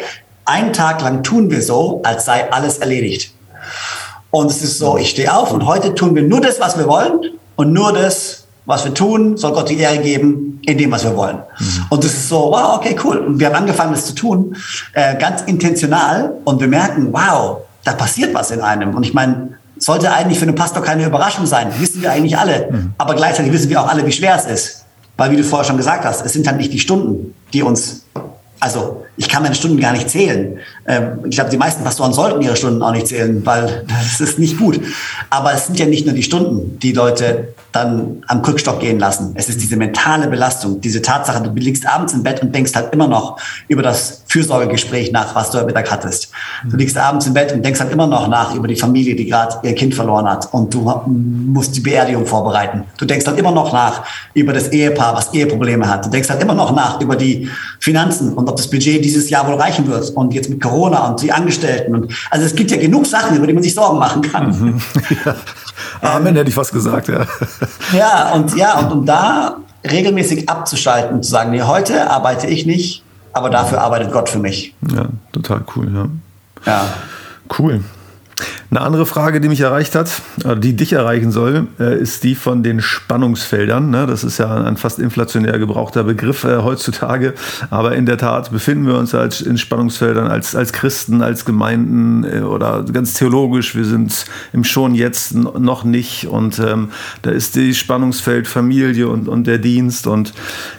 einen 0.45 0.73
Tag 0.73 1.01
lang 1.03 1.23
tun 1.23 1.51
wir 1.51 1.63
so, 1.63 2.01
als 2.05 2.25
sei 2.25 2.51
alles 2.53 2.79
erledigt. 2.79 3.35
Und 4.31 4.51
es 4.51 4.63
ist 4.63 4.79
so, 4.79 4.97
ich 4.97 5.11
stehe 5.11 5.35
auf 5.35 5.53
und 5.53 5.67
heute 5.67 5.95
tun 5.95 6.15
wir 6.15 6.23
nur 6.23 6.41
das, 6.41 6.59
was 6.59 6.79
wir 6.79 6.87
wollen 6.89 7.21
und 7.57 7.73
nur 7.73 7.93
das, 7.93 8.45
was 8.65 8.85
wir 8.85 8.95
tun, 8.95 9.37
soll 9.37 9.53
Gott 9.53 9.69
die 9.69 9.79
Ehre 9.79 9.99
geben 9.99 10.61
in 10.63 10.79
dem, 10.79 10.91
was 10.91 11.05
wir 11.05 11.17
wollen. 11.17 11.37
Mhm. 11.59 11.87
Und 11.91 12.05
das 12.05 12.13
ist 12.13 12.29
so, 12.29 12.51
wow, 12.51 12.77
okay, 12.77 12.97
cool. 13.05 13.19
Und 13.19 13.39
wir 13.41 13.49
haben 13.49 13.57
angefangen, 13.57 13.93
das 13.93 14.07
zu 14.07 14.15
tun, 14.15 14.57
äh, 14.95 15.17
ganz 15.19 15.43
intentional 15.43 16.35
und 16.45 16.61
wir 16.61 16.69
merken, 16.69 17.09
wow, 17.13 17.59
da 17.85 17.93
passiert 17.93 18.33
was 18.33 18.51
in 18.51 18.61
einem. 18.61 18.95
Und 18.95 19.05
ich 19.05 19.13
meine, 19.13 19.59
sollte 19.79 20.13
eigentlich 20.13 20.39
für 20.39 20.47
einen 20.47 20.55
Pastor 20.55 20.83
keine 20.83 21.05
Überraschung 21.05 21.45
sein, 21.45 21.69
wissen 21.79 22.03
wir 22.03 22.13
eigentlich 22.13 22.39
alle. 22.39 22.69
Mhm. 22.71 22.95
Aber 22.99 23.15
gleichzeitig 23.15 23.53
wissen 23.53 23.69
wir 23.69 23.83
auch 23.83 23.89
alle, 23.89 24.07
wie 24.07 24.13
schwer 24.13 24.37
es 24.37 24.47
ist. 24.47 24.85
Weil, 25.17 25.31
wie 25.33 25.37
du 25.37 25.45
vorher 25.45 25.67
schon 25.67 25.77
gesagt 25.77 26.05
hast, 26.05 26.25
es 26.25 26.33
sind 26.33 26.47
halt 26.47 26.57
nicht 26.57 26.73
die 26.73 26.79
Stunden, 26.79 27.35
die 27.53 27.63
uns 27.63 28.07
Also 28.61 29.05
ich 29.17 29.29
kann 29.29 29.43
meine 29.43 29.55
Stunden 29.55 29.79
gar 29.79 29.93
nicht 29.93 30.09
zählen. 30.09 30.59
Ähm, 30.87 31.19
ich 31.29 31.37
glaube, 31.37 31.51
die 31.51 31.59
meisten 31.59 31.85
Pastoren 31.85 32.13
sollten 32.13 32.41
ihre 32.41 32.57
Stunden 32.57 32.83
auch 32.83 32.93
nicht 32.93 33.07
zählen, 33.07 33.45
weil 33.45 33.85
das 33.89 34.21
ist 34.21 34.39
nicht 34.39 34.59
gut. 34.59 34.81
Aber 35.31 35.53
es 35.53 35.67
sind 35.67 35.79
ja 35.79 35.87
nicht 35.87 36.07
nur 36.07 36.15
die 36.15 36.23
Stunden, 36.23 36.79
die 36.79 36.93
Leute 36.93 37.49
dann 37.73 38.23
am 38.27 38.43
Krückstock 38.43 38.81
gehen 38.81 38.99
lassen. 38.99 39.33
Es 39.35 39.49
ist 39.49 39.61
diese 39.61 39.77
mentale 39.77 40.29
Belastung, 40.29 40.81
diese 40.81 41.01
Tatsache, 41.01 41.43
du 41.43 41.51
liegst 41.55 41.87
abends 41.87 42.13
im 42.13 42.23
Bett 42.23 42.43
und 42.43 42.55
denkst 42.55 42.75
halt 42.75 42.93
immer 42.93 43.09
noch 43.09 43.39
über 43.69 43.83
das 43.83 44.23
Fürsorgegespräch 44.29 45.11
nach, 45.11 45.35
was 45.35 45.51
du 45.51 45.59
am 45.59 45.67
Mittag 45.67 45.91
hattest. 45.91 46.31
Du 46.69 46.77
liegst 46.77 46.99
abends 46.99 47.27
im 47.27 47.35
Bett 47.35 47.53
und 47.53 47.65
denkst 47.65 47.81
halt 47.81 47.91
immer 47.91 48.07
noch 48.07 48.29
nach 48.29 48.55
über 48.55 48.69
die 48.69 48.77
Familie, 48.77 49.15
die 49.15 49.27
gerade 49.27 49.57
ihr 49.63 49.75
Kind 49.75 49.95
verloren 49.95 50.29
hat 50.29 50.53
und 50.53 50.73
du 50.73 50.81
musst 51.07 51.75
die 51.77 51.81
Beerdigung 51.81 52.27
vorbereiten. 52.27 52.85
Du 52.99 53.07
denkst 53.07 53.27
halt 53.27 53.39
immer 53.39 53.53
noch 53.53 53.73
nach 53.73 54.03
über 54.35 54.53
das 54.53 54.69
Ehepaar, 54.69 55.15
was 55.15 55.33
Eheprobleme 55.33 55.89
hat. 55.89 56.05
Du 56.05 56.11
denkst 56.11 56.29
halt 56.29 56.43
immer 56.43 56.55
noch 56.55 56.75
nach 56.75 57.01
über 57.01 57.17
die 57.17 57.49
Finanzen 57.81 58.35
und 58.35 58.49
ob 58.49 58.57
das 58.57 58.69
Budget 58.69 59.02
dieses 59.03 59.29
Jahr 59.29 59.47
wohl 59.47 59.55
reichen 59.55 59.87
wird 59.87 60.11
und 60.11 60.33
jetzt 60.33 60.49
mit 60.49 60.63
Corona 60.63 61.09
und 61.09 61.21
die 61.23 61.33
Angestellten 61.33 61.95
und 61.95 62.13
also 62.31 62.47
es 62.47 62.55
gibt 62.55 62.71
ja 62.71 62.79
genug 62.79 63.07
Sachen, 63.07 63.37
über 63.37 63.47
die 63.47 63.53
man 63.53 63.63
sich 63.63 63.75
Sorgen 63.75 63.99
machen 63.99 64.23
kann. 64.23 64.51
Mhm. 64.51 64.81
Ja. 65.25 65.35
Amen, 66.01 66.29
ähm, 66.29 66.37
hätte 66.37 66.49
ich 66.49 66.55
fast 66.55 66.73
gesagt, 66.73 67.09
ja. 67.09 67.27
Ja, 67.97 68.33
und 68.33 68.57
ja, 68.57 68.79
und 68.79 68.93
um 68.93 69.07
da 69.07 69.59
regelmäßig 69.89 70.49
abzuschalten 70.49 71.17
und 71.17 71.25
zu 71.25 71.31
sagen, 71.31 71.51
nee, 71.51 71.63
heute 71.63 72.11
arbeite 72.11 72.47
ich 72.47 72.67
nicht, 72.67 73.05
aber 73.33 73.51
dafür 73.51 73.81
arbeitet 73.81 74.13
Gott 74.13 74.29
für 74.29 74.39
mich. 74.39 74.75
Ja, 74.95 75.07
total 75.33 75.63
cool, 75.77 75.93
ja. 75.95 76.07
Ja. 76.67 76.85
Cool. 77.59 77.83
Eine 78.73 78.81
andere 78.81 79.05
Frage, 79.05 79.43
die 79.43 79.51
mich 79.51 79.61
erreicht 79.61 79.95
hat, 79.95 80.23
äh, 80.47 80.57
die 80.57 80.75
dich 80.75 80.95
erreichen 80.95 81.31
soll, 81.31 81.67
äh, 81.79 82.01
ist 82.01 82.25
die 82.25 82.35
von 82.35 82.63
den 82.63 82.81
Spannungsfeldern. 82.81 83.91
Ne? 83.91 84.07
Das 84.07 84.25
ist 84.25 84.39
ja 84.39 84.65
ein 84.65 84.79
fast 84.79 84.99
inflationär 84.99 85.59
gebrauchter 85.59 86.05
Begriff 86.05 86.45
äh, 86.45 86.57
heutzutage. 86.63 87.35
Aber 87.69 87.95
in 87.95 88.07
der 88.07 88.17
Tat 88.17 88.51
befinden 88.51 88.87
wir 88.87 88.97
uns 88.97 89.13
in 89.13 89.59
Spannungsfeldern 89.59 90.27
als, 90.27 90.57
als 90.57 90.73
Christen, 90.73 91.21
als 91.21 91.45
Gemeinden 91.45 92.25
oder 92.45 92.83
ganz 92.91 93.13
theologisch. 93.13 93.75
Wir 93.77 93.85
sind 93.85 94.25
im 94.55 94.65
Schon 94.65 94.95
jetzt 94.95 95.35
noch 95.35 95.85
nicht. 95.85 96.29
Und 96.29 96.59
ähm, 96.59 96.93
da 97.21 97.31
ist 97.31 97.57
die 97.57 97.75
Spannungsfeld 97.75 98.49
Familie 98.49 99.09
und, 99.09 99.29
und 99.29 99.47
der 99.47 99.59
Dienst. 99.59 100.07
Und 100.07 100.33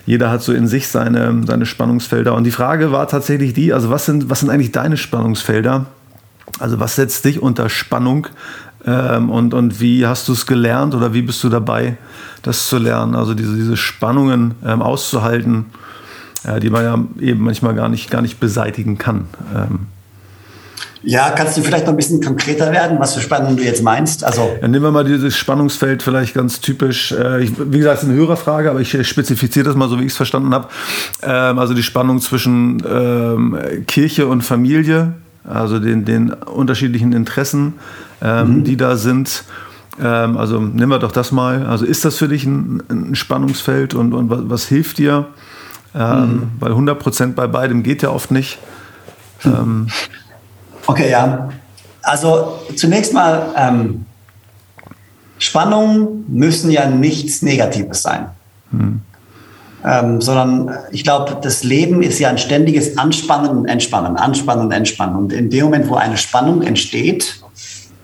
jeder 0.07 0.31
hat 0.31 0.41
so 0.41 0.51
in 0.51 0.67
sich 0.67 0.87
seine, 0.87 1.43
seine 1.45 1.67
Spannungsfelder. 1.67 2.33
Und 2.33 2.45
die 2.45 2.51
Frage 2.51 2.91
war 2.91 3.07
tatsächlich 3.07 3.53
die, 3.53 3.71
also 3.71 3.91
was 3.91 4.07
sind, 4.07 4.31
was 4.31 4.39
sind 4.39 4.49
eigentlich 4.49 4.71
deine 4.71 4.97
Spannungsfelder? 4.97 5.85
Also 6.59 6.79
was 6.79 6.95
setzt 6.95 7.25
dich 7.25 7.41
unter 7.41 7.69
Spannung 7.69 8.27
ähm, 8.85 9.29
und, 9.29 9.53
und 9.53 9.79
wie 9.79 10.05
hast 10.05 10.27
du 10.27 10.33
es 10.33 10.45
gelernt 10.45 10.93
oder 10.93 11.13
wie 11.13 11.21
bist 11.21 11.43
du 11.43 11.49
dabei, 11.49 11.97
das 12.41 12.67
zu 12.67 12.77
lernen? 12.77 13.15
Also 13.15 13.33
diese, 13.33 13.55
diese 13.55 13.77
Spannungen 13.77 14.55
ähm, 14.65 14.81
auszuhalten, 14.81 15.65
äh, 16.45 16.59
die 16.59 16.69
man 16.69 16.83
ja 16.83 17.25
eben 17.25 17.43
manchmal 17.43 17.75
gar 17.75 17.89
nicht, 17.89 18.11
gar 18.11 18.21
nicht 18.21 18.39
beseitigen 18.39 18.97
kann. 18.97 19.27
Ähm. 19.55 19.87
Ja, 21.05 21.31
kannst 21.31 21.57
du 21.57 21.61
vielleicht 21.61 21.85
noch 21.85 21.93
ein 21.93 21.97
bisschen 21.97 22.21
konkreter 22.21 22.71
werden, 22.71 22.97
was 22.97 23.13
für 23.13 23.19
Spannungen 23.19 23.57
du 23.57 23.63
jetzt 23.63 23.83
meinst? 23.83 24.23
Also 24.23 24.55
ja, 24.61 24.67
nehmen 24.67 24.83
wir 24.83 24.91
mal 24.91 25.03
dieses 25.03 25.35
Spannungsfeld 25.35 26.01
vielleicht 26.01 26.33
ganz 26.33 26.61
typisch. 26.61 27.11
Äh, 27.13 27.43
ich, 27.43 27.51
wie 27.57 27.77
gesagt, 27.77 27.97
es 27.97 28.03
ist 28.03 28.09
eine 28.09 28.17
Hörerfrage, 28.17 28.69
aber 28.69 28.79
ich 28.79 29.07
spezifiziere 29.07 29.65
das 29.65 29.75
mal 29.75 29.89
so, 29.89 29.99
wie 29.99 30.03
ich 30.03 30.11
es 30.11 30.17
verstanden 30.17 30.53
habe. 30.53 30.67
Ähm, 31.21 31.57
also 31.57 31.73
die 31.73 31.83
Spannung 31.83 32.19
zwischen 32.19 32.83
ähm, 32.89 33.57
Kirche 33.87 34.27
und 34.27 34.43
Familie, 34.43 35.13
also 35.43 35.79
den, 35.79 36.05
den 36.05 36.31
unterschiedlichen 36.31 37.13
Interessen, 37.13 37.73
ähm, 38.21 38.57
mhm. 38.57 38.63
die 38.63 38.77
da 38.77 38.95
sind. 38.95 39.43
Ähm, 40.01 40.37
also 40.37 40.59
nehmen 40.59 40.89
wir 40.89 40.99
doch 40.99 41.11
das 41.11 41.31
mal. 41.31 41.65
Also 41.65 41.85
ist 41.85 42.05
das 42.05 42.17
für 42.17 42.27
dich 42.27 42.45
ein, 42.45 42.81
ein 42.89 43.15
Spannungsfeld 43.15 43.93
und, 43.93 44.13
und 44.13 44.29
was, 44.29 44.39
was 44.43 44.65
hilft 44.67 44.97
dir? 44.97 45.27
Ähm, 45.95 46.21
mhm. 46.21 46.51
Weil 46.59 46.71
100 46.71 46.99
Prozent 46.99 47.35
bei 47.35 47.47
beidem 47.47 47.83
geht 47.83 48.01
ja 48.01 48.09
oft 48.09 48.31
nicht. 48.31 48.59
Ähm, 49.45 49.87
okay, 50.87 51.09
ja. 51.09 51.49
Also 52.01 52.59
zunächst 52.75 53.13
mal, 53.13 53.47
ähm, 53.55 54.05
Spannungen 55.39 56.25
müssen 56.27 56.71
ja 56.71 56.89
nichts 56.89 57.41
Negatives 57.41 58.01
sein. 58.01 58.27
Mhm 58.71 59.01
ähm, 59.85 60.21
sondern 60.21 60.77
ich 60.91 61.03
glaube, 61.03 61.37
das 61.41 61.63
Leben 61.63 62.01
ist 62.01 62.19
ja 62.19 62.29
ein 62.29 62.37
ständiges 62.37 62.97
Anspannen 62.97 63.49
und 63.49 63.65
Entspannen, 63.65 64.15
Anspannen 64.15 64.65
und 64.65 64.71
Entspannen. 64.71 65.15
Und 65.15 65.33
in 65.33 65.49
dem 65.49 65.65
Moment, 65.65 65.89
wo 65.89 65.95
eine 65.95 66.17
Spannung 66.17 66.61
entsteht, 66.61 67.41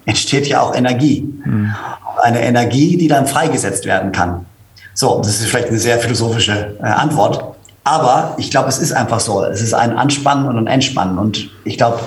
entsteht 0.05 0.47
ja 0.47 0.61
auch 0.61 0.75
Energie. 0.75 1.21
Mhm. 1.45 1.73
Eine 2.21 2.41
Energie, 2.41 2.97
die 2.97 3.07
dann 3.07 3.27
freigesetzt 3.27 3.85
werden 3.85 4.11
kann. 4.11 4.45
So, 4.93 5.19
das 5.19 5.39
ist 5.39 5.47
vielleicht 5.47 5.69
eine 5.69 5.79
sehr 5.79 5.99
philosophische 5.99 6.75
äh, 6.79 6.83
Antwort. 6.83 7.55
Aber 7.85 8.35
ich 8.37 8.51
glaube, 8.51 8.67
es 8.67 8.79
ist 8.79 8.91
einfach 8.91 9.21
so. 9.21 9.43
Es 9.45 9.61
ist 9.61 9.73
ein 9.73 9.97
Anspannen 9.97 10.47
und 10.47 10.57
ein 10.57 10.67
Entspannen. 10.67 11.17
Und 11.17 11.49
ich 11.63 11.77
glaube, 11.77 11.99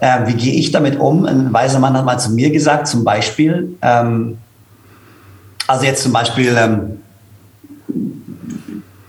äh, 0.00 0.26
wie 0.26 0.34
gehe 0.34 0.54
ich 0.54 0.72
damit 0.72 0.98
um? 0.98 1.24
Ein 1.26 1.52
weiser 1.52 1.78
Mann 1.78 1.96
hat 1.96 2.04
mal 2.04 2.18
zu 2.18 2.30
mir 2.32 2.50
gesagt, 2.50 2.88
zum 2.88 3.04
Beispiel, 3.04 3.76
ähm, 3.82 4.38
also 5.68 5.84
jetzt 5.84 6.02
zum 6.02 6.12
Beispiel, 6.12 6.56
ähm, 6.58 7.00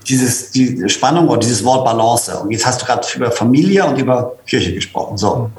dieses, 0.04 0.52
die 0.52 0.88
Spannung 0.90 1.28
oder 1.28 1.40
dieses 1.40 1.64
Wort 1.64 1.86
Balance. 1.86 2.38
Und 2.38 2.52
jetzt 2.52 2.66
hast 2.66 2.82
du 2.82 2.86
gerade 2.86 3.08
über 3.16 3.32
Familie 3.32 3.86
und 3.86 3.98
über 3.98 4.36
Kirche 4.46 4.74
gesprochen. 4.74 5.18
So. 5.18 5.50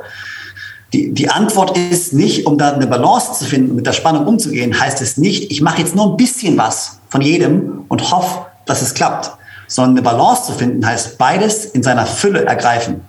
Die, 0.92 1.12
die 1.12 1.28
Antwort 1.28 1.76
ist 1.76 2.12
nicht, 2.12 2.46
um 2.46 2.56
da 2.56 2.72
eine 2.72 2.86
Balance 2.86 3.32
zu 3.34 3.44
finden, 3.44 3.74
mit 3.74 3.86
der 3.86 3.92
Spannung 3.92 4.26
umzugehen, 4.26 4.78
heißt 4.78 5.00
es 5.02 5.16
nicht, 5.16 5.50
ich 5.50 5.60
mache 5.60 5.80
jetzt 5.80 5.96
nur 5.96 6.12
ein 6.12 6.16
bisschen 6.16 6.56
was 6.56 7.00
von 7.08 7.20
jedem 7.20 7.84
und 7.88 8.10
hoffe, 8.10 8.46
dass 8.66 8.82
es 8.82 8.94
klappt. 8.94 9.32
Sondern 9.66 9.92
eine 9.92 10.02
Balance 10.02 10.44
zu 10.44 10.52
finden, 10.52 10.86
heißt 10.86 11.18
beides 11.18 11.64
in 11.64 11.82
seiner 11.82 12.06
Fülle 12.06 12.44
ergreifen. 12.44 13.00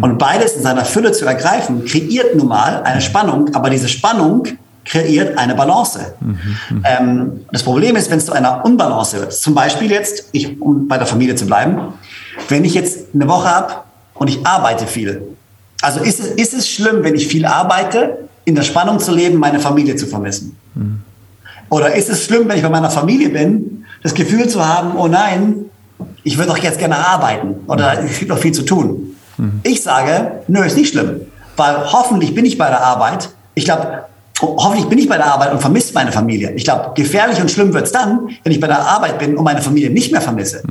Und 0.00 0.18
beides 0.18 0.54
in 0.54 0.62
seiner 0.62 0.84
Fülle 0.84 1.12
zu 1.12 1.24
ergreifen, 1.24 1.84
kreiert 1.84 2.34
nun 2.34 2.48
mal 2.48 2.82
eine 2.82 3.00
Spannung, 3.00 3.54
aber 3.54 3.70
diese 3.70 3.88
Spannung 3.88 4.46
kreiert 4.84 5.38
eine 5.38 5.54
Balance. 5.54 6.14
Mhm, 6.20 6.84
ähm, 6.84 7.46
das 7.52 7.62
Problem 7.62 7.96
ist, 7.96 8.10
wenn 8.10 8.18
es 8.18 8.26
zu 8.26 8.32
einer 8.32 8.64
Unbalance 8.64 9.18
wird, 9.18 9.32
zum 9.32 9.54
Beispiel 9.54 9.90
jetzt, 9.90 10.28
ich, 10.32 10.60
um 10.60 10.88
bei 10.88 10.98
der 10.98 11.06
Familie 11.06 11.34
zu 11.34 11.46
bleiben, 11.46 11.94
wenn 12.48 12.64
ich 12.64 12.74
jetzt 12.74 13.14
eine 13.14 13.28
Woche 13.28 13.48
habe 13.48 13.74
und 14.14 14.28
ich 14.28 14.46
arbeite 14.46 14.86
viel, 14.86 15.22
also 15.82 16.00
ist 16.00 16.20
es, 16.20 16.26
ist 16.28 16.54
es 16.54 16.68
schlimm, 16.68 17.02
wenn 17.02 17.14
ich 17.14 17.26
viel 17.26 17.44
arbeite, 17.44 18.28
in 18.44 18.54
der 18.54 18.62
Spannung 18.62 18.98
zu 18.98 19.12
leben, 19.14 19.38
meine 19.38 19.60
Familie 19.60 19.96
zu 19.96 20.06
vermissen? 20.06 20.56
Mhm. 20.74 21.00
Oder 21.70 21.94
ist 21.94 22.08
es 22.08 22.24
schlimm, 22.24 22.48
wenn 22.48 22.56
ich 22.56 22.62
bei 22.62 22.70
meiner 22.70 22.90
Familie 22.90 23.30
bin, 23.30 23.84
das 24.02 24.14
Gefühl 24.14 24.48
zu 24.48 24.66
haben, 24.66 24.96
oh 24.96 25.08
nein, 25.08 25.66
ich 26.22 26.36
würde 26.38 26.50
doch 26.50 26.58
jetzt 26.58 26.78
gerne 26.78 26.96
arbeiten 26.96 27.56
oder 27.66 28.02
es 28.02 28.18
gibt 28.18 28.30
noch 28.30 28.38
viel 28.38 28.52
zu 28.52 28.62
tun? 28.62 29.16
Mhm. 29.38 29.60
Ich 29.62 29.82
sage, 29.82 30.42
nö, 30.48 30.64
ist 30.64 30.76
nicht 30.76 30.90
schlimm, 30.90 31.22
weil 31.56 31.92
hoffentlich 31.92 32.34
bin 32.34 32.44
ich 32.44 32.58
bei 32.58 32.68
der 32.68 32.82
Arbeit. 32.82 33.30
Ich 33.54 33.64
glaube, 33.64 34.04
hoffentlich 34.40 34.88
bin 34.88 34.98
ich 34.98 35.08
bei 35.08 35.16
der 35.16 35.26
Arbeit 35.26 35.52
und 35.52 35.60
vermisse 35.60 35.94
meine 35.94 36.12
Familie. 36.12 36.52
Ich 36.52 36.64
glaube, 36.64 36.92
gefährlich 36.94 37.40
und 37.40 37.50
schlimm 37.50 37.72
wird 37.72 37.86
es 37.86 37.92
dann, 37.92 38.28
wenn 38.42 38.52
ich 38.52 38.60
bei 38.60 38.66
der 38.66 38.80
Arbeit 38.80 39.18
bin 39.18 39.36
und 39.36 39.44
meine 39.44 39.62
Familie 39.62 39.90
nicht 39.90 40.12
mehr 40.12 40.20
vermisse 40.20 40.62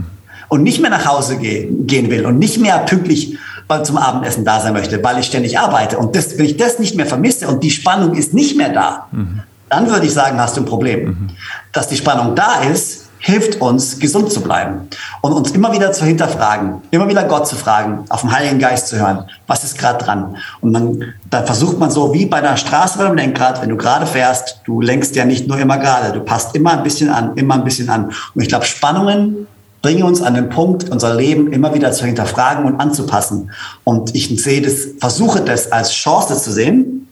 und 0.49 0.63
nicht 0.63 0.82
mehr 0.82 0.89
nach 0.89 1.06
Hause 1.06 1.38
ge 1.38 1.67
gehen 1.71 2.10
will 2.10 2.26
und 2.26 2.39
nicht 2.39 2.60
mehr 2.60 2.80
pünktlich 2.80 3.38
zum 3.84 3.97
Abendessen 3.97 4.45
da 4.45 4.60
sein 4.60 4.73
möchte, 4.73 5.04
weil 5.04 5.19
ich 5.19 5.26
ständig 5.26 5.58
arbeite. 5.58 5.97
Und 5.97 6.15
das, 6.15 6.38
wenn 6.38 6.45
ich 6.45 6.58
das 6.58 6.80
nicht 6.80 6.95
mehr 6.95 7.06
vermisse 7.06 7.47
und 7.47 7.63
die 7.63 7.71
Spannung 7.71 8.13
ist 8.13 8.34
nicht 8.34 8.56
mehr 8.56 8.69
da, 8.69 9.08
mhm. 9.12 9.39
dann 9.69 9.89
würde 9.89 10.06
ich 10.06 10.13
sagen, 10.13 10.39
hast 10.39 10.58
du 10.58 10.62
ein 10.62 10.65
Problem. 10.65 11.06
Mhm. 11.06 11.30
Dass 11.71 11.88
die 11.88 11.95
Spannung 11.95 12.36
da 12.36 12.62
ist, 12.62 13.02
hilft 13.23 13.62
uns, 13.62 13.99
gesund 13.99 14.33
zu 14.33 14.41
bleiben 14.41 14.89
und 15.21 15.31
uns 15.31 15.51
immer 15.51 15.71
wieder 15.71 15.93
zu 15.93 16.03
hinterfragen, 16.03 16.81
immer 16.91 17.07
wieder 17.07 17.23
Gott 17.23 17.47
zu 17.47 17.55
fragen, 17.55 18.03
auf 18.09 18.19
den 18.19 18.33
Heiligen 18.33 18.59
Geist 18.59 18.89
zu 18.89 18.99
hören, 18.99 19.23
was 19.47 19.63
ist 19.63 19.77
gerade 19.77 20.03
dran? 20.03 20.36
Und 20.59 20.73
man, 20.73 21.13
da 21.29 21.41
versucht 21.43 21.79
man 21.79 21.89
so 21.89 22.13
wie 22.13 22.25
bei 22.25 22.41
der 22.41 22.57
Straße 22.57 22.97
beim 22.97 23.15
Lenkrad, 23.15 23.62
wenn 23.62 23.69
du 23.69 23.77
gerade 23.77 24.05
fährst, 24.05 24.59
du 24.65 24.81
lenkst 24.81 25.15
ja 25.15 25.23
nicht 25.23 25.47
nur 25.47 25.57
immer 25.57 25.77
gerade, 25.77 26.12
du 26.12 26.19
passt 26.19 26.53
immer 26.53 26.73
ein 26.73 26.83
bisschen 26.83 27.09
an, 27.09 27.31
immer 27.36 27.53
ein 27.55 27.63
bisschen 27.63 27.89
an. 27.89 28.12
Und 28.36 28.41
ich 28.41 28.49
glaube, 28.49 28.65
Spannungen 28.65 29.47
bringen 29.81 30.03
uns 30.03 30.21
an 30.21 30.33
den 30.33 30.49
Punkt, 30.49 30.89
unser 30.89 31.15
Leben 31.15 31.53
immer 31.53 31.73
wieder 31.73 31.93
zu 31.93 32.05
hinterfragen 32.05 32.65
und 32.65 32.81
anzupassen. 32.81 33.51
Und 33.86 34.13
ich 34.13 34.27
sehe 34.43 34.62
das, 34.62 34.89
versuche 34.99 35.39
das 35.39 35.71
als 35.71 35.93
Chance 35.93 36.41
zu 36.41 36.51
sehen. 36.51 37.07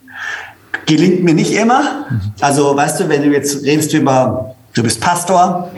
Gelingt 0.87 1.23
mir 1.23 1.33
nicht 1.33 1.53
immer. 1.53 2.05
Also, 2.41 2.75
weißt 2.75 2.99
du, 2.99 3.07
wenn 3.07 3.23
du 3.23 3.29
jetzt 3.29 3.63
redest 3.63 3.93
über, 3.93 4.55
du 4.73 4.83
bist 4.83 4.99
Pastor, 4.99 5.71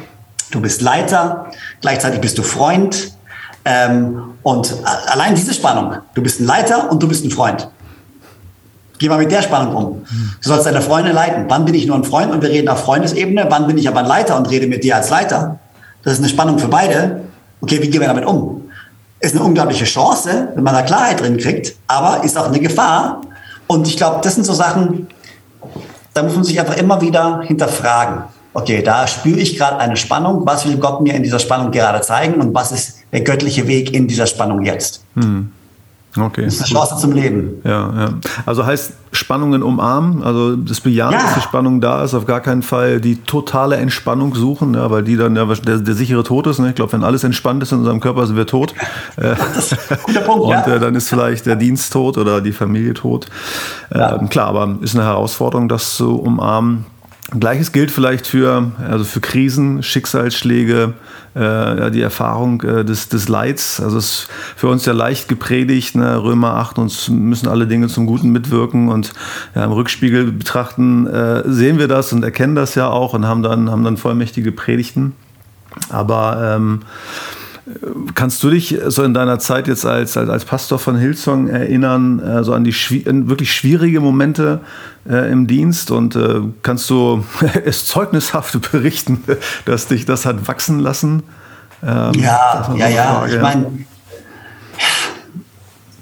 Du 0.54 0.62
bist 0.62 0.84
Leiter, 0.84 1.48
gleichzeitig 1.82 2.22
bist 2.22 2.38
du 2.38 2.44
Freund. 2.44 3.12
Ähm, 3.66 4.36
und 4.44 4.76
allein 5.08 5.34
diese 5.34 5.52
Spannung, 5.52 5.96
du 6.14 6.22
bist 6.22 6.40
ein 6.40 6.46
Leiter 6.46 6.92
und 6.92 7.02
du 7.02 7.08
bist 7.08 7.26
ein 7.26 7.32
Freund. 7.32 7.68
Geh 9.00 9.10
mal 9.10 9.18
mit 9.18 9.32
der 9.32 9.42
Spannung 9.42 9.76
um. 9.76 10.06
Du 10.44 10.48
sollst 10.48 10.68
deine 10.68 10.84
Freunde 10.84 11.12
leiten. 11.12 11.46
Wann 11.48 11.66
bin 11.66 11.74
ich 11.74 11.88
nur 11.88 11.96
ein 11.96 12.04
Freund 12.04 12.32
und 12.32 12.44
wir 12.44 12.50
reden 12.50 12.70
auf 12.70 12.84
Freundesebene? 12.84 13.48
Wann 13.50 13.66
bin 13.66 13.80
ich 13.80 13.88
aber 13.88 14.02
ein 14.02 14.06
Leiter 14.06 14.38
und 14.38 14.48
rede 14.48 14.68
mit 14.68 14.84
dir 14.84 14.96
als 14.96 15.10
Leiter? 15.10 15.58
Das 16.04 16.14
ist 16.14 16.20
eine 16.20 16.30
Spannung 16.30 16.60
für 16.60 16.68
beide. 16.68 17.22
Okay, 17.62 17.82
wie 17.82 17.90
gehen 17.90 18.02
wir 18.02 18.08
damit 18.08 18.26
um? 18.26 18.70
Ist 19.22 19.36
eine 19.36 19.44
unglaubliche 19.44 19.86
Chance, 19.86 20.50
wenn 20.54 20.64
man 20.64 20.76
da 20.76 20.84
Klarheit 20.84 21.20
drin 21.20 21.38
kriegt, 21.38 21.76
aber 21.88 22.24
ist 22.24 22.38
auch 22.38 22.48
eine 22.48 22.60
Gefahr. 22.60 23.22
Und 23.66 23.88
ich 23.88 23.98
glaube, 23.98 24.20
das 24.22 24.36
sind 24.36 24.44
so 24.44 24.54
Sachen, 24.54 25.08
da 26.14 26.22
muss 26.22 26.36
man 26.36 26.44
sich 26.44 26.60
einfach 26.60 26.78
immer 26.78 27.02
wieder 27.02 27.42
hinterfragen 27.42 28.26
okay, 28.54 28.82
da 28.82 29.08
spüre 29.08 29.40
ich 29.40 29.58
gerade 29.58 29.78
eine 29.78 29.98
Spannung. 29.98 30.46
Was 30.46 30.66
will 30.68 30.78
Gott 30.78 31.02
mir 31.02 31.16
in 31.16 31.24
dieser 31.24 31.40
Spannung 31.40 31.72
gerade 31.72 32.02
zeigen 32.02 32.40
und 32.42 32.54
was 32.54 32.72
ist 32.72 33.04
der 33.14 33.22
göttliche 33.22 33.68
Weg 33.68 33.94
in 33.94 34.08
dieser 34.08 34.28
Spannung 34.28 34.64
jetzt. 34.64 35.06
Hm. 35.16 35.52
Okay. 36.16 36.46
Das 36.46 36.56
ist 36.56 36.62
eine 36.62 36.70
Chance 36.70 36.98
zum 36.98 37.12
Leben. 37.14 37.62
Ja, 37.64 37.92
ja. 37.96 38.14
Also 38.46 38.66
heißt 38.66 38.94
Spannungen 39.14 39.64
umarmen, 39.64 40.22
also 40.22 40.56
das 40.56 40.80
Bejahen, 40.80 41.14
ja. 41.14 41.24
dass 41.24 41.34
die 41.36 41.42
Spannung 41.42 41.82
da 41.82 42.04
ist, 42.04 42.14
auf 42.14 42.28
gar 42.28 42.40
keinen 42.40 42.62
Fall 42.62 43.02
die 43.02 43.16
totale 43.24 43.78
Entspannung 43.78 44.36
suchen, 44.36 44.76
ja, 44.76 44.92
weil 44.92 45.02
die 45.02 45.18
dann 45.18 45.36
ja 45.36 45.46
der, 45.46 45.78
der 45.80 45.96
sichere 45.96 46.24
Tod 46.24 46.46
ist. 46.46 46.60
Ne? 46.60 46.70
Ich 46.70 46.76
glaube, 46.76 46.94
wenn 46.94 47.04
alles 47.04 47.24
entspannt 47.24 47.64
ist 47.64 47.72
in 47.72 47.80
unserem 47.80 48.00
Körper, 48.00 48.28
sind 48.28 48.36
wir 48.36 48.46
tot. 48.48 48.76
Das 49.16 49.72
ist 49.72 49.92
ein 49.92 49.98
guter 50.04 50.22
Punkt. 50.22 50.46
Und 50.46 50.52
ja. 50.52 50.68
äh, 50.68 50.80
dann 50.80 50.96
ist 50.96 51.10
vielleicht 51.10 51.46
der 51.46 51.56
Dienst 51.56 51.94
tot 51.94 52.18
oder 52.18 52.42
die 52.42 52.52
Familie 52.52 52.94
tot. 52.94 53.28
Ähm, 53.92 54.30
klar, 54.30 54.48
aber 54.48 54.78
ist 54.82 54.96
eine 54.96 55.06
Herausforderung, 55.06 55.68
das 55.68 55.96
zu 55.96 56.16
umarmen. 56.20 56.86
Gleiches 57.32 57.72
gilt 57.72 57.90
vielleicht 57.90 58.28
für, 58.28 58.72
also 58.86 59.06
für 59.06 59.22
Krisen, 59.22 59.82
Schicksalsschläge, 59.82 60.94
äh, 61.36 61.90
die 61.90 62.02
Erfahrung 62.02 62.62
äh, 62.62 62.84
des, 62.84 63.10
des 63.10 63.30
Leids. 63.30 63.80
Also 63.80 63.98
es 63.98 64.06
ist 64.06 64.30
für 64.56 64.68
uns 64.68 64.86
ja 64.86 64.94
leicht 64.94 65.30
gepredigt, 65.30 65.96
ne? 65.96 66.22
Römer 66.22 66.56
8, 66.56 66.78
uns 66.78 67.10
müssen 67.10 67.48
alle 67.48 67.66
Dinge 67.66 67.88
zum 67.88 68.06
Guten 68.06 68.32
mitwirken 68.32 68.90
und 68.90 69.14
ja, 69.56 69.64
im 69.64 69.72
Rückspiegel 69.72 70.32
betrachten 70.32 71.08
äh, 71.08 71.44
sehen 71.46 71.80
wir 71.80 71.88
das 71.88 72.12
und 72.14 72.24
erkennen 72.24 72.56
das 72.56 72.76
ja 72.76 72.90
auch 72.90 73.14
und 73.14 73.26
haben 73.26 73.42
dann, 73.42 73.72
haben 73.72 73.84
dann 73.84 73.98
vollmächtige 73.98 74.52
Predigten. 74.52 75.14
Aber 75.90 76.56
ähm, 76.56 76.82
Kannst 78.14 78.44
du 78.44 78.50
dich 78.50 78.78
so 78.88 79.04
in 79.04 79.14
deiner 79.14 79.40
Zeit 79.40 79.68
jetzt 79.68 79.86
als, 79.86 80.18
als, 80.18 80.30
als 80.30 80.44
Pastor 80.44 80.80
von 80.80 80.98
Hillsong 80.98 81.48
erinnern, 81.48 82.20
äh, 82.20 82.44
so 82.44 82.54
an 82.54 82.66
die 82.66 82.74
wirklich 82.74 83.54
schwierige 83.54 84.02
Momente 84.02 84.60
äh, 85.10 85.32
im 85.32 85.48
Dienst? 85.48 85.90
Und 85.90 86.18
äh, 86.18 86.42
kannst 86.62 86.90
du 86.90 87.24
es 87.66 87.86
zeugnishaft 87.86 88.72
berichten, 88.72 89.24
dass 89.66 89.88
dich 89.88 90.06
das 90.06 90.26
hat 90.26 90.48
wachsen 90.48 90.80
lassen? 90.80 91.24
Ähm, 91.82 92.14
ja, 92.16 92.74
ja, 92.76 92.88
ja. 92.90 93.04
Frage. 93.14 93.36
Ich 93.36 93.42
meine, 93.42 93.66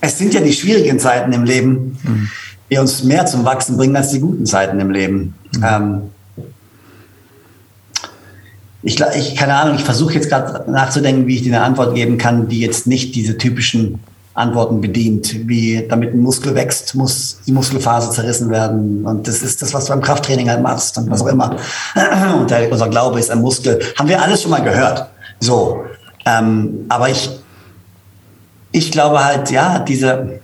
es 0.01 0.17
sind 0.17 0.33
ja 0.33 0.41
die 0.41 0.53
schwierigen 0.53 0.99
Zeiten 0.99 1.31
im 1.31 1.43
Leben, 1.43 1.99
mhm. 2.03 2.29
die 2.71 2.77
uns 2.79 3.03
mehr 3.03 3.27
zum 3.27 3.45
Wachsen 3.45 3.77
bringen 3.77 3.95
als 3.95 4.09
die 4.09 4.19
guten 4.19 4.47
Zeiten 4.47 4.79
im 4.79 4.89
Leben. 4.89 5.35
Mhm. 5.55 5.63
Ähm, 5.63 6.01
ich, 8.83 8.99
ich 9.15 9.35
keine 9.35 9.55
Ahnung, 9.55 9.75
ich 9.75 9.83
versuche 9.83 10.13
jetzt 10.13 10.29
gerade 10.29 10.69
nachzudenken, 10.69 11.27
wie 11.27 11.35
ich 11.35 11.43
dir 11.43 11.55
eine 11.55 11.63
Antwort 11.63 11.95
geben 11.95 12.17
kann, 12.17 12.47
die 12.47 12.59
jetzt 12.59 12.87
nicht 12.87 13.15
diese 13.15 13.37
typischen 13.37 13.99
Antworten 14.33 14.79
bedient, 14.79 15.47
wie 15.47 15.85
damit 15.87 16.13
ein 16.13 16.21
Muskel 16.21 16.55
wächst, 16.55 16.95
muss 16.95 17.41
die 17.45 17.51
Muskelphase 17.51 18.11
zerrissen 18.11 18.49
werden. 18.49 19.05
Und 19.05 19.27
das 19.27 19.41
ist 19.41 19.61
das, 19.61 19.73
was 19.73 19.85
du 19.85 19.91
beim 19.91 20.01
Krafttraining 20.01 20.49
halt 20.49 20.61
machst 20.61 20.97
und 20.97 21.11
was 21.11 21.21
auch 21.21 21.27
immer. 21.27 21.57
Und 22.39 22.49
der, 22.49 22.71
unser 22.71 22.87
Glaube 22.87 23.19
ist 23.19 23.29
ein 23.29 23.41
Muskel. 23.41 23.79
Haben 23.99 24.07
wir 24.07 24.21
alles 24.21 24.41
schon 24.41 24.51
mal 24.51 24.63
gehört. 24.63 25.07
So. 25.41 25.83
Ähm, 26.25 26.85
aber 26.87 27.09
ich, 27.09 27.29
ich 28.71 28.91
glaube 28.91 29.23
halt, 29.23 29.51
ja, 29.51 29.79
diese, 29.79 30.39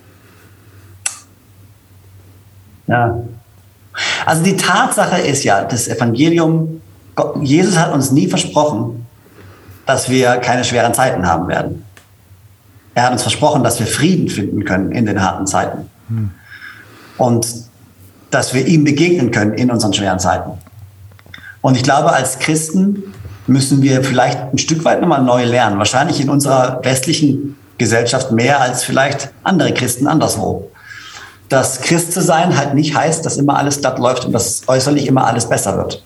ja. 2.87 3.23
Also 4.25 4.43
die 4.43 4.57
Tatsache 4.57 5.21
ist 5.21 5.43
ja, 5.45 5.63
das 5.63 5.87
Evangelium 5.87 6.81
Jesus 7.41 7.77
hat 7.77 7.93
uns 7.93 8.11
nie 8.11 8.27
versprochen, 8.27 9.05
dass 9.85 10.09
wir 10.09 10.37
keine 10.37 10.63
schweren 10.63 10.93
Zeiten 10.93 11.25
haben 11.25 11.47
werden. 11.47 11.85
Er 12.93 13.03
hat 13.03 13.11
uns 13.11 13.21
versprochen, 13.21 13.63
dass 13.63 13.79
wir 13.79 13.87
Frieden 13.87 14.27
finden 14.29 14.65
können 14.65 14.91
in 14.91 15.05
den 15.05 15.21
harten 15.21 15.47
Zeiten. 15.47 15.89
Hm. 16.09 16.31
Und 17.17 17.47
dass 18.29 18.53
wir 18.53 18.67
ihm 18.67 18.83
begegnen 18.83 19.31
können 19.31 19.53
in 19.53 19.71
unseren 19.71 19.93
schweren 19.93 20.19
Zeiten. 20.19 20.51
Und 21.61 21.75
ich 21.75 21.83
glaube, 21.83 22.11
als 22.11 22.39
Christen 22.39 23.13
müssen 23.47 23.81
wir 23.81 24.03
vielleicht 24.03 24.53
ein 24.53 24.57
Stück 24.57 24.83
weit 24.83 25.01
nochmal 25.01 25.23
neu 25.23 25.45
lernen. 25.45 25.77
Wahrscheinlich 25.77 26.19
in 26.19 26.29
unserer 26.29 26.83
westlichen 26.83 27.55
Gesellschaft 27.77 28.31
mehr 28.31 28.59
als 28.59 28.83
vielleicht 28.83 29.31
andere 29.43 29.73
Christen 29.73 30.07
anderswo. 30.07 30.69
Dass 31.49 31.81
Christ 31.81 32.11
zu 32.11 32.21
sein 32.21 32.57
halt 32.57 32.73
nicht 32.73 32.95
heißt, 32.95 33.25
dass 33.25 33.37
immer 33.37 33.57
alles 33.57 33.79
glatt 33.79 33.99
läuft 33.99 34.25
und 34.25 34.33
dass 34.33 34.63
äußerlich 34.67 35.07
immer 35.07 35.25
alles 35.25 35.47
besser 35.47 35.77
wird 35.77 36.03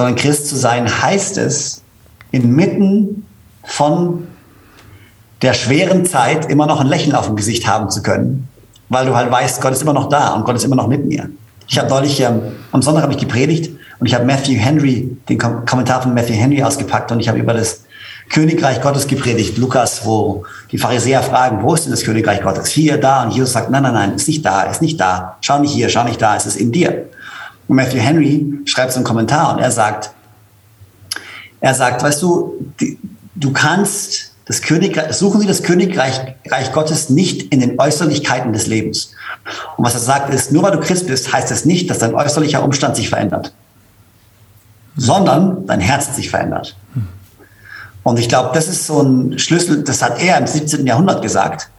sondern 0.00 0.16
Christ 0.16 0.48
zu 0.48 0.56
sein 0.56 1.02
heißt 1.02 1.36
es, 1.36 1.82
inmitten 2.30 3.26
von 3.62 4.28
der 5.42 5.52
schweren 5.52 6.06
Zeit 6.06 6.50
immer 6.50 6.64
noch 6.64 6.80
ein 6.80 6.86
Lächeln 6.86 7.14
auf 7.14 7.26
dem 7.26 7.36
Gesicht 7.36 7.66
haben 7.66 7.90
zu 7.90 8.02
können, 8.02 8.48
weil 8.88 9.04
du 9.04 9.14
halt 9.14 9.30
weißt, 9.30 9.60
Gott 9.60 9.72
ist 9.72 9.82
immer 9.82 9.92
noch 9.92 10.08
da 10.08 10.30
und 10.30 10.46
Gott 10.46 10.56
ist 10.56 10.64
immer 10.64 10.76
noch 10.76 10.86
mit 10.86 11.04
mir. 11.04 11.28
Ich 11.68 11.78
habe 11.78 11.90
neulich, 11.90 12.18
ähm, 12.20 12.40
am 12.72 12.80
Sonntag 12.80 13.02
habe 13.02 13.12
ich 13.12 13.18
gepredigt 13.18 13.72
und 13.98 14.06
ich 14.06 14.14
habe 14.14 14.24
Matthew 14.24 14.54
Henry, 14.54 15.18
den 15.28 15.36
Kom 15.36 15.66
Kommentar 15.66 16.00
von 16.00 16.14
Matthew 16.14 16.32
Henry 16.32 16.62
ausgepackt 16.62 17.12
und 17.12 17.20
ich 17.20 17.28
habe 17.28 17.38
über 17.38 17.52
das 17.52 17.82
Königreich 18.30 18.80
Gottes 18.80 19.06
gepredigt, 19.06 19.58
Lukas, 19.58 20.06
wo 20.06 20.46
die 20.72 20.78
Pharisäer 20.78 21.22
fragen, 21.22 21.62
wo 21.62 21.74
ist 21.74 21.84
denn 21.84 21.90
das 21.90 22.04
Königreich 22.04 22.40
Gottes? 22.40 22.68
Hier, 22.68 22.96
da. 22.96 23.24
Und 23.24 23.32
Jesus 23.32 23.52
sagt, 23.52 23.68
nein, 23.68 23.82
nein, 23.82 23.92
nein, 23.92 24.14
ist 24.14 24.28
nicht 24.28 24.46
da, 24.46 24.62
ist 24.62 24.80
nicht 24.80 24.98
da. 24.98 25.36
Schau 25.42 25.58
nicht 25.58 25.74
hier, 25.74 25.90
schau 25.90 26.04
nicht 26.04 26.22
da, 26.22 26.36
es 26.36 26.46
ist 26.46 26.56
in 26.56 26.72
dir. 26.72 27.06
Und 27.70 27.76
Matthew 27.76 28.00
Henry 28.00 28.52
schreibt 28.64 28.90
so 28.90 28.96
einen 28.96 29.04
Kommentar 29.04 29.54
und 29.54 29.60
er 29.60 29.70
sagt, 29.70 30.10
er 31.60 31.72
sagt, 31.72 32.02
weißt 32.02 32.20
du, 32.20 32.66
du 33.36 33.52
kannst 33.52 34.32
das 34.46 34.60
Königreich, 34.60 35.12
suchen 35.12 35.40
Sie 35.40 35.46
das 35.46 35.62
Königreich 35.62 36.20
Reich 36.48 36.72
Gottes 36.72 37.10
nicht 37.10 37.54
in 37.54 37.60
den 37.60 37.78
Äußerlichkeiten 37.78 38.52
des 38.52 38.66
Lebens. 38.66 39.12
Und 39.76 39.84
was 39.84 39.94
er 39.94 40.00
sagt 40.00 40.34
ist, 40.34 40.50
nur 40.50 40.64
weil 40.64 40.72
du 40.72 40.80
Christ 40.80 41.06
bist, 41.06 41.32
heißt 41.32 41.48
das 41.48 41.64
nicht, 41.64 41.88
dass 41.88 42.00
dein 42.00 42.12
äußerlicher 42.12 42.64
Umstand 42.64 42.96
sich 42.96 43.08
verändert, 43.08 43.54
sondern 44.96 45.64
dein 45.68 45.78
Herz 45.78 46.16
sich 46.16 46.28
verändert. 46.28 46.76
Und 48.02 48.18
ich 48.18 48.28
glaube, 48.28 48.50
das 48.52 48.66
ist 48.66 48.84
so 48.84 49.00
ein 49.00 49.38
Schlüssel, 49.38 49.84
das 49.84 50.02
hat 50.02 50.20
er 50.20 50.38
im 50.38 50.48
17. 50.48 50.84
Jahrhundert 50.88 51.22
gesagt. 51.22 51.70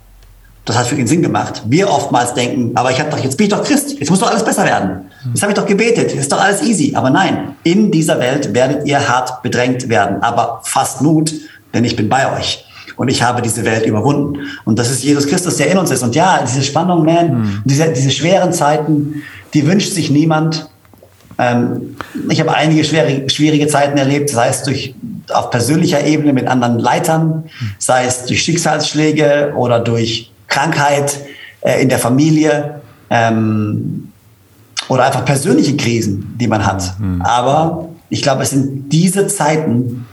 Das 0.66 0.78
hat 0.78 0.86
für 0.86 0.96
ihn 0.96 1.08
Sinn 1.08 1.24
gemacht. 1.24 1.64
Wir 1.66 1.90
oftmals 1.90 2.36
denken, 2.36 2.72
aber 2.76 2.92
ich 2.92 3.00
habe 3.00 3.10
doch, 3.10 3.18
jetzt 3.18 3.36
bin 3.36 3.48
ich 3.48 3.52
doch 3.52 3.64
Christ, 3.64 4.00
jetzt 4.00 4.10
muss 4.10 4.20
doch 4.20 4.30
alles 4.30 4.46
besser 4.46 4.64
werden. 4.64 5.10
Jetzt 5.34 5.42
habe 5.42 5.52
ich 5.52 5.58
doch 5.58 5.66
gebetet, 5.66 6.14
ist 6.14 6.32
doch 6.32 6.42
alles 6.42 6.62
easy. 6.62 6.94
Aber 6.96 7.10
nein, 7.10 7.56
in 7.64 7.92
dieser 7.92 8.20
Welt 8.20 8.54
werdet 8.54 8.88
ihr 8.88 9.08
hart 9.08 9.42
bedrängt 9.42 9.90
werden. 9.90 10.22
Aber 10.22 10.62
fasst 10.64 11.02
Mut, 11.02 11.34
denn 11.74 11.84
ich 11.84 11.96
bin 11.96 12.10
bei 12.10 12.32
euch. 12.38 12.66
Und 12.96 13.08
ich 13.08 13.24
habe 13.24 13.42
diese 13.42 13.66
Welt 13.66 13.86
überwunden. 13.86 14.40
Und 14.66 14.78
das 14.78 14.92
ist 14.92 15.04
Jesus 15.04 15.28
Christus, 15.28 15.58
der 15.58 15.72
in 15.72 15.78
uns 15.78 15.92
ist. 15.92 16.04
Und 16.04 16.16
ja, 16.16 16.44
diese 16.46 16.64
Spannung, 16.64 17.06
man, 17.06 17.34
mhm. 17.34 17.62
diese, 17.66 17.90
diese 17.90 18.12
schweren 18.12 18.54
Zeiten, 18.54 19.24
die 19.54 19.66
wünscht 19.66 19.92
sich 19.94 20.12
niemand. 20.12 20.70
Ähm, 21.38 21.96
ich 22.30 22.40
habe 22.40 22.54
einige 22.54 22.84
schwere, 22.84 23.30
schwierige 23.30 23.68
Zeiten 23.68 23.98
erlebt, 23.98 24.30
sei 24.30 24.50
es 24.50 24.64
durch, 24.64 24.96
auf 25.34 25.50
persönlicher 25.50 26.06
Ebene 26.06 26.34
mit 26.34 26.48
anderen 26.48 26.78
Leitern, 26.80 27.46
sei 27.78 28.06
es 28.06 28.26
durch 28.26 28.42
Schicksalsschläge 28.44 29.54
oder 29.56 29.80
durch 29.80 30.31
Krankheit 30.52 31.20
äh, 31.62 31.82
in 31.82 31.90
der 31.90 31.98
Familie 31.98 32.82
ähm, 33.10 34.10
oder 34.88 35.06
einfach 35.06 35.26
persönliche 35.26 35.76
Krisen, 35.78 36.36
die 36.40 36.48
man 36.48 36.64
hat. 36.66 37.00
Mhm. 37.00 37.22
Aber 37.24 37.90
ich 38.10 38.22
glaube, 38.22 38.44
es 38.44 38.52
sind 38.52 38.90
diese 38.90 39.26
Zeiten, 39.28 40.06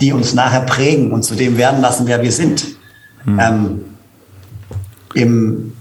die 0.00 0.12
uns 0.12 0.34
nachher 0.34 0.62
prägen 0.62 1.12
und 1.12 1.22
zu 1.22 1.34
dem 1.34 1.56
werden 1.58 1.80
lassen, 1.80 2.06
wer 2.06 2.22
wir 2.22 2.32
sind. 2.32 2.64
Mhm. 3.24 3.40
Ähm, 3.40 3.80
im, 5.14 5.72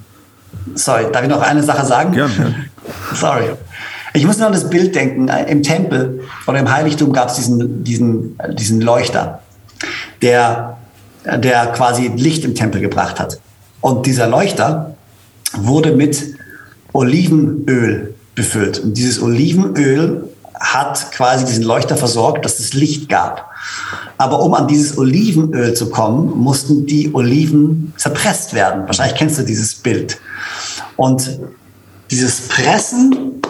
sorry, 0.76 1.06
darf 1.12 1.24
ich 1.24 1.30
noch 1.30 1.42
eine 1.42 1.64
Sache 1.64 1.86
sagen? 1.86 2.14
Ja, 2.14 2.28
ja. 2.28 2.54
Sorry. 3.14 3.46
Ich 4.14 4.26
muss 4.26 4.38
nur 4.38 4.48
an 4.48 4.54
das 4.54 4.70
Bild 4.70 4.94
denken. 4.94 5.30
Im 5.30 5.64
Tempel 5.64 6.22
oder 6.46 6.60
im 6.60 6.70
Heiligtum 6.70 7.14
gab 7.14 7.30
es 7.30 7.36
diesen, 7.36 7.84
diesen, 7.84 8.38
diesen 8.54 8.82
Leuchter, 8.82 9.40
der, 10.22 10.78
der 11.26 11.68
quasi 11.68 12.12
Licht 12.16 12.44
im 12.44 12.54
Tempel 12.54 12.82
gebracht 12.82 13.20
hat. 13.20 13.40
Und 13.82 14.06
dieser 14.06 14.28
Leuchter 14.28 14.96
wurde 15.54 15.92
mit 15.92 16.36
Olivenöl 16.94 18.14
befüllt. 18.36 18.80
Und 18.80 18.96
dieses 18.96 19.22
Olivenöl 19.22 20.30
hat 20.60 21.12
quasi 21.12 21.46
diesen 21.46 21.64
Leuchter 21.64 21.98
versorgt, 21.98 22.46
dass 22.46 22.60
es 22.60 22.74
Licht 22.74 23.10
gab. 23.10 23.50
Aber 24.18 24.42
um 24.42 24.54
an 24.54 24.68
dieses 24.68 24.98
Olivenöl 24.98 25.74
zu 25.74 25.90
kommen, 25.90 26.38
mussten 26.38 26.86
die 26.86 27.14
Oliven 27.14 27.94
zerpresst 27.98 28.54
werden. 28.54 28.86
Wahrscheinlich 28.86 29.18
kennst 29.18 29.40
du 29.40 29.44
dieses 29.44 29.76
Bild. 29.76 30.20
Und 30.96 31.40
dieses 32.12 32.42
Pressen 32.42 33.42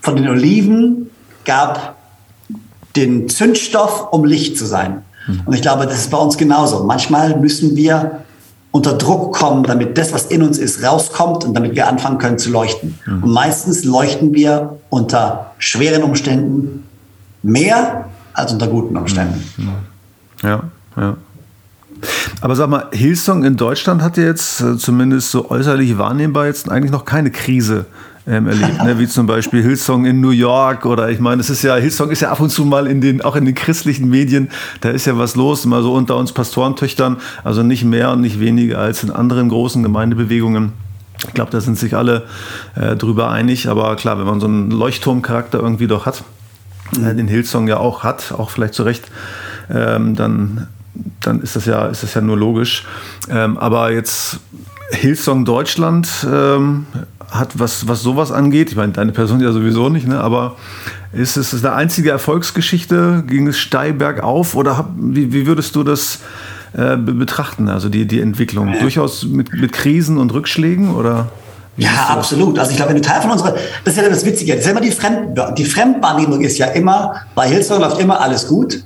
von 0.00 0.16
den 0.16 0.28
Oliven 0.28 1.10
gab 1.44 1.96
den 2.94 3.28
Zündstoff, 3.28 4.12
um 4.12 4.24
Licht 4.24 4.56
zu 4.56 4.66
sein. 4.66 5.02
Hm. 5.26 5.42
Und 5.46 5.54
ich 5.54 5.62
glaube, 5.62 5.86
das 5.86 5.98
ist 5.98 6.10
bei 6.10 6.18
uns 6.18 6.36
genauso. 6.36 6.84
Manchmal 6.84 7.38
müssen 7.40 7.74
wir 7.74 8.22
unter 8.72 8.94
Druck 8.94 9.34
kommen, 9.36 9.62
damit 9.64 9.96
das, 9.98 10.12
was 10.12 10.26
in 10.26 10.42
uns 10.42 10.58
ist, 10.58 10.82
rauskommt 10.82 11.44
und 11.44 11.54
damit 11.54 11.76
wir 11.76 11.86
anfangen 11.86 12.18
können 12.18 12.38
zu 12.38 12.50
leuchten. 12.50 12.98
Mhm. 13.06 13.22
Und 13.22 13.32
meistens 13.32 13.84
leuchten 13.84 14.34
wir 14.34 14.78
unter 14.88 15.52
schweren 15.58 16.02
Umständen 16.02 16.84
mehr 17.42 18.06
als 18.32 18.52
unter 18.52 18.66
guten 18.66 18.96
Umständen. 18.96 19.44
Mhm. 19.58 19.68
Ja, 20.42 20.62
ja. 20.96 21.16
Aber 22.40 22.56
sag 22.56 22.68
mal, 22.68 22.88
Hillsong 22.92 23.44
in 23.44 23.56
Deutschland 23.56 24.02
hat 24.02 24.16
ja 24.16 24.24
jetzt 24.24 24.60
äh, 24.60 24.76
zumindest 24.76 25.30
so 25.30 25.50
äußerlich 25.50 25.98
wahrnehmbar 25.98 26.46
jetzt 26.46 26.68
eigentlich 26.68 26.90
noch 26.90 27.04
keine 27.04 27.30
Krise 27.30 27.86
ähm, 28.26 28.46
erlebt, 28.46 28.82
ne? 28.84 28.98
wie 28.98 29.08
zum 29.08 29.26
Beispiel 29.26 29.62
Hillsong 29.62 30.04
in 30.04 30.20
New 30.20 30.30
York 30.30 30.86
oder 30.86 31.10
ich 31.10 31.18
meine, 31.18 31.40
es 31.40 31.50
ist 31.50 31.62
ja, 31.62 31.76
Hillsong 31.76 32.10
ist 32.10 32.20
ja 32.20 32.30
ab 32.30 32.40
und 32.40 32.50
zu 32.50 32.64
mal 32.64 32.86
in 32.86 33.00
den, 33.00 33.22
auch 33.22 33.36
in 33.36 33.44
den 33.44 33.54
christlichen 33.54 34.08
Medien, 34.08 34.50
da 34.80 34.90
ist 34.90 35.06
ja 35.06 35.18
was 35.18 35.34
los, 35.34 35.64
mal 35.66 35.82
so 35.82 35.94
unter 35.94 36.16
uns 36.16 36.32
Pastorentöchtern, 36.32 37.16
also 37.42 37.62
nicht 37.62 37.84
mehr 37.84 38.12
und 38.12 38.20
nicht 38.20 38.38
weniger 38.38 38.78
als 38.78 39.02
in 39.02 39.10
anderen 39.10 39.48
großen 39.48 39.82
Gemeindebewegungen. 39.82 40.72
Ich 41.26 41.34
glaube, 41.34 41.50
da 41.50 41.60
sind 41.60 41.78
sich 41.78 41.96
alle 41.96 42.26
äh, 42.74 42.96
drüber 42.96 43.30
einig, 43.30 43.68
aber 43.68 43.94
klar, 43.96 44.18
wenn 44.18 44.26
man 44.26 44.40
so 44.40 44.46
einen 44.46 44.70
Leuchtturmcharakter 44.70 45.60
irgendwie 45.60 45.86
doch 45.86 46.06
hat, 46.06 46.24
äh, 46.96 47.14
den 47.14 47.28
Hillsong 47.28 47.68
ja 47.68 47.78
auch 47.78 48.02
hat, 48.02 48.32
auch 48.32 48.50
vielleicht 48.50 48.74
zu 48.74 48.82
Recht, 48.82 49.04
ähm, 49.70 50.16
dann, 50.16 50.68
dann 51.20 51.40
ist 51.40 51.56
das 51.56 51.66
ja, 51.66 51.86
ist 51.86 52.02
das 52.02 52.14
ja 52.14 52.20
nur 52.20 52.36
logisch. 52.36 52.86
Ähm, 53.28 53.56
aber 53.58 53.92
jetzt 53.92 54.40
Hillsong 54.90 55.44
Deutschland 55.44 56.08
ähm, 56.30 56.86
hat, 57.32 57.58
was, 57.58 57.88
was 57.88 58.02
sowas 58.02 58.30
angeht, 58.30 58.70
ich 58.70 58.76
meine, 58.76 58.92
deine 58.92 59.12
Person 59.12 59.40
ja 59.40 59.52
sowieso 59.52 59.88
nicht, 59.88 60.06
ne? 60.06 60.20
aber 60.20 60.56
ist 61.12 61.36
es 61.36 61.64
eine 61.64 61.74
einzige 61.74 62.10
Erfolgsgeschichte? 62.10 63.24
Ging 63.26 63.46
es 63.48 63.58
steil 63.58 63.92
bergauf 63.92 64.54
oder 64.54 64.76
hab, 64.76 64.90
wie, 64.96 65.32
wie 65.32 65.46
würdest 65.46 65.74
du 65.74 65.82
das 65.82 66.20
äh, 66.74 66.96
betrachten, 66.96 67.68
also 67.68 67.88
die, 67.88 68.06
die 68.06 68.20
Entwicklung? 68.20 68.74
Durchaus 68.80 69.24
mit, 69.24 69.52
mit 69.52 69.72
Krisen 69.72 70.18
und 70.18 70.32
Rückschlägen 70.32 70.94
oder? 70.94 71.30
Ja, 71.76 71.90
absolut. 72.10 72.58
Also 72.58 72.70
ich 72.72 72.76
glaube, 72.76 72.94
du 72.94 73.00
Teil 73.00 73.22
von 73.22 73.30
unserer, 73.30 73.54
das 73.84 73.96
ist 73.96 74.02
ja 74.02 74.08
das 74.08 74.24
Witzige, 74.24 74.52
das 74.52 74.60
ist 74.60 74.66
ja 74.66 74.72
immer 74.72 74.80
die, 74.82 74.90
Fremd, 74.90 75.38
die 75.56 75.64
Fremdwahrnehmung 75.64 76.42
ist 76.42 76.58
ja 76.58 76.66
immer, 76.66 77.14
bei 77.34 77.48
Hillsong 77.48 77.80
läuft 77.80 77.98
immer 77.98 78.20
alles 78.20 78.46
gut. 78.46 78.84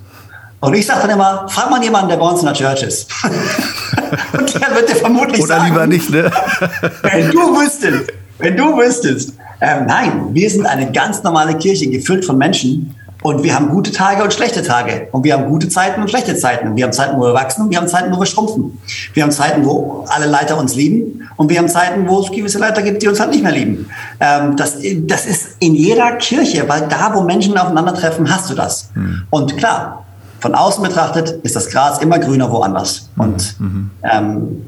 Und 0.60 0.74
ich 0.74 0.86
sage 0.86 1.02
dann 1.02 1.10
immer, 1.10 1.46
frag 1.48 1.70
mal 1.70 1.82
jemanden, 1.82 2.08
der 2.08 2.16
bei 2.16 2.26
uns 2.26 2.40
in 2.40 2.46
der 2.46 2.54
Church 2.54 2.82
ist. 2.82 3.10
und 4.32 4.54
der 4.54 4.74
wird 4.74 4.88
dir 4.88 4.96
vermutlich 4.96 5.42
Oder 5.42 5.56
sagen. 5.56 5.66
lieber 5.66 5.86
nicht, 5.86 6.10
ne? 6.10 6.30
wenn 7.02 7.30
du 7.30 7.38
wüsstest, 7.38 8.12
wenn 8.38 8.56
du 8.56 8.76
wüsstest. 8.76 9.34
Ähm, 9.60 9.86
nein, 9.86 10.28
wir 10.32 10.50
sind 10.50 10.66
eine 10.66 10.92
ganz 10.92 11.22
normale 11.22 11.54
Kirche, 11.56 11.88
gefüllt 11.88 12.24
von 12.24 12.36
Menschen. 12.36 12.94
Und 13.22 13.42
wir 13.42 13.54
haben 13.54 13.70
gute 13.70 13.90
Tage 13.90 14.22
und 14.22 14.32
schlechte 14.32 14.62
Tage. 14.62 15.08
Und 15.10 15.24
wir 15.24 15.34
haben 15.34 15.46
gute 15.46 15.68
Zeiten 15.68 16.00
und 16.02 16.08
schlechte 16.08 16.36
Zeiten. 16.36 16.76
Wir 16.76 16.84
haben 16.84 16.92
Zeiten, 16.92 17.16
wo 17.18 17.22
wir 17.22 17.34
wachsen 17.34 17.62
und 17.62 17.70
wir 17.70 17.78
haben 17.78 17.88
Zeiten, 17.88 18.14
wo 18.14 18.20
wir 18.20 18.26
schrumpfen. 18.26 18.78
Wir 19.14 19.22
haben 19.22 19.32
Zeiten, 19.32 19.64
wo 19.64 20.04
alle 20.08 20.26
Leiter 20.26 20.58
uns 20.58 20.76
lieben. 20.76 21.28
Und 21.36 21.48
wir 21.48 21.58
haben 21.58 21.68
Zeiten, 21.68 22.06
wo 22.06 22.20
es 22.20 22.30
gewisse 22.30 22.58
Leiter 22.58 22.82
gibt, 22.82 23.02
die 23.02 23.08
uns 23.08 23.18
halt 23.18 23.30
nicht 23.30 23.42
mehr 23.42 23.52
lieben. 23.52 23.88
Ähm, 24.20 24.56
das, 24.56 24.76
das 25.06 25.26
ist 25.26 25.56
in 25.58 25.74
jeder 25.74 26.12
Kirche, 26.18 26.68
weil 26.68 26.82
da, 26.88 27.12
wo 27.14 27.22
Menschen 27.22 27.56
aufeinandertreffen, 27.56 28.30
hast 28.30 28.50
du 28.50 28.54
das. 28.54 28.90
Hm. 28.94 29.22
Und 29.30 29.56
klar, 29.56 30.04
von 30.40 30.54
außen 30.54 30.82
betrachtet 30.82 31.40
ist 31.42 31.56
das 31.56 31.68
Gras 31.68 31.98
immer 31.98 32.18
grüner 32.18 32.50
woanders. 32.50 33.08
Und, 33.16 33.58
mhm. 33.58 33.90
ähm, 34.02 34.66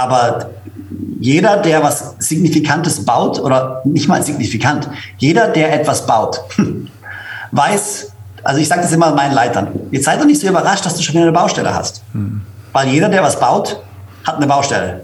aber 0.00 0.50
jeder, 1.20 1.58
der 1.58 1.82
was 1.82 2.14
Signifikantes 2.18 3.04
baut, 3.04 3.38
oder 3.38 3.82
nicht 3.84 4.08
mal 4.08 4.22
signifikant, 4.22 4.88
jeder, 5.18 5.48
der 5.48 5.78
etwas 5.78 6.06
baut, 6.06 6.40
weiß, 7.52 8.12
also 8.42 8.60
ich 8.60 8.68
sage 8.68 8.82
das 8.82 8.92
immer 8.92 9.14
meinen 9.14 9.34
Leitern, 9.34 9.68
jetzt 9.90 10.06
seid 10.06 10.20
doch 10.20 10.26
nicht 10.26 10.40
so 10.40 10.48
überrascht, 10.48 10.86
dass 10.86 10.96
du 10.96 11.02
schon 11.02 11.14
wieder 11.14 11.24
eine 11.24 11.32
Baustelle 11.32 11.74
hast. 11.74 12.02
Mhm. 12.12 12.42
Weil 12.72 12.88
jeder, 12.88 13.08
der 13.08 13.22
was 13.22 13.38
baut, 13.38 13.82
hat 14.24 14.36
eine 14.36 14.46
Baustelle. 14.46 15.02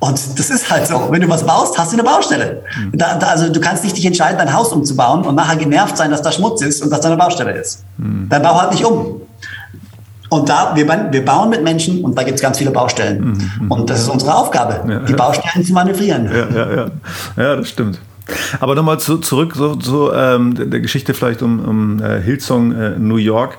Und 0.00 0.38
das 0.38 0.50
ist 0.50 0.70
halt 0.70 0.86
so. 0.86 1.08
Wenn 1.10 1.22
du 1.22 1.28
was 1.28 1.44
baust, 1.44 1.76
hast 1.76 1.92
du 1.92 1.96
eine 1.96 2.04
Baustelle. 2.04 2.62
Mhm. 2.76 2.98
Da, 2.98 3.16
da, 3.16 3.28
also 3.28 3.48
du 3.52 3.60
kannst 3.60 3.82
nicht 3.82 3.96
dich 3.96 4.06
entscheiden, 4.06 4.38
dein 4.38 4.52
Haus 4.52 4.72
umzubauen 4.72 5.24
und 5.24 5.34
nachher 5.34 5.56
genervt 5.56 5.96
sein, 5.96 6.10
dass 6.10 6.22
da 6.22 6.30
Schmutz 6.30 6.62
ist 6.62 6.82
und 6.82 6.90
dass 6.90 7.00
da 7.00 7.08
eine 7.08 7.16
Baustelle 7.16 7.52
ist. 7.52 7.84
Mhm. 7.96 8.28
Dann 8.28 8.42
bau 8.42 8.60
halt 8.60 8.70
nicht 8.70 8.84
um. 8.84 9.22
Und 10.30 10.48
da, 10.48 10.72
wir, 10.74 10.86
wir 10.86 11.24
bauen 11.24 11.50
mit 11.50 11.62
Menschen 11.62 12.04
und 12.04 12.16
da 12.16 12.22
gibt 12.22 12.36
es 12.36 12.42
ganz 12.42 12.58
viele 12.58 12.70
Baustellen. 12.70 13.38
Mhm. 13.60 13.70
Und 13.70 13.88
das 13.88 14.00
ist 14.00 14.08
unsere 14.08 14.34
Aufgabe, 14.34 14.80
ja, 14.88 14.98
die 15.00 15.14
Baustellen 15.14 15.64
zu 15.64 15.72
manövrieren. 15.72 16.30
Ja, 16.30 16.46
ja, 16.54 16.74
ja. 16.74 16.86
ja 17.36 17.56
das 17.56 17.68
stimmt. 17.68 17.98
Aber 18.60 18.74
nochmal 18.74 19.00
zu, 19.00 19.18
zurück 19.18 19.54
so, 19.56 19.74
zu 19.76 20.12
ähm, 20.12 20.54
der 20.70 20.80
Geschichte 20.80 21.14
vielleicht 21.14 21.42
um, 21.42 21.60
um 21.60 22.02
äh, 22.02 22.20
Hillsong 22.20 22.72
äh, 22.72 22.98
New 22.98 23.16
York. 23.16 23.58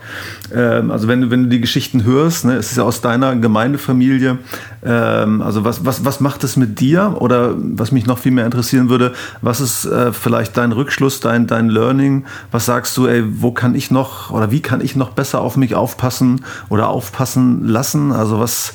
Ähm, 0.53 0.91
also 0.91 1.07
wenn 1.07 1.21
du, 1.21 1.31
wenn 1.31 1.43
du 1.43 1.49
die 1.49 1.61
Geschichten 1.61 2.03
hörst, 2.03 2.45
ne, 2.45 2.55
es 2.55 2.71
ist 2.71 2.77
ja 2.77 2.83
aus 2.83 3.01
deiner 3.01 3.35
Gemeindefamilie, 3.35 4.37
ähm, 4.83 5.41
also 5.41 5.65
was, 5.65 5.85
was, 5.85 6.05
was 6.05 6.19
macht 6.19 6.43
es 6.43 6.55
mit 6.55 6.79
dir? 6.79 7.15
Oder 7.19 7.53
was 7.57 7.91
mich 7.91 8.05
noch 8.05 8.19
viel 8.19 8.31
mehr 8.31 8.45
interessieren 8.45 8.89
würde, 8.89 9.13
was 9.41 9.59
ist 9.59 9.85
äh, 9.85 10.13
vielleicht 10.13 10.57
dein 10.57 10.71
Rückschluss, 10.71 11.19
dein, 11.19 11.47
dein 11.47 11.69
Learning? 11.69 12.25
Was 12.51 12.65
sagst 12.65 12.95
du, 12.97 13.07
ey, 13.07 13.23
wo 13.41 13.51
kann 13.51 13.75
ich 13.75 13.91
noch 13.91 14.31
oder 14.31 14.51
wie 14.51 14.61
kann 14.61 14.81
ich 14.81 14.95
noch 14.95 15.11
besser 15.11 15.41
auf 15.41 15.57
mich 15.57 15.75
aufpassen 15.75 16.45
oder 16.69 16.89
aufpassen 16.89 17.67
lassen? 17.67 18.11
Also 18.11 18.39
was, 18.39 18.73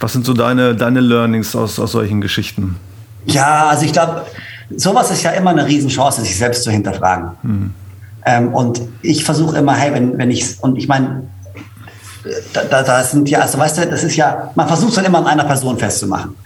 was 0.00 0.12
sind 0.12 0.24
so 0.24 0.34
deine, 0.34 0.74
deine 0.74 1.00
Learnings 1.00 1.56
aus, 1.56 1.78
aus 1.78 1.92
solchen 1.92 2.20
Geschichten? 2.20 2.76
Ja, 3.24 3.68
also 3.68 3.84
ich 3.84 3.92
glaube, 3.92 4.22
sowas 4.76 5.10
ist 5.10 5.22
ja 5.22 5.30
immer 5.30 5.50
eine 5.50 5.66
Riesenchance, 5.66 6.22
sich 6.22 6.36
selbst 6.36 6.64
zu 6.64 6.70
hinterfragen. 6.70 7.30
Mhm. 7.42 7.74
Ähm, 8.24 8.54
und 8.54 8.80
ich 9.02 9.24
versuche 9.24 9.58
immer, 9.58 9.74
hey, 9.74 9.92
wenn, 9.92 10.16
wenn 10.18 10.30
ich, 10.30 10.62
und 10.62 10.76
ich 10.76 10.88
meine, 10.88 11.24
da, 12.52 12.62
da, 12.64 12.82
da 12.82 13.02
sind 13.02 13.28
ja, 13.28 13.40
also 13.40 13.58
weißt 13.58 13.78
du, 13.78 13.86
das 13.86 14.04
ist 14.04 14.16
ja, 14.16 14.52
man 14.54 14.68
versucht 14.68 14.90
es 14.90 14.96
dann 14.96 15.04
immer 15.04 15.18
an 15.18 15.26
einer 15.26 15.44
Person 15.44 15.76
festzumachen. 15.78 16.36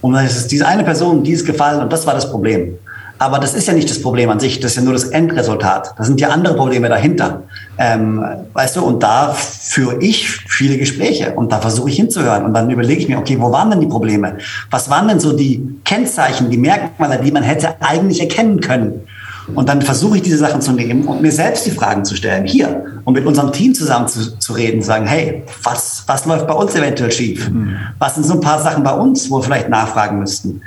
Und 0.00 0.14
dann 0.14 0.24
ist 0.24 0.36
es 0.36 0.46
diese 0.46 0.66
eine 0.66 0.84
Person, 0.84 1.22
die 1.22 1.32
ist 1.32 1.46
gefallen 1.46 1.80
und 1.80 1.92
das 1.92 2.06
war 2.06 2.14
das 2.14 2.30
Problem. 2.30 2.78
Aber 3.22 3.38
das 3.38 3.54
ist 3.54 3.68
ja 3.68 3.72
nicht 3.72 3.88
das 3.88 4.02
Problem 4.02 4.30
an 4.30 4.40
sich, 4.40 4.58
das 4.58 4.72
ist 4.72 4.78
ja 4.78 4.82
nur 4.82 4.94
das 4.94 5.04
Endresultat. 5.04 5.94
Da 5.96 6.02
sind 6.02 6.20
ja 6.20 6.30
andere 6.30 6.54
Probleme 6.54 6.88
dahinter. 6.88 7.44
Ähm, 7.78 8.20
weißt 8.52 8.74
du, 8.74 8.84
und 8.84 9.00
da 9.00 9.32
führe 9.32 9.98
ich 10.00 10.28
viele 10.28 10.76
Gespräche 10.76 11.32
und 11.34 11.52
da 11.52 11.60
versuche 11.60 11.88
ich 11.88 11.94
hinzuhören. 11.94 12.44
Und 12.44 12.52
dann 12.52 12.68
überlege 12.68 13.00
ich 13.00 13.08
mir, 13.08 13.18
okay, 13.18 13.36
wo 13.38 13.52
waren 13.52 13.70
denn 13.70 13.78
die 13.78 13.86
Probleme? 13.86 14.38
Was 14.72 14.90
waren 14.90 15.06
denn 15.06 15.20
so 15.20 15.36
die 15.36 15.62
Kennzeichen, 15.84 16.50
die 16.50 16.58
Merkmale, 16.58 17.20
die 17.22 17.30
man 17.30 17.44
hätte 17.44 17.76
eigentlich 17.80 18.20
erkennen 18.20 18.60
können? 18.60 19.02
Und 19.54 19.68
dann 19.68 19.82
versuche 19.82 20.16
ich 20.16 20.22
diese 20.22 20.38
Sachen 20.38 20.60
zu 20.60 20.72
nehmen 20.72 21.04
und 21.04 21.22
mir 21.22 21.32
selbst 21.32 21.64
die 21.64 21.70
Fragen 21.70 22.04
zu 22.04 22.16
stellen, 22.16 22.44
hier, 22.44 22.84
und 23.04 23.14
mit 23.14 23.24
unserem 23.24 23.52
Team 23.52 23.72
zusammen 23.72 24.08
zu, 24.08 24.36
zu 24.36 24.52
reden, 24.52 24.82
sagen, 24.82 25.06
hey, 25.06 25.44
was, 25.62 26.02
was 26.08 26.26
läuft 26.26 26.48
bei 26.48 26.54
uns 26.54 26.74
eventuell 26.74 27.12
schief? 27.12 27.48
Mhm. 27.50 27.76
Was 28.00 28.16
sind 28.16 28.26
so 28.26 28.34
ein 28.34 28.40
paar 28.40 28.60
Sachen 28.60 28.82
bei 28.82 28.92
uns, 28.92 29.30
wo 29.30 29.38
wir 29.38 29.44
vielleicht 29.44 29.68
nachfragen 29.68 30.18
müssten? 30.18 30.62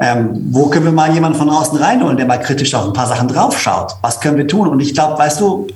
Ähm, 0.00 0.48
wo 0.50 0.68
können 0.68 0.84
wir 0.84 0.92
mal 0.92 1.12
jemanden 1.12 1.38
von 1.38 1.50
außen 1.50 1.78
reinholen, 1.78 2.16
der 2.16 2.26
mal 2.26 2.38
kritisch 2.38 2.74
auf 2.74 2.86
ein 2.86 2.92
paar 2.92 3.06
Sachen 3.06 3.28
draufschaut? 3.28 3.96
Was 4.00 4.20
können 4.20 4.36
wir 4.36 4.46
tun? 4.46 4.68
Und 4.68 4.80
ich 4.80 4.94
glaube, 4.94 5.18
weißt 5.18 5.40
du, 5.40 5.66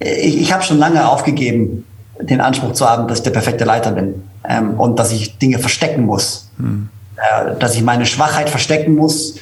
ich, 0.00 0.40
ich 0.40 0.52
habe 0.52 0.62
schon 0.62 0.78
lange 0.78 1.08
aufgegeben, 1.08 1.84
den 2.20 2.40
Anspruch 2.40 2.72
zu 2.72 2.88
haben, 2.88 3.08
dass 3.08 3.18
ich 3.18 3.24
der 3.24 3.30
perfekte 3.30 3.64
Leiter 3.64 3.92
bin 3.92 4.22
ähm, 4.48 4.74
und 4.78 4.98
dass 4.98 5.12
ich 5.12 5.38
Dinge 5.38 5.58
verstecken 5.58 6.04
muss. 6.04 6.50
Hm. 6.58 6.88
Äh, 7.16 7.58
dass 7.58 7.74
ich 7.74 7.82
meine 7.82 8.06
Schwachheit 8.06 8.50
verstecken 8.50 8.94
muss 8.94 9.36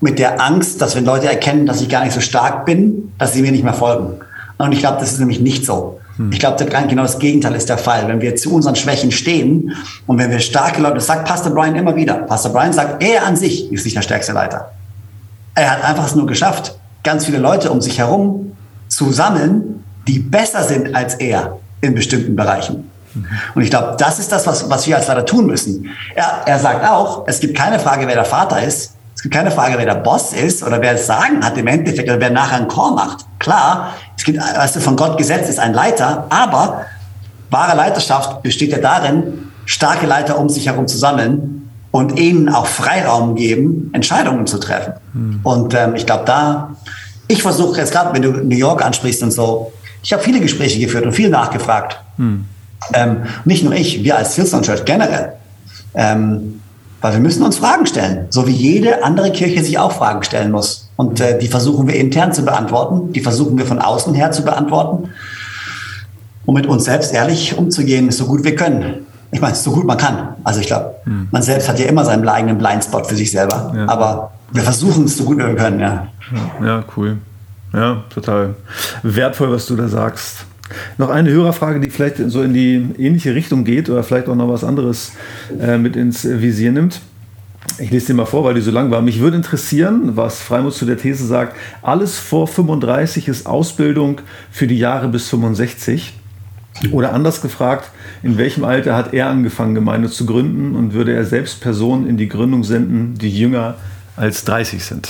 mit 0.00 0.18
der 0.18 0.40
Angst, 0.40 0.80
dass 0.80 0.96
wenn 0.96 1.04
Leute 1.04 1.28
erkennen, 1.28 1.66
dass 1.66 1.80
ich 1.80 1.88
gar 1.88 2.04
nicht 2.04 2.12
so 2.12 2.20
stark 2.20 2.64
bin, 2.64 3.12
dass 3.18 3.34
sie 3.34 3.42
mir 3.42 3.52
nicht 3.52 3.64
mehr 3.64 3.74
folgen. 3.74 4.20
Und 4.58 4.72
ich 4.72 4.80
glaube, 4.80 4.98
das 4.98 5.12
ist 5.12 5.20
nämlich 5.20 5.40
nicht 5.40 5.64
so. 5.64 5.99
Ich 6.30 6.38
glaube, 6.38 6.64
genau 6.64 7.02
das 7.02 7.18
Gegenteil 7.18 7.54
ist 7.54 7.68
der 7.68 7.78
Fall. 7.78 8.06
Wenn 8.08 8.20
wir 8.20 8.36
zu 8.36 8.54
unseren 8.54 8.76
Schwächen 8.76 9.10
stehen 9.10 9.72
und 10.06 10.18
wenn 10.18 10.30
wir 10.30 10.40
starke 10.40 10.82
Leute, 10.82 10.96
das 10.96 11.06
sagt 11.06 11.26
Pastor 11.26 11.52
Brian 11.52 11.74
immer 11.76 11.96
wieder. 11.96 12.14
Pastor 12.14 12.52
Brian 12.52 12.72
sagt, 12.72 13.02
er 13.02 13.26
an 13.26 13.36
sich 13.36 13.72
ist 13.72 13.84
nicht 13.84 13.96
der 13.96 14.02
stärkste 14.02 14.32
Leiter. 14.32 14.72
Er 15.54 15.70
hat 15.70 15.84
einfach 15.84 16.06
es 16.06 16.14
nur 16.14 16.26
geschafft, 16.26 16.78
ganz 17.02 17.24
viele 17.24 17.38
Leute 17.38 17.70
um 17.70 17.80
sich 17.80 17.98
herum 17.98 18.56
zu 18.88 19.12
sammeln, 19.12 19.84
die 20.06 20.18
besser 20.18 20.64
sind 20.64 20.94
als 20.94 21.14
er 21.14 21.58
in 21.80 21.94
bestimmten 21.94 22.36
Bereichen. 22.36 22.90
Und 23.54 23.62
ich 23.62 23.70
glaube, 23.70 23.96
das 23.98 24.18
ist 24.18 24.30
das, 24.30 24.46
was, 24.46 24.68
was 24.70 24.86
wir 24.86 24.96
als 24.96 25.08
Leiter 25.08 25.24
tun 25.24 25.46
müssen. 25.46 25.90
Er, 26.14 26.42
er 26.46 26.58
sagt 26.58 26.86
auch, 26.86 27.24
es 27.26 27.40
gibt 27.40 27.56
keine 27.56 27.78
Frage, 27.78 28.06
wer 28.06 28.14
der 28.14 28.24
Vater 28.24 28.62
ist. 28.62 28.94
Es 29.14 29.22
gibt 29.22 29.34
keine 29.34 29.50
Frage, 29.50 29.74
wer 29.76 29.84
der 29.84 29.96
Boss 29.96 30.32
ist 30.32 30.62
oder 30.62 30.80
wer 30.80 30.92
das 30.92 31.06
Sagen 31.06 31.44
hat 31.44 31.58
im 31.58 31.66
Endeffekt 31.66 32.08
oder 32.08 32.20
wer 32.20 32.30
nachher 32.30 32.56
einen 32.56 32.68
Chor 32.68 32.94
macht. 32.94 33.26
Klar, 33.38 33.94
es 34.20 34.24
gibt, 34.24 34.38
weißt 34.38 34.76
du, 34.76 34.80
von 34.80 34.96
Gott 34.96 35.16
gesetzt 35.16 35.48
ist 35.48 35.58
ein 35.58 35.72
Leiter, 35.72 36.26
aber 36.28 36.84
wahre 37.48 37.74
Leiterschaft 37.74 38.42
besteht 38.42 38.70
ja 38.70 38.76
darin, 38.76 39.50
starke 39.64 40.06
Leiter 40.06 40.38
um 40.38 40.50
sich 40.50 40.66
herum 40.66 40.86
zu 40.86 40.98
sammeln 40.98 41.70
und 41.90 42.18
ihnen 42.18 42.50
auch 42.50 42.66
Freiraum 42.66 43.34
geben, 43.34 43.88
Entscheidungen 43.94 44.46
zu 44.46 44.58
treffen. 44.58 44.92
Hm. 45.14 45.40
Und 45.42 45.72
ähm, 45.72 45.94
ich 45.94 46.04
glaube, 46.04 46.24
da, 46.26 46.76
ich 47.28 47.40
versuche 47.40 47.80
jetzt 47.80 47.92
gerade, 47.92 48.12
wenn 48.12 48.20
du 48.20 48.30
New 48.30 48.56
York 48.56 48.84
ansprichst 48.84 49.22
und 49.22 49.30
so, 49.30 49.72
ich 50.02 50.12
habe 50.12 50.22
viele 50.22 50.40
Gespräche 50.40 50.78
geführt 50.78 51.06
und 51.06 51.12
viel 51.12 51.30
nachgefragt. 51.30 51.98
Hm. 52.18 52.44
Ähm, 52.92 53.22
nicht 53.46 53.64
nur 53.64 53.72
ich, 53.72 54.04
wir 54.04 54.18
als 54.18 54.34
Hillsong 54.34 54.60
Church 54.60 54.84
generell. 54.84 55.32
Ähm, 55.94 56.60
weil 57.00 57.12
wir 57.14 57.20
müssen 57.20 57.42
uns 57.42 57.58
Fragen 57.58 57.86
stellen, 57.86 58.26
so 58.30 58.46
wie 58.46 58.52
jede 58.52 59.04
andere 59.04 59.32
Kirche 59.32 59.62
sich 59.64 59.78
auch 59.78 59.92
Fragen 59.92 60.22
stellen 60.22 60.50
muss. 60.50 60.90
Und 60.96 61.20
äh, 61.20 61.38
die 61.38 61.48
versuchen 61.48 61.86
wir 61.86 61.94
intern 61.94 62.32
zu 62.32 62.44
beantworten, 62.44 63.12
die 63.12 63.20
versuchen 63.20 63.56
wir 63.56 63.66
von 63.66 63.78
außen 63.78 64.14
her 64.14 64.32
zu 64.32 64.44
beantworten, 64.44 65.10
um 66.46 66.54
mit 66.54 66.66
uns 66.66 66.84
selbst 66.84 67.14
ehrlich 67.14 67.56
umzugehen, 67.56 68.10
so 68.10 68.26
gut 68.26 68.44
wir 68.44 68.54
können. 68.54 69.06
Ich 69.32 69.40
meine, 69.40 69.54
so 69.54 69.70
gut 69.70 69.84
man 69.84 69.96
kann. 69.96 70.34
Also 70.44 70.60
ich 70.60 70.66
glaube, 70.66 70.94
hm. 71.04 71.28
man 71.30 71.42
selbst 71.42 71.68
hat 71.68 71.78
ja 71.78 71.86
immer 71.86 72.04
seinen 72.04 72.28
eigenen 72.28 72.58
Blindspot 72.58 73.06
für 73.06 73.14
sich 73.14 73.30
selber. 73.30 73.72
Ja. 73.74 73.88
Aber 73.88 74.32
wir 74.52 74.62
versuchen 74.62 75.04
es 75.04 75.16
so 75.16 75.24
gut 75.24 75.38
wir 75.38 75.54
können, 75.54 75.80
ja. 75.80 76.08
Ja, 76.62 76.84
cool. 76.96 77.18
Ja, 77.72 78.02
total 78.12 78.56
wertvoll, 79.02 79.52
was 79.52 79.66
du 79.66 79.76
da 79.76 79.88
sagst. 79.88 80.44
Noch 80.98 81.10
eine 81.10 81.30
Hörerfrage, 81.30 81.80
die 81.80 81.90
vielleicht 81.90 82.16
so 82.16 82.42
in 82.42 82.54
die 82.54 82.86
ähnliche 82.98 83.34
Richtung 83.34 83.64
geht 83.64 83.90
oder 83.90 84.02
vielleicht 84.02 84.28
auch 84.28 84.36
noch 84.36 84.48
was 84.48 84.64
anderes 84.64 85.12
äh, 85.60 85.78
mit 85.78 85.96
ins 85.96 86.24
Visier 86.24 86.72
nimmt. 86.72 87.00
Ich 87.78 87.90
lese 87.90 88.08
dir 88.08 88.14
mal 88.14 88.26
vor, 88.26 88.44
weil 88.44 88.54
die 88.54 88.60
so 88.60 88.70
lang 88.70 88.90
war. 88.90 89.02
Mich 89.02 89.20
würde 89.20 89.36
interessieren, 89.36 90.16
was 90.16 90.40
Freimuth 90.40 90.74
zu 90.74 90.84
der 90.84 90.96
These 90.96 91.26
sagt. 91.26 91.56
Alles 91.82 92.18
vor 92.18 92.46
35 92.46 93.28
ist 93.28 93.46
Ausbildung 93.46 94.20
für 94.50 94.66
die 94.66 94.78
Jahre 94.78 95.08
bis 95.08 95.28
65. 95.28 96.14
Oder 96.92 97.12
anders 97.12 97.42
gefragt, 97.42 97.90
in 98.22 98.38
welchem 98.38 98.64
Alter 98.64 98.96
hat 98.96 99.12
er 99.12 99.28
angefangen, 99.28 99.74
Gemeinde 99.74 100.08
zu 100.08 100.24
gründen 100.24 100.76
und 100.76 100.94
würde 100.94 101.12
er 101.12 101.24
selbst 101.24 101.60
Personen 101.60 102.06
in 102.06 102.16
die 102.16 102.28
Gründung 102.28 102.64
senden, 102.64 103.14
die 103.14 103.30
jünger 103.30 103.76
als 104.16 104.44
30 104.44 104.84
sind? 104.84 105.08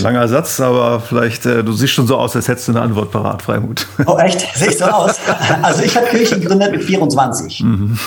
Langer 0.00 0.28
Satz, 0.28 0.60
aber 0.60 1.00
vielleicht, 1.00 1.46
äh, 1.46 1.62
du 1.62 1.72
siehst 1.72 1.92
schon 1.92 2.06
so 2.06 2.16
aus, 2.16 2.34
als 2.36 2.48
hättest 2.48 2.68
du 2.68 2.72
eine 2.72 2.82
Antwort 2.82 3.10
parat, 3.10 3.42
Freimut. 3.42 3.86
Oh, 4.06 4.16
echt? 4.18 4.46
Sehe 4.56 4.68
ich 4.68 4.78
so 4.78 4.84
aus? 4.84 5.16
Also 5.62 5.82
ich 5.82 5.96
habe 5.96 6.06
Kirche 6.06 6.38
gegründet 6.38 6.72
mit 6.72 6.84
24, 6.84 7.62
mhm. 7.62 7.98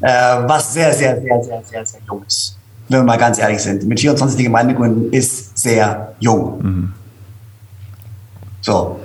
äh, 0.00 0.08
was 0.46 0.72
sehr, 0.72 0.92
sehr, 0.92 1.20
sehr, 1.20 1.42
sehr, 1.42 1.62
sehr, 1.64 1.86
sehr 1.86 2.00
jung 2.08 2.22
ist. 2.26 2.56
Wenn 2.88 3.00
wir 3.00 3.04
mal 3.04 3.18
ganz 3.18 3.38
ehrlich 3.38 3.60
sind. 3.60 3.84
Mit 3.84 3.98
24 4.00 4.36
die 4.36 4.44
Gemeinde 4.44 4.74
gründen 4.74 5.12
ist 5.12 5.58
sehr 5.58 6.12
jung. 6.20 6.62
Mhm. 6.62 6.92
So. 8.60 9.00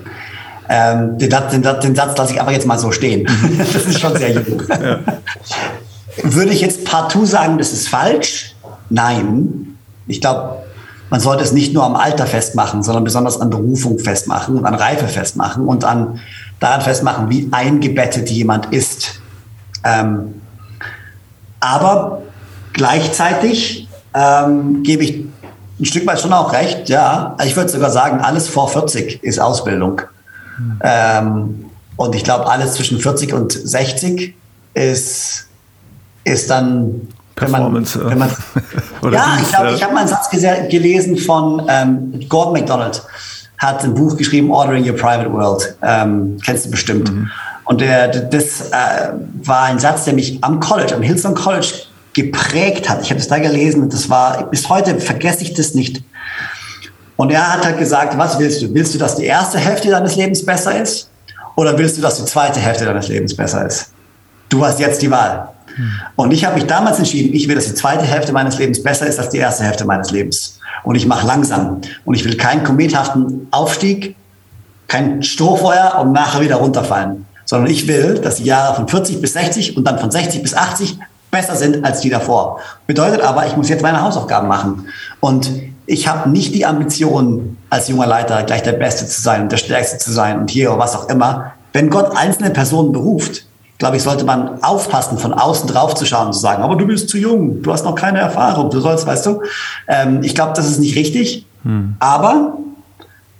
Ähm, 0.69 1.17
den, 1.17 1.29
den, 1.29 1.61
den, 1.61 1.95
Satz 1.95 2.17
lasse 2.17 2.33
ich 2.33 2.41
aber 2.41 2.51
jetzt 2.51 2.65
mal 2.65 2.77
so 2.77 2.91
stehen. 2.91 3.23
Mhm. 3.23 3.57
das 3.73 3.75
ist 3.75 3.99
schon 3.99 4.15
sehr 4.15 4.31
jung. 4.31 4.61
Ja. 4.69 4.99
Würde 6.23 6.51
ich 6.51 6.61
jetzt 6.61 6.85
partout 6.85 7.25
sagen, 7.25 7.57
das 7.57 7.73
ist 7.73 7.87
falsch? 7.87 8.55
Nein. 8.89 9.77
Ich 10.07 10.21
glaube, 10.21 10.60
man 11.11 11.19
sollte 11.19 11.43
es 11.43 11.51
nicht 11.51 11.73
nur 11.73 11.83
am 11.83 11.97
Alter 11.97 12.25
festmachen, 12.25 12.83
sondern 12.83 13.03
besonders 13.03 13.39
an 13.39 13.49
Berufung 13.49 13.99
festmachen 13.99 14.57
und 14.57 14.65
an 14.65 14.73
Reife 14.73 15.09
festmachen 15.09 15.67
und 15.67 15.83
an 15.83 16.21
daran 16.61 16.79
festmachen, 16.79 17.29
wie 17.29 17.49
eingebettet 17.51 18.29
jemand 18.29 18.67
ist. 18.67 19.19
Ähm, 19.83 20.41
aber 21.59 22.21
gleichzeitig 22.71 23.89
ähm, 24.13 24.83
gebe 24.83 25.03
ich 25.03 25.25
ein 25.81 25.85
Stück 25.85 26.07
weit 26.07 26.21
schon 26.21 26.31
auch 26.31 26.53
recht, 26.53 26.87
ja. 26.87 27.35
Ich 27.43 27.57
würde 27.57 27.69
sogar 27.69 27.89
sagen, 27.89 28.21
alles 28.21 28.47
vor 28.47 28.69
40 28.69 29.21
ist 29.21 29.37
Ausbildung. 29.37 30.01
Mhm. 30.57 30.79
Ähm, 30.81 31.65
und 31.97 32.15
ich 32.15 32.23
glaube, 32.23 32.49
alles 32.49 32.75
zwischen 32.75 33.01
40 33.01 33.33
und 33.33 33.51
60 33.51 34.33
ist, 34.75 35.47
ist 36.23 36.49
dann 36.49 37.09
Performance. 37.35 37.99
Wenn 38.03 38.17
man, 38.17 38.29
wenn 39.01 39.11
man, 39.11 39.13
ja, 39.13 39.37
ich 39.41 39.49
glaube, 39.49 39.71
ich 39.73 39.83
habe 39.83 39.93
mal 39.93 40.01
einen 40.01 40.09
Satz 40.09 40.29
gelesen 40.29 41.17
von 41.17 41.65
ähm, 41.67 42.19
Gordon 42.29 42.53
MacDonald, 42.53 43.01
hat 43.57 43.83
ein 43.83 43.93
Buch 43.93 44.17
geschrieben, 44.17 44.51
Ordering 44.51 44.87
Your 44.87 44.95
Private 44.95 45.31
World. 45.31 45.75
Ähm, 45.83 46.37
kennst 46.43 46.65
du 46.65 46.71
bestimmt. 46.71 47.11
Mhm. 47.11 47.29
Und 47.65 47.81
der, 47.81 48.07
das 48.07 48.69
äh, 48.71 49.11
war 49.43 49.63
ein 49.63 49.79
Satz, 49.79 50.05
der 50.05 50.13
mich 50.13 50.43
am 50.43 50.59
College, 50.59 50.95
am 50.95 51.01
Hillsong 51.01 51.35
College 51.35 51.73
geprägt 52.13 52.89
hat. 52.89 53.01
Ich 53.01 53.09
habe 53.09 53.19
das 53.19 53.27
da 53.27 53.37
gelesen 53.37 53.83
und 53.83 53.93
das 53.93 54.09
war, 54.09 54.45
bis 54.49 54.67
heute 54.67 54.99
vergesse 54.99 55.43
ich 55.43 55.53
das 55.53 55.73
nicht. 55.73 56.03
Und 57.15 57.31
er 57.31 57.53
hat 57.53 57.63
halt 57.63 57.77
gesagt, 57.77 58.17
was 58.17 58.39
willst 58.39 58.61
du? 58.61 58.73
Willst 58.73 58.95
du, 58.95 58.97
dass 58.97 59.15
die 59.15 59.25
erste 59.25 59.59
Hälfte 59.59 59.89
deines 59.89 60.15
Lebens 60.15 60.43
besser 60.43 60.81
ist? 60.81 61.09
Oder 61.55 61.77
willst 61.77 61.97
du, 61.97 62.01
dass 62.01 62.17
die 62.17 62.25
zweite 62.25 62.59
Hälfte 62.59 62.85
deines 62.85 63.07
Lebens 63.07 63.35
besser 63.35 63.65
ist? 63.65 63.91
Du 64.49 64.65
hast 64.65 64.79
jetzt 64.79 65.01
die 65.01 65.11
Wahl. 65.11 65.49
Und 66.15 66.31
ich 66.31 66.45
habe 66.45 66.55
mich 66.55 66.65
damals 66.65 66.97
entschieden, 66.97 67.33
ich 67.33 67.47
will, 67.47 67.55
dass 67.55 67.67
die 67.67 67.73
zweite 67.73 68.03
Hälfte 68.03 68.33
meines 68.33 68.57
Lebens 68.57 68.81
besser 68.81 69.07
ist 69.07 69.19
als 69.19 69.29
die 69.29 69.37
erste 69.37 69.63
Hälfte 69.63 69.85
meines 69.85 70.11
Lebens. 70.11 70.59
Und 70.83 70.95
ich 70.95 71.05
mache 71.05 71.25
langsam. 71.27 71.81
Und 72.05 72.15
ich 72.15 72.25
will 72.25 72.37
keinen 72.37 72.63
komethaften 72.63 73.47
Aufstieg, 73.51 74.15
kein 74.87 75.23
Strohfeuer 75.23 75.99
und 76.01 76.11
nachher 76.11 76.41
wieder 76.41 76.57
runterfallen. 76.57 77.25
Sondern 77.45 77.71
ich 77.71 77.87
will, 77.87 78.19
dass 78.19 78.35
die 78.35 78.45
Jahre 78.45 78.75
von 78.75 78.87
40 78.87 79.21
bis 79.21 79.33
60 79.33 79.77
und 79.77 79.85
dann 79.85 79.99
von 79.99 80.11
60 80.11 80.41
bis 80.41 80.53
80 80.53 80.97
besser 81.29 81.55
sind 81.55 81.83
als 81.83 82.01
die 82.01 82.09
davor. 82.09 82.59
Bedeutet 82.87 83.21
aber, 83.21 83.47
ich 83.47 83.55
muss 83.55 83.69
jetzt 83.69 83.81
meine 83.81 84.01
Hausaufgaben 84.01 84.47
machen. 84.47 84.87
Und 85.19 85.49
ich 85.85 86.07
habe 86.07 86.29
nicht 86.29 86.53
die 86.53 86.65
Ambition, 86.65 87.57
als 87.69 87.87
junger 87.87 88.07
Leiter 88.07 88.43
gleich 88.43 88.63
der 88.63 88.73
Beste 88.73 89.07
zu 89.07 89.21
sein 89.21 89.43
und 89.43 89.51
der 89.51 89.57
Stärkste 89.57 89.97
zu 89.97 90.11
sein 90.11 90.39
und 90.39 90.49
hier 90.49 90.71
oder 90.71 90.79
was 90.79 90.95
auch 90.95 91.09
immer. 91.09 91.53
Wenn 91.73 91.89
Gott 91.89 92.15
einzelne 92.15 92.49
Personen 92.49 92.91
beruft, 92.91 93.45
glaube 93.81 93.97
ich, 93.97 94.03
sollte 94.03 94.25
man 94.25 94.61
aufpassen, 94.61 95.17
von 95.17 95.33
außen 95.33 95.67
drauf 95.67 95.95
zu 95.95 96.05
schauen 96.05 96.27
und 96.27 96.33
zu 96.33 96.39
sagen, 96.39 96.61
aber 96.61 96.75
du 96.75 96.85
bist 96.85 97.09
zu 97.09 97.17
jung, 97.17 97.63
du 97.63 97.73
hast 97.73 97.83
noch 97.83 97.95
keine 97.95 98.19
Erfahrung, 98.19 98.69
du 98.69 98.79
sollst, 98.79 99.07
weißt 99.07 99.25
du. 99.25 99.41
Ähm, 99.87 100.19
ich 100.21 100.35
glaube, 100.35 100.53
das 100.55 100.69
ist 100.69 100.77
nicht 100.77 100.95
richtig. 100.95 101.47
Hm. 101.63 101.95
Aber 101.97 102.59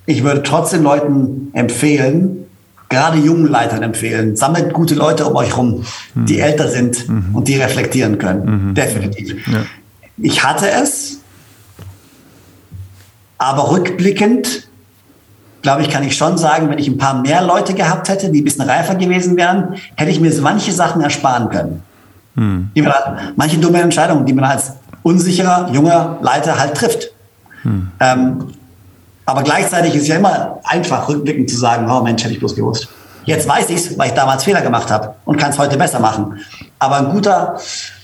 ich 0.07 0.23
würde 0.23 0.41
trotzdem 0.41 0.81
Leuten 0.81 1.51
empfehlen, 1.53 2.47
gerade 2.89 3.19
jungen 3.19 3.45
Leitern 3.45 3.83
empfehlen, 3.83 4.35
sammelt 4.35 4.73
gute 4.73 4.95
Leute 4.95 5.27
um 5.27 5.35
euch 5.35 5.55
rum, 5.55 5.85
hm. 6.15 6.25
die 6.25 6.39
älter 6.39 6.69
sind 6.69 7.07
mhm. 7.07 7.35
und 7.35 7.47
die 7.47 7.57
reflektieren 7.57 8.17
können. 8.17 8.69
Mhm. 8.69 8.73
Definitiv. 8.73 9.47
Ja. 9.47 9.59
Ich 10.17 10.43
hatte 10.43 10.71
es, 10.71 11.19
aber 13.37 13.69
rückblickend 13.69 14.70
glaube 15.61 15.81
ich, 15.81 15.89
kann 15.89 16.03
ich 16.03 16.15
schon 16.15 16.37
sagen, 16.37 16.69
wenn 16.69 16.79
ich 16.79 16.87
ein 16.87 16.97
paar 16.97 17.21
mehr 17.21 17.41
Leute 17.41 17.73
gehabt 17.73 18.09
hätte, 18.09 18.29
die 18.29 18.41
ein 18.41 18.43
bisschen 18.43 18.67
reifer 18.67 18.95
gewesen 18.95 19.37
wären, 19.37 19.75
hätte 19.95 20.11
ich 20.11 20.19
mir 20.19 20.33
manche 20.41 20.71
Sachen 20.71 21.01
ersparen 21.01 21.49
können. 21.49 21.83
Hm. 22.35 22.71
Man, 22.75 22.93
manche 23.35 23.57
dumme 23.57 23.81
Entscheidungen, 23.81 24.25
die 24.25 24.33
man 24.33 24.45
als 24.45 24.73
unsicherer, 25.03 25.69
junger 25.71 26.17
Leiter 26.21 26.57
halt 26.57 26.75
trifft. 26.75 27.11
Hm. 27.63 27.91
Ähm, 27.99 28.47
aber 29.25 29.43
gleichzeitig 29.43 29.95
ist 29.95 30.03
es 30.03 30.07
ja 30.07 30.15
immer 30.15 30.59
einfach, 30.63 31.07
rückblickend 31.07 31.49
zu 31.49 31.57
sagen, 31.57 31.89
oh 31.89 32.01
Mensch, 32.01 32.23
hätte 32.23 32.33
ich 32.33 32.39
bloß 32.39 32.55
gewusst. 32.55 32.87
Jetzt 33.25 33.47
weiß 33.47 33.69
ich 33.69 33.75
es, 33.75 33.97
weil 33.97 34.07
ich 34.07 34.13
damals 34.13 34.43
Fehler 34.43 34.61
gemacht 34.61 34.89
habe 34.89 35.13
und 35.25 35.37
kann 35.37 35.51
es 35.51 35.59
heute 35.59 35.77
besser 35.77 35.99
machen. 35.99 36.39
Aber 36.79 36.97
ein 36.97 37.09
guter, 37.11 37.59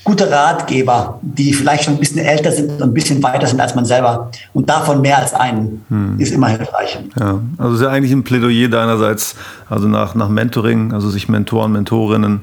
guter 0.08 0.30
Ratgeber, 0.30 1.18
die 1.20 1.52
vielleicht 1.52 1.84
schon 1.84 1.94
ein 1.94 2.00
bisschen 2.00 2.20
älter 2.20 2.50
sind 2.50 2.70
und 2.70 2.82
ein 2.82 2.94
bisschen 2.94 3.22
weiter 3.22 3.46
sind 3.46 3.60
als 3.60 3.74
man 3.74 3.84
selber 3.84 4.30
und 4.54 4.66
davon 4.66 5.02
mehr 5.02 5.18
als 5.18 5.34
einen, 5.34 5.84
hm. 5.90 6.18
ist 6.18 6.32
immer 6.32 6.48
hilfreich. 6.48 6.98
Ja, 7.20 7.40
also 7.58 7.74
ist 7.74 7.82
ja 7.82 7.90
eigentlich 7.90 8.12
ein 8.12 8.24
Plädoyer 8.24 8.68
deinerseits, 8.68 9.36
also 9.68 9.86
nach, 9.86 10.14
nach 10.14 10.30
Mentoring, 10.30 10.94
also 10.94 11.10
sich 11.10 11.28
Mentoren, 11.28 11.72
Mentorinnen 11.72 12.40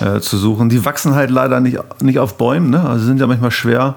äh, 0.00 0.20
zu 0.20 0.38
suchen. 0.38 0.70
Die 0.70 0.86
wachsen 0.86 1.14
halt 1.14 1.30
leider 1.30 1.60
nicht, 1.60 1.78
nicht 2.00 2.18
auf 2.18 2.38
Bäumen, 2.38 2.70
ne? 2.70 2.82
also 2.82 3.04
sind 3.04 3.20
ja 3.20 3.26
manchmal 3.26 3.50
schwer, 3.50 3.96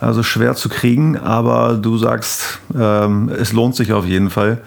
also 0.00 0.22
schwer 0.22 0.54
zu 0.54 0.70
kriegen, 0.70 1.18
aber 1.18 1.74
du 1.74 1.98
sagst, 1.98 2.60
ähm, 2.74 3.30
es 3.38 3.52
lohnt 3.52 3.76
sich 3.76 3.92
auf 3.92 4.06
jeden 4.06 4.30
Fall. 4.30 4.62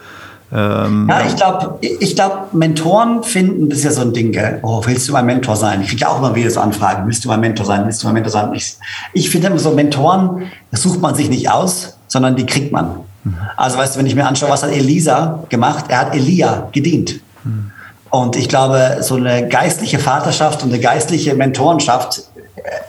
Ähm, 0.50 1.06
ja, 1.10 1.26
ich 1.26 1.36
glaube, 1.36 1.78
ich 1.80 2.14
glaub, 2.14 2.54
Mentoren 2.54 3.22
finden, 3.22 3.68
das 3.68 3.80
ist 3.80 3.84
ja 3.84 3.90
so 3.90 4.00
ein 4.00 4.12
Ding, 4.14 4.32
gell? 4.32 4.60
Oh, 4.62 4.80
willst 4.84 5.06
du 5.08 5.12
mein 5.12 5.26
Mentor 5.26 5.56
sein? 5.56 5.82
Ich 5.82 5.88
kriege 5.88 6.02
ja 6.02 6.08
auch 6.08 6.18
immer 6.18 6.34
wieder 6.34 6.50
so 6.50 6.60
Anfragen, 6.60 7.06
willst 7.06 7.24
du 7.24 7.28
mein 7.28 7.40
Mentor 7.40 7.66
sein? 7.66 7.84
Willst 7.84 8.02
du 8.02 8.06
mein 8.06 8.14
Mentor 8.14 8.32
sein? 8.32 8.54
Ich, 8.54 8.76
ich 9.12 9.28
finde 9.28 9.48
immer 9.48 9.58
so, 9.58 9.72
Mentoren, 9.72 10.46
das 10.70 10.82
sucht 10.82 11.00
man 11.00 11.14
sich 11.14 11.28
nicht 11.28 11.50
aus, 11.50 11.98
sondern 12.06 12.34
die 12.36 12.46
kriegt 12.46 12.72
man. 12.72 13.00
Mhm. 13.24 13.36
Also 13.56 13.76
weißt 13.76 13.94
du, 13.94 13.98
wenn 13.98 14.06
ich 14.06 14.14
mir 14.14 14.26
anschaue, 14.26 14.48
was 14.48 14.62
hat 14.62 14.70
Elisa 14.70 15.44
gemacht? 15.50 15.86
Er 15.88 16.00
hat 16.00 16.14
Elia 16.14 16.68
gedient. 16.72 17.20
Mhm. 17.44 17.72
Und 18.10 18.36
ich 18.36 18.48
glaube, 18.48 18.98
so 19.00 19.16
eine 19.16 19.48
geistliche 19.48 19.98
Vaterschaft 19.98 20.62
und 20.62 20.72
eine 20.72 20.80
geistliche 20.80 21.34
Mentorenschaft 21.34 22.22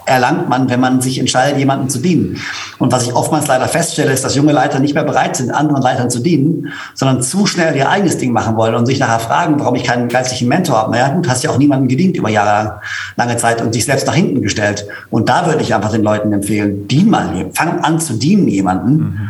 erlangt 0.05 0.49
man, 0.49 0.69
wenn 0.69 0.79
man 0.79 1.01
sich 1.01 1.19
entscheidet, 1.19 1.57
jemandem 1.59 1.89
zu 1.89 1.99
dienen. 1.99 2.37
Und 2.79 2.91
was 2.91 3.03
ich 3.03 3.13
oftmals 3.13 3.47
leider 3.47 3.67
feststelle, 3.67 4.11
ist, 4.11 4.23
dass 4.23 4.35
junge 4.35 4.51
Leiter 4.51 4.79
nicht 4.79 4.95
mehr 4.95 5.03
bereit 5.03 5.35
sind, 5.35 5.51
anderen 5.51 5.81
Leitern 5.81 6.09
zu 6.09 6.19
dienen, 6.19 6.71
sondern 6.93 7.21
zu 7.21 7.45
schnell 7.45 7.75
ihr 7.75 7.89
eigenes 7.89 8.17
Ding 8.17 8.31
machen 8.31 8.55
wollen 8.55 8.75
und 8.75 8.85
sich 8.85 8.99
nachher 8.99 9.19
fragen, 9.19 9.59
warum 9.59 9.75
ich 9.75 9.83
keinen 9.83 10.07
geistlichen 10.07 10.47
Mentor 10.47 10.77
habe. 10.77 10.91
Naja, 10.91 11.09
gut, 11.09 11.29
hast 11.29 11.43
ja 11.43 11.51
auch 11.51 11.57
niemandem 11.57 11.87
gedient 11.87 12.17
über 12.17 12.29
Jahre, 12.29 12.81
lange 13.15 13.37
Zeit 13.37 13.61
und 13.61 13.75
dich 13.75 13.85
selbst 13.85 14.07
nach 14.07 14.15
hinten 14.15 14.41
gestellt. 14.41 14.87
Und 15.09 15.29
da 15.29 15.45
würde 15.45 15.61
ich 15.61 15.73
einfach 15.75 15.91
den 15.91 16.03
Leuten 16.03 16.31
empfehlen, 16.33 16.87
dien 16.87 17.09
mal, 17.09 17.45
fang 17.53 17.83
an 17.83 17.99
zu 17.99 18.13
dienen 18.13 18.47
jemanden. 18.47 18.93
Mhm. 18.93 19.29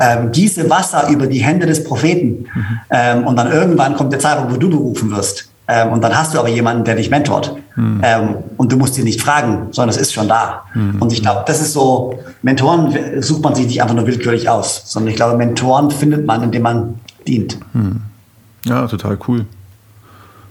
Ähm, 0.00 0.32
gieße 0.32 0.68
Wasser 0.68 1.08
über 1.08 1.26
die 1.26 1.38
Hände 1.38 1.66
des 1.66 1.84
Propheten. 1.84 2.46
Mhm. 2.52 2.64
Ähm, 2.90 3.26
und 3.26 3.36
dann 3.36 3.50
irgendwann 3.50 3.96
kommt 3.96 4.12
der 4.12 4.20
Zeitpunkt, 4.20 4.52
wo 4.52 4.56
du 4.58 4.68
berufen 4.68 5.10
wirst. 5.10 5.48
Ähm, 5.68 5.92
und 5.92 6.02
dann 6.02 6.16
hast 6.16 6.34
du 6.34 6.38
aber 6.38 6.48
jemanden, 6.48 6.84
der 6.84 6.94
dich 6.94 7.10
mentort. 7.10 7.56
Mhm. 7.74 8.00
Ähm, 8.02 8.34
und 8.56 8.70
du 8.70 8.76
musst 8.76 8.96
ihn 8.98 9.04
nicht 9.04 9.20
fragen, 9.20 9.68
sondern 9.72 9.90
es 9.90 10.00
ist 10.00 10.12
schon 10.12 10.28
da. 10.28 10.62
Mhm. 10.74 11.00
Und 11.00 11.12
ich 11.12 11.22
glaube, 11.22 11.44
das 11.46 11.60
ist 11.60 11.72
so, 11.72 12.18
Mentoren 12.42 13.22
sucht 13.22 13.42
man 13.42 13.54
sich 13.54 13.66
nicht 13.66 13.82
einfach 13.82 13.94
nur 13.94 14.06
willkürlich 14.06 14.48
aus, 14.48 14.82
sondern 14.86 15.10
ich 15.10 15.16
glaube, 15.16 15.36
Mentoren 15.36 15.90
findet 15.90 16.24
man, 16.24 16.42
indem 16.42 16.62
man 16.62 16.94
dient. 17.26 17.58
Mhm. 17.72 18.02
Ja, 18.64 18.86
total 18.86 19.18
cool. 19.28 19.46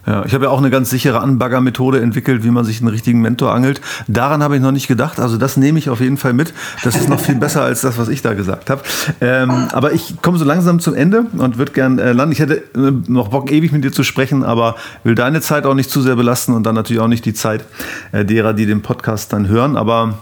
Ja, 0.06 0.24
ich 0.26 0.34
habe 0.34 0.46
ja 0.46 0.52
auch 0.52 0.60
eine 0.60 0.70
ganz 0.70 0.90
sichere 0.90 1.22
Anbagger-Methode 1.22 2.00
entwickelt, 2.00 2.44
wie 2.44 2.52
man 2.52 2.64
sich 2.64 2.80
einen 2.80 2.90
richtigen 2.90 3.22
Mentor 3.22 3.54
angelt. 3.54 3.82
Daran 4.08 4.44
habe 4.44 4.56
ich 4.56 4.62
noch 4.62 4.72
nicht 4.72 4.88
gedacht. 4.88 5.20
Also 5.20 5.38
das 5.38 5.58
nehme 5.58 5.80
ich 5.80 5.90
auf 5.90 6.00
jeden 6.00 6.18
Fall 6.18 6.34
mit. 6.34 6.54
Das 6.84 6.96
ist 6.96 7.10
noch 7.10 7.20
viel 7.20 7.36
besser 7.36 7.64
als 7.64 7.82
das, 7.82 7.98
was 7.98 8.08
ich 8.08 8.22
da 8.22 8.34
gesagt 8.34 8.70
habe. 8.70 8.82
Ähm, 9.20 9.68
aber 9.72 9.94
ich 9.94 10.22
komme 10.22 10.38
so 10.38 10.46
langsam 10.46 10.80
zum 10.80 10.94
Ende 10.94 11.26
und 11.38 11.58
würde 11.58 11.72
gern 11.72 11.98
äh, 11.98 12.12
landen. 12.12 12.34
Ich 12.34 12.40
hätte 12.40 12.58
äh, 12.76 12.92
noch 13.08 13.30
Bock, 13.30 13.52
ewig 13.52 13.72
mit 13.72 13.84
dir 13.84 13.92
zu 13.92 14.04
sprechen, 14.04 14.44
aber 14.44 14.76
will 15.04 15.16
deine 15.16 15.42
Zeit 15.42 15.66
auch 15.66 15.74
nicht 15.74 15.90
zu 15.90 16.02
sehr 16.02 16.16
belasten 16.16 16.54
und 16.54 16.64
dann 16.64 16.76
natürlich 16.76 17.02
auch 17.02 17.08
nicht 17.08 17.26
die 17.26 17.34
Zeit 17.34 17.66
äh, 18.12 18.24
derer, 18.26 18.54
die 18.54 18.66
den 18.66 18.82
Podcast 18.82 19.34
dann 19.34 19.48
hören. 19.48 19.76
Aber 19.76 20.20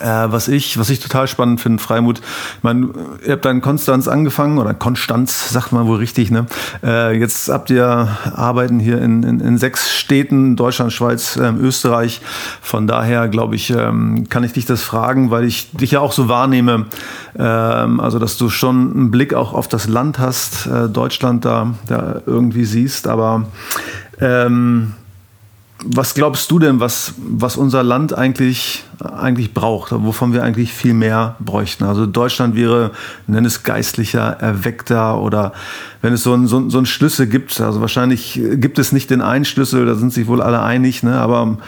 Äh, 0.00 0.04
was 0.04 0.48
ich, 0.48 0.78
was 0.78 0.90
ich 0.90 1.00
total 1.00 1.26
spannend 1.26 1.60
finde, 1.60 1.82
Freimut, 1.82 2.20
meine, 2.62 2.90
ihr 3.24 3.32
habt 3.32 3.44
da 3.44 3.50
in 3.50 3.60
Konstanz 3.60 4.08
angefangen 4.08 4.58
oder 4.58 4.74
Konstanz, 4.74 5.50
sagt 5.50 5.72
man 5.72 5.86
wohl 5.86 5.98
richtig, 5.98 6.30
ne? 6.30 6.46
Äh, 6.82 7.18
jetzt 7.18 7.48
habt 7.48 7.70
ihr 7.70 8.08
Arbeiten 8.34 8.78
hier 8.78 9.00
in, 9.00 9.22
in, 9.22 9.40
in 9.40 9.58
sechs 9.58 9.94
Städten, 9.94 10.56
Deutschland, 10.56 10.92
Schweiz, 10.92 11.36
äh, 11.36 11.52
Österreich. 11.52 12.20
Von 12.60 12.86
daher, 12.86 13.28
glaube 13.28 13.56
ich, 13.56 13.70
ähm, 13.70 14.26
kann 14.28 14.44
ich 14.44 14.52
dich 14.52 14.66
das 14.66 14.82
fragen, 14.82 15.30
weil 15.30 15.44
ich 15.44 15.70
dich 15.72 15.92
ja 15.92 16.00
auch 16.00 16.12
so 16.12 16.28
wahrnehme, 16.28 16.86
ähm, 17.38 18.00
also 18.00 18.18
dass 18.18 18.36
du 18.36 18.48
schon 18.48 18.92
einen 18.92 19.10
Blick 19.10 19.34
auch 19.34 19.54
auf 19.54 19.68
das 19.68 19.88
Land 19.88 20.18
hast, 20.18 20.66
äh, 20.66 20.88
Deutschland 20.88 21.44
da, 21.44 21.74
da 21.86 22.22
irgendwie 22.26 22.64
siehst, 22.64 23.06
aber 23.06 23.46
ähm, 24.20 24.94
was 25.84 26.14
glaubst 26.14 26.50
du 26.50 26.58
denn, 26.58 26.80
was, 26.80 27.14
was 27.16 27.56
unser 27.56 27.82
Land 27.82 28.16
eigentlich, 28.16 28.84
eigentlich 28.98 29.54
braucht, 29.54 29.92
wovon 29.92 30.32
wir 30.32 30.42
eigentlich 30.42 30.72
viel 30.72 30.94
mehr 30.94 31.36
bräuchten? 31.40 31.84
Also 31.84 32.06
Deutschland 32.06 32.54
wäre, 32.54 32.90
nenn 33.26 33.44
es 33.44 33.62
geistlicher, 33.62 34.36
erweckter 34.40 35.20
oder 35.20 35.52
wenn 36.02 36.12
es 36.12 36.22
so 36.22 36.34
einen 36.34 36.46
so, 36.46 36.68
so 36.68 36.78
einen 36.78 36.86
Schlüssel 36.86 37.26
gibt, 37.26 37.60
also 37.60 37.80
wahrscheinlich 37.80 38.40
gibt 38.54 38.78
es 38.78 38.92
nicht 38.92 39.10
den 39.10 39.22
einen 39.22 39.44
Schlüssel, 39.44 39.86
da 39.86 39.94
sind 39.94 40.12
sich 40.12 40.26
wohl 40.26 40.42
alle 40.42 40.62
einig, 40.62 41.02
ne? 41.02 41.18
aber 41.18 41.58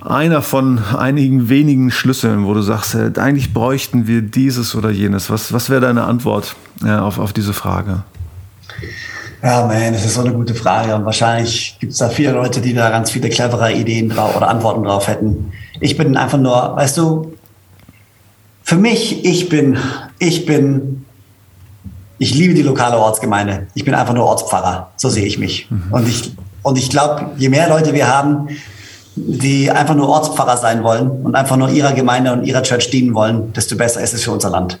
einer 0.00 0.42
von 0.42 0.78
einigen 0.96 1.48
wenigen 1.48 1.90
Schlüsseln, 1.90 2.44
wo 2.44 2.54
du 2.54 2.62
sagst, 2.62 2.94
äh, 2.94 3.12
eigentlich 3.16 3.52
bräuchten 3.52 4.06
wir 4.06 4.22
dieses 4.22 4.74
oder 4.74 4.90
jenes. 4.90 5.30
Was, 5.30 5.52
was 5.52 5.68
wäre 5.68 5.80
deine 5.80 6.04
Antwort 6.04 6.56
äh, 6.84 6.90
auf, 6.90 7.18
auf 7.18 7.32
diese 7.32 7.52
Frage? 7.52 8.02
Ja, 9.42 9.66
man, 9.66 9.92
das 9.92 10.04
ist 10.04 10.14
so 10.14 10.20
eine 10.20 10.32
gute 10.32 10.54
Frage. 10.54 10.94
Und 10.94 11.04
wahrscheinlich 11.04 11.76
gibt 11.80 11.92
es 11.92 11.98
da 11.98 12.08
viele 12.08 12.32
Leute, 12.32 12.60
die 12.60 12.74
da 12.74 12.90
ganz 12.90 13.10
viele 13.10 13.28
clevere 13.30 13.72
Ideen 13.72 14.08
drauf 14.08 14.36
oder 14.36 14.48
Antworten 14.48 14.84
drauf 14.84 15.08
hätten. 15.08 15.52
Ich 15.80 15.96
bin 15.96 16.16
einfach 16.16 16.38
nur, 16.38 16.76
weißt 16.76 16.98
du, 16.98 17.32
für 18.62 18.76
mich, 18.76 19.24
ich 19.24 19.48
bin, 19.48 19.78
ich 20.18 20.46
bin, 20.46 21.06
ich 22.18 22.34
liebe 22.34 22.54
die 22.54 22.62
lokale 22.62 22.98
Ortsgemeinde. 22.98 23.66
Ich 23.74 23.84
bin 23.84 23.94
einfach 23.94 24.14
nur 24.14 24.26
Ortspfarrer. 24.26 24.90
So 24.96 25.08
sehe 25.08 25.24
ich 25.24 25.38
mich. 25.38 25.70
Mhm. 25.70 25.84
Und 25.90 26.08
ich, 26.08 26.32
und 26.62 26.76
ich 26.76 26.90
glaube, 26.90 27.30
je 27.38 27.48
mehr 27.48 27.68
Leute 27.68 27.94
wir 27.94 28.08
haben, 28.08 28.48
die 29.16 29.70
einfach 29.70 29.94
nur 29.94 30.08
Ortspfarrer 30.08 30.56
sein 30.58 30.84
wollen 30.84 31.10
und 31.10 31.34
einfach 31.34 31.56
nur 31.56 31.70
ihrer 31.70 31.92
Gemeinde 31.92 32.32
und 32.32 32.44
ihrer 32.44 32.62
Church 32.62 32.90
dienen 32.90 33.14
wollen, 33.14 33.52
desto 33.54 33.76
besser 33.76 34.02
ist 34.02 34.14
es 34.14 34.22
für 34.22 34.32
unser 34.32 34.50
Land. 34.50 34.78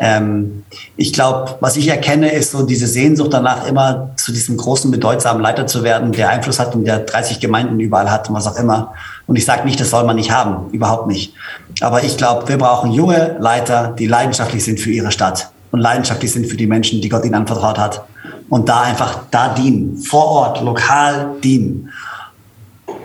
Ähm, 0.00 0.64
ich 0.96 1.12
glaube, 1.12 1.56
was 1.60 1.76
ich 1.76 1.88
erkenne, 1.88 2.32
ist 2.32 2.52
so 2.52 2.64
diese 2.64 2.86
Sehnsucht 2.86 3.32
danach, 3.32 3.66
immer 3.66 4.10
zu 4.16 4.32
diesem 4.32 4.56
großen, 4.56 4.90
bedeutsamen 4.90 5.42
Leiter 5.42 5.66
zu 5.66 5.84
werden, 5.84 6.12
der 6.12 6.30
Einfluss 6.30 6.58
hat 6.58 6.74
und 6.74 6.84
der 6.84 7.00
30 7.00 7.40
Gemeinden 7.40 7.78
überall 7.78 8.10
hat 8.10 8.28
und 8.28 8.34
was 8.34 8.46
auch 8.46 8.58
immer. 8.58 8.94
Und 9.26 9.36
ich 9.36 9.44
sage 9.44 9.64
nicht, 9.64 9.78
das 9.80 9.90
soll 9.90 10.04
man 10.04 10.16
nicht 10.16 10.30
haben, 10.30 10.70
überhaupt 10.72 11.06
nicht. 11.06 11.34
Aber 11.80 12.02
ich 12.02 12.16
glaube, 12.16 12.48
wir 12.48 12.58
brauchen 12.58 12.92
junge 12.92 13.36
Leiter, 13.38 13.94
die 13.98 14.06
leidenschaftlich 14.06 14.64
sind 14.64 14.80
für 14.80 14.90
ihre 14.90 15.12
Stadt 15.12 15.50
und 15.70 15.80
leidenschaftlich 15.80 16.32
sind 16.32 16.46
für 16.46 16.56
die 16.56 16.66
Menschen, 16.66 17.00
die 17.00 17.08
Gott 17.08 17.24
ihnen 17.24 17.34
anvertraut 17.34 17.78
hat. 17.78 18.04
Und 18.48 18.68
da 18.68 18.82
einfach 18.82 19.20
da 19.30 19.54
dienen, 19.54 19.98
vor 19.98 20.26
Ort, 20.26 20.62
lokal 20.62 21.30
dienen 21.42 21.88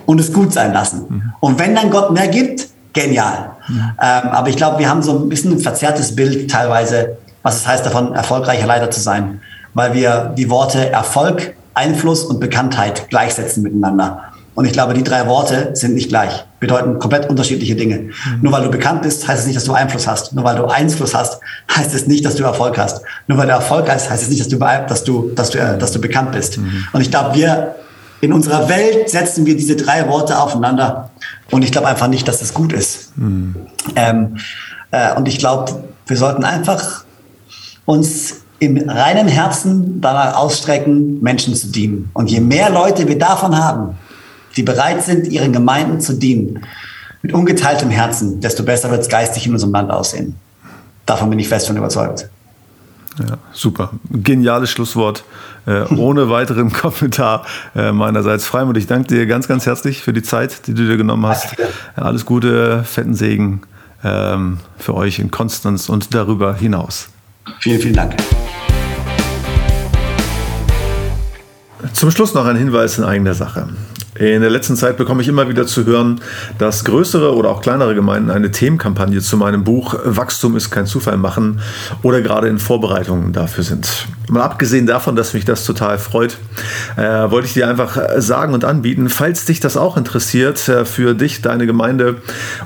und 0.06 0.20
es 0.20 0.34
gut 0.34 0.54
sein 0.54 0.74
lassen. 0.74 1.06
Mhm. 1.08 1.34
Und 1.40 1.60
wenn 1.60 1.76
dann 1.76 1.90
Gott 1.90 2.12
mehr 2.12 2.28
gibt, 2.28 2.68
genial. 2.98 3.52
Mhm. 3.68 3.76
Ähm, 4.02 4.30
aber 4.32 4.50
ich 4.50 4.58
glaube, 4.58 4.80
wir 4.80 4.90
haben 4.90 5.02
so 5.02 5.18
ein 5.18 5.30
bisschen 5.30 5.54
ein 5.54 5.60
verzerrtes 5.60 6.16
Bild 6.16 6.50
teilweise, 6.50 7.18
was 7.44 7.58
es 7.58 7.68
heißt 7.68 7.86
davon, 7.86 8.14
erfolgreicher 8.14 8.66
Leiter 8.66 8.90
zu 8.92 9.00
sein, 9.00 9.42
weil 9.74 9.94
wir 9.94 10.34
die 10.38 10.50
Worte 10.50 10.90
Erfolg, 10.90 11.56
Einfluss 11.74 12.24
und 12.24 12.40
Bekanntheit 12.40 13.10
gleichsetzen 13.10 13.64
miteinander. 13.64 14.32
Und 14.56 14.66
ich 14.66 14.74
glaube, 14.74 14.96
die 14.96 15.04
drei 15.04 15.28
Worte 15.28 15.70
sind 15.74 15.94
nicht 15.94 16.10
gleich, 16.10 16.44
bedeuten 16.60 16.98
komplett 16.98 17.30
unterschiedliche 17.30 17.76
Dinge. 17.76 17.98
Mhm. 17.98 18.12
Nur 18.42 18.54
weil 18.54 18.64
du 18.64 18.72
bekannt 18.72 19.04
bist, 19.04 19.28
heißt 19.28 19.42
es 19.42 19.46
nicht, 19.46 19.56
dass 19.56 19.66
du 19.66 19.74
Einfluss 19.74 20.08
hast. 20.08 20.34
Nur 20.34 20.44
weil 20.44 20.56
du 20.56 20.66
Einfluss 20.66 21.14
hast, 21.14 21.40
heißt 21.78 21.94
es 21.94 22.08
nicht, 22.08 22.26
dass 22.26 22.36
du 22.36 22.44
Erfolg 22.44 22.76
hast. 22.80 23.04
Nur 23.28 23.38
weil 23.38 23.46
du 23.46 23.54
Erfolg 23.54 23.88
hast, 23.88 24.10
heißt 24.10 24.24
es 24.24 24.30
nicht, 24.30 24.42
dass 24.42 24.48
du, 24.48 24.58
dass 24.58 25.04
du, 25.04 25.32
dass 25.36 25.52
du, 25.52 25.60
äh, 25.60 25.78
dass 25.78 25.92
du 25.92 26.02
bekannt 26.02 26.32
bist. 26.32 26.58
Mhm. 26.58 26.88
Und 26.92 27.02
ich 27.02 27.12
glaube, 27.12 27.36
wir 27.36 27.76
in 28.22 28.34
unserer 28.34 28.68
Welt 28.70 29.10
setzen 29.10 29.46
wir 29.46 29.56
diese 29.56 29.76
drei 29.76 30.08
Worte 30.08 30.40
aufeinander. 30.40 31.12
Und 31.52 31.64
ich 31.64 31.72
glaube 31.72 31.88
einfach 31.88 32.08
nicht, 32.08 32.28
dass 32.28 32.40
das 32.40 32.54
gut 32.54 32.74
ist. 32.74 33.18
Mhm. 33.18 33.56
Ähm, 33.96 34.38
äh, 34.92 35.14
und 35.16 35.28
ich 35.28 35.40
glaube, 35.40 35.84
wir 36.08 36.18
sollten 36.18 36.44
einfach 36.44 37.04
uns 37.86 38.42
im 38.60 38.90
reinen 38.90 39.28
Herzen 39.28 40.02
danach 40.02 40.36
ausstrecken, 40.36 41.22
Menschen 41.22 41.56
zu 41.56 41.68
dienen. 41.68 42.10
Und 42.14 42.32
je 42.32 42.40
mehr 42.40 42.70
Leute 42.70 43.08
wir 43.08 43.18
davon 43.18 43.56
haben, 43.56 43.98
die 44.56 44.64
bereit 44.64 45.04
sind, 45.04 45.28
ihren 45.28 45.54
Gemeinden 45.54 46.02
zu 46.02 46.14
dienen, 46.14 46.66
mit 47.22 47.34
ungeteiltem 47.34 47.90
Herzen, 47.90 48.42
desto 48.42 48.64
besser 48.64 48.90
wird 48.90 49.02
es 49.02 49.10
geistig 49.10 49.46
in 49.46 49.54
unserem 49.54 49.74
Land 49.74 49.92
aussehen. 49.92 50.36
Davon 51.06 51.30
bin 51.30 51.40
ich 51.40 51.48
fest 51.48 51.70
und 51.70 51.78
überzeugt. 51.78 52.30
Ja, 53.20 53.38
super. 53.52 53.92
Geniales 54.10 54.70
Schlusswort. 54.70 55.24
Äh, 55.68 55.84
ohne 55.96 56.30
weiteren 56.30 56.72
Kommentar 56.74 57.46
äh, 57.76 57.92
meinerseits. 57.92 58.46
Freimut, 58.46 58.78
ich 58.78 58.88
danke 58.88 59.10
dir 59.10 59.26
ganz, 59.28 59.48
ganz 59.48 59.66
herzlich 59.66 60.02
für 60.02 60.14
die 60.14 60.24
Zeit, 60.24 60.66
die 60.68 60.74
du 60.74 60.88
dir 60.88 60.96
genommen 60.96 61.26
hast. 61.28 61.56
Alles 61.96 62.26
Gute, 62.26 62.84
fetten 62.86 63.14
Segen 63.14 63.62
ähm, 64.04 64.60
für 64.78 64.96
euch 64.96 65.20
in 65.20 65.30
Konstanz 65.30 65.90
und 65.90 66.14
darüber 66.14 66.56
hinaus. 66.56 67.10
Vielen, 67.60 67.82
vielen 67.82 67.96
Dank. 67.96 68.16
Zum 71.94 72.12
Schluss 72.12 72.34
noch 72.34 72.46
ein 72.46 72.56
Hinweis 72.56 72.98
in 72.98 73.04
eigener 73.04 73.34
Sache. 73.34 73.68
In 74.20 74.42
der 74.42 74.50
letzten 74.50 74.76
Zeit 74.76 74.98
bekomme 74.98 75.22
ich 75.22 75.28
immer 75.28 75.48
wieder 75.48 75.68
zu 75.68 75.86
hören, 75.86 76.22
dass 76.58 76.84
größere 76.84 77.36
oder 77.36 77.50
auch 77.50 77.62
kleinere 77.62 77.94
Gemeinden 77.94 78.32
eine 78.32 78.50
Themenkampagne 78.50 79.22
zu 79.22 79.38
meinem 79.38 79.64
Buch 79.64 79.96
Wachstum 80.04 80.56
ist 80.56 80.72
kein 80.72 80.88
Zufall 80.88 81.18
machen 81.18 81.60
oder 82.02 82.22
gerade 82.22 82.48
in 82.48 82.58
Vorbereitungen 82.58 83.32
dafür 83.32 83.64
sind. 83.64 84.08
Mal 84.30 84.42
abgesehen 84.42 84.88
davon, 84.88 85.16
dass 85.16 85.34
mich 85.34 85.46
das 85.46 85.64
total 85.64 85.98
freut, 85.98 86.38
äh, 86.98 87.02
wollte 87.02 87.48
ich 87.48 87.54
dir 87.54 87.70
einfach 87.70 87.98
sagen 88.18 88.54
und 88.54 88.66
anbieten, 88.66 89.08
falls 89.08 89.46
dich 89.46 89.62
das 89.62 89.78
auch 89.78 89.96
interessiert, 89.96 90.68
äh, 90.68 90.84
für 90.84 91.14
dich, 91.14 91.42
deine 91.42 91.66
Gemeinde 91.66 92.18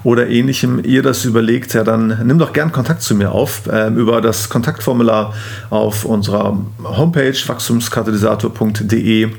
oder 0.03 0.27
ähnlichem, 0.27 0.81
ihr 0.83 1.03
das 1.03 1.23
überlegt, 1.25 1.73
ja, 1.75 1.83
dann 1.83 2.17
nimm 2.23 2.39
doch 2.39 2.53
gern 2.53 2.71
Kontakt 2.71 3.03
zu 3.03 3.13
mir 3.13 3.31
auf 3.31 3.67
äh, 3.67 3.89
über 3.89 4.21
das 4.21 4.49
Kontaktformular 4.49 5.33
auf 5.69 6.05
unserer 6.05 6.57
Homepage 6.83 7.37
wachstumskatalysator.de 7.45 9.29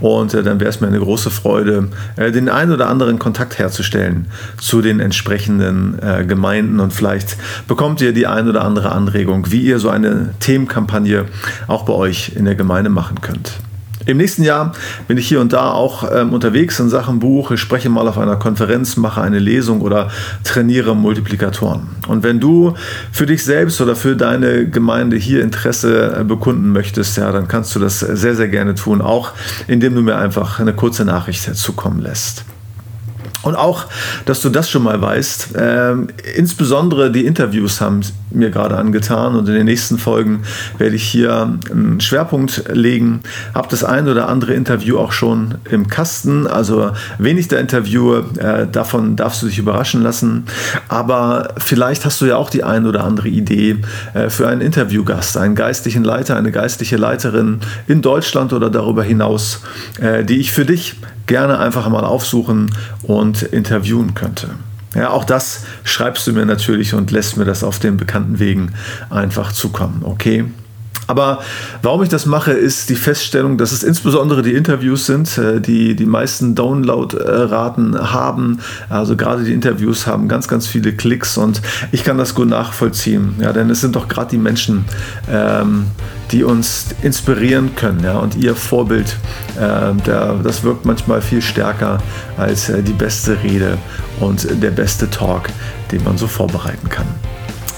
und 0.00 0.34
äh, 0.34 0.42
dann 0.42 0.60
wäre 0.60 0.68
es 0.68 0.80
mir 0.80 0.88
eine 0.88 1.00
große 1.00 1.30
Freude, 1.30 1.59
Freude, 1.60 1.88
äh, 2.16 2.32
den 2.32 2.48
einen 2.48 2.72
oder 2.72 2.88
anderen 2.88 3.18
Kontakt 3.18 3.58
herzustellen 3.58 4.26
zu 4.58 4.80
den 4.80 4.98
entsprechenden 4.98 5.98
äh, 6.00 6.24
Gemeinden 6.24 6.80
und 6.80 6.92
vielleicht 6.94 7.36
bekommt 7.68 8.00
ihr 8.00 8.14
die 8.14 8.26
ein 8.26 8.48
oder 8.48 8.64
andere 8.64 8.92
Anregung, 8.92 9.50
wie 9.50 9.60
ihr 9.60 9.78
so 9.78 9.90
eine 9.90 10.30
Themenkampagne 10.40 11.26
auch 11.66 11.84
bei 11.84 11.92
euch 11.92 12.32
in 12.34 12.46
der 12.46 12.54
Gemeinde 12.54 12.88
machen 12.88 13.20
könnt. 13.20 13.52
Im 14.06 14.16
nächsten 14.16 14.42
Jahr 14.44 14.72
bin 15.08 15.18
ich 15.18 15.28
hier 15.28 15.40
und 15.40 15.52
da 15.52 15.72
auch 15.72 16.10
ähm, 16.10 16.32
unterwegs 16.32 16.80
in 16.80 16.88
Sachen 16.88 17.18
Buch. 17.18 17.50
Ich 17.50 17.60
spreche 17.60 17.90
mal 17.90 18.08
auf 18.08 18.16
einer 18.16 18.36
Konferenz, 18.36 18.96
mache 18.96 19.20
eine 19.20 19.38
Lesung 19.38 19.82
oder 19.82 20.10
trainiere 20.42 20.96
Multiplikatoren. 20.96 21.88
Und 22.08 22.22
wenn 22.22 22.40
du 22.40 22.74
für 23.12 23.26
dich 23.26 23.44
selbst 23.44 23.80
oder 23.80 23.94
für 23.94 24.16
deine 24.16 24.68
Gemeinde 24.68 25.16
hier 25.16 25.42
Interesse 25.42 26.16
äh, 26.20 26.24
bekunden 26.24 26.72
möchtest, 26.72 27.18
ja, 27.18 27.30
dann 27.30 27.46
kannst 27.46 27.74
du 27.76 27.78
das 27.78 28.00
sehr, 28.00 28.34
sehr 28.34 28.48
gerne 28.48 28.74
tun, 28.74 29.02
auch 29.02 29.32
indem 29.68 29.94
du 29.94 30.00
mir 30.00 30.16
einfach 30.16 30.60
eine 30.60 30.72
kurze 30.72 31.04
Nachricht 31.04 31.54
zukommen 31.54 32.00
lässt. 32.00 32.44
Und 33.42 33.54
auch, 33.54 33.86
dass 34.26 34.40
du 34.42 34.50
das 34.50 34.68
schon 34.70 34.82
mal 34.82 35.00
weißt, 35.00 35.56
äh, 35.56 35.94
insbesondere 36.34 37.10
die 37.10 37.24
Interviews 37.24 37.80
haben 37.80 38.02
mir 38.30 38.50
gerade 38.50 38.76
angetan 38.76 39.34
und 39.34 39.48
in 39.48 39.54
den 39.54 39.66
nächsten 39.66 39.98
Folgen 39.98 40.42
werde 40.78 40.94
ich 40.94 41.04
hier 41.04 41.58
einen 41.70 42.00
Schwerpunkt 42.00 42.64
legen. 42.72 43.20
Habe 43.54 43.68
das 43.70 43.82
ein 43.82 44.08
oder 44.08 44.28
andere 44.28 44.54
Interview 44.54 44.98
auch 44.98 45.12
schon 45.12 45.56
im 45.70 45.88
Kasten, 45.88 46.46
also 46.46 46.92
wenig 47.18 47.48
der 47.48 47.60
Interviewer, 47.60 48.24
äh, 48.38 48.66
davon 48.66 49.16
darfst 49.16 49.42
du 49.42 49.46
dich 49.46 49.58
überraschen 49.58 50.02
lassen. 50.02 50.44
Aber 50.88 51.54
vielleicht 51.58 52.04
hast 52.04 52.20
du 52.20 52.26
ja 52.26 52.36
auch 52.36 52.50
die 52.50 52.62
ein 52.62 52.86
oder 52.86 53.04
andere 53.04 53.28
Idee 53.28 53.78
äh, 54.14 54.28
für 54.28 54.48
einen 54.48 54.60
Interviewgast, 54.60 55.36
einen 55.36 55.54
geistlichen 55.54 56.04
Leiter, 56.04 56.36
eine 56.36 56.52
geistliche 56.52 56.96
Leiterin 56.96 57.60
in 57.88 58.02
Deutschland 58.02 58.52
oder 58.52 58.70
darüber 58.70 59.02
hinaus, 59.02 59.62
äh, 60.00 60.24
die 60.24 60.36
ich 60.36 60.52
für 60.52 60.64
dich 60.64 60.96
gerne 61.30 61.60
einfach 61.60 61.88
mal 61.88 62.04
aufsuchen 62.04 62.74
und 63.04 63.42
interviewen 63.42 64.14
könnte. 64.14 64.50
Ja, 64.96 65.10
auch 65.10 65.24
das 65.24 65.62
schreibst 65.84 66.26
du 66.26 66.32
mir 66.32 66.44
natürlich 66.44 66.92
und 66.92 67.12
lässt 67.12 67.36
mir 67.36 67.44
das 67.44 67.62
auf 67.62 67.78
den 67.78 67.96
bekannten 67.96 68.40
Wegen 68.40 68.72
einfach 69.10 69.52
zukommen. 69.52 70.02
Okay? 70.04 70.46
Aber 71.10 71.40
warum 71.82 72.04
ich 72.04 72.08
das 72.08 72.24
mache, 72.24 72.52
ist 72.52 72.88
die 72.88 72.94
Feststellung, 72.94 73.58
dass 73.58 73.72
es 73.72 73.82
insbesondere 73.82 74.42
die 74.42 74.54
Interviews 74.54 75.06
sind, 75.06 75.36
äh, 75.38 75.60
die 75.60 75.96
die 75.96 76.06
meisten 76.06 76.54
Download-Raten 76.54 78.12
haben. 78.12 78.60
Also 78.88 79.16
gerade 79.16 79.42
die 79.42 79.52
Interviews 79.52 80.06
haben 80.06 80.28
ganz, 80.28 80.46
ganz 80.46 80.68
viele 80.68 80.92
Klicks 80.92 81.36
und 81.36 81.62
ich 81.90 82.04
kann 82.04 82.16
das 82.16 82.36
gut 82.36 82.48
nachvollziehen. 82.48 83.34
Ja, 83.40 83.52
denn 83.52 83.70
es 83.70 83.80
sind 83.80 83.96
doch 83.96 84.06
gerade 84.06 84.30
die 84.30 84.38
Menschen, 84.38 84.84
ähm, 85.28 85.86
die 86.30 86.44
uns 86.44 86.86
inspirieren 87.02 87.74
können. 87.74 88.04
Ja? 88.04 88.18
Und 88.18 88.36
ihr 88.36 88.54
Vorbild, 88.54 89.16
äh, 89.56 89.92
der, 90.06 90.36
das 90.44 90.62
wirkt 90.62 90.86
manchmal 90.86 91.22
viel 91.22 91.42
stärker 91.42 91.98
als 92.36 92.68
äh, 92.68 92.84
die 92.84 92.92
beste 92.92 93.42
Rede 93.42 93.78
und 94.20 94.46
der 94.62 94.70
beste 94.70 95.10
Talk, 95.10 95.48
den 95.90 96.04
man 96.04 96.16
so 96.16 96.28
vorbereiten 96.28 96.88
kann. 96.88 97.06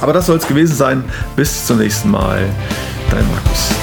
Aber 0.03 0.13
das 0.13 0.27
soll 0.27 0.37
es 0.37 0.47
gewesen 0.47 0.75
sein. 0.75 1.05
Bis 1.37 1.67
zum 1.67 1.79
nächsten 1.79 2.11
Mal. 2.11 2.45
Dein 3.11 3.27
Markus. 3.29 3.82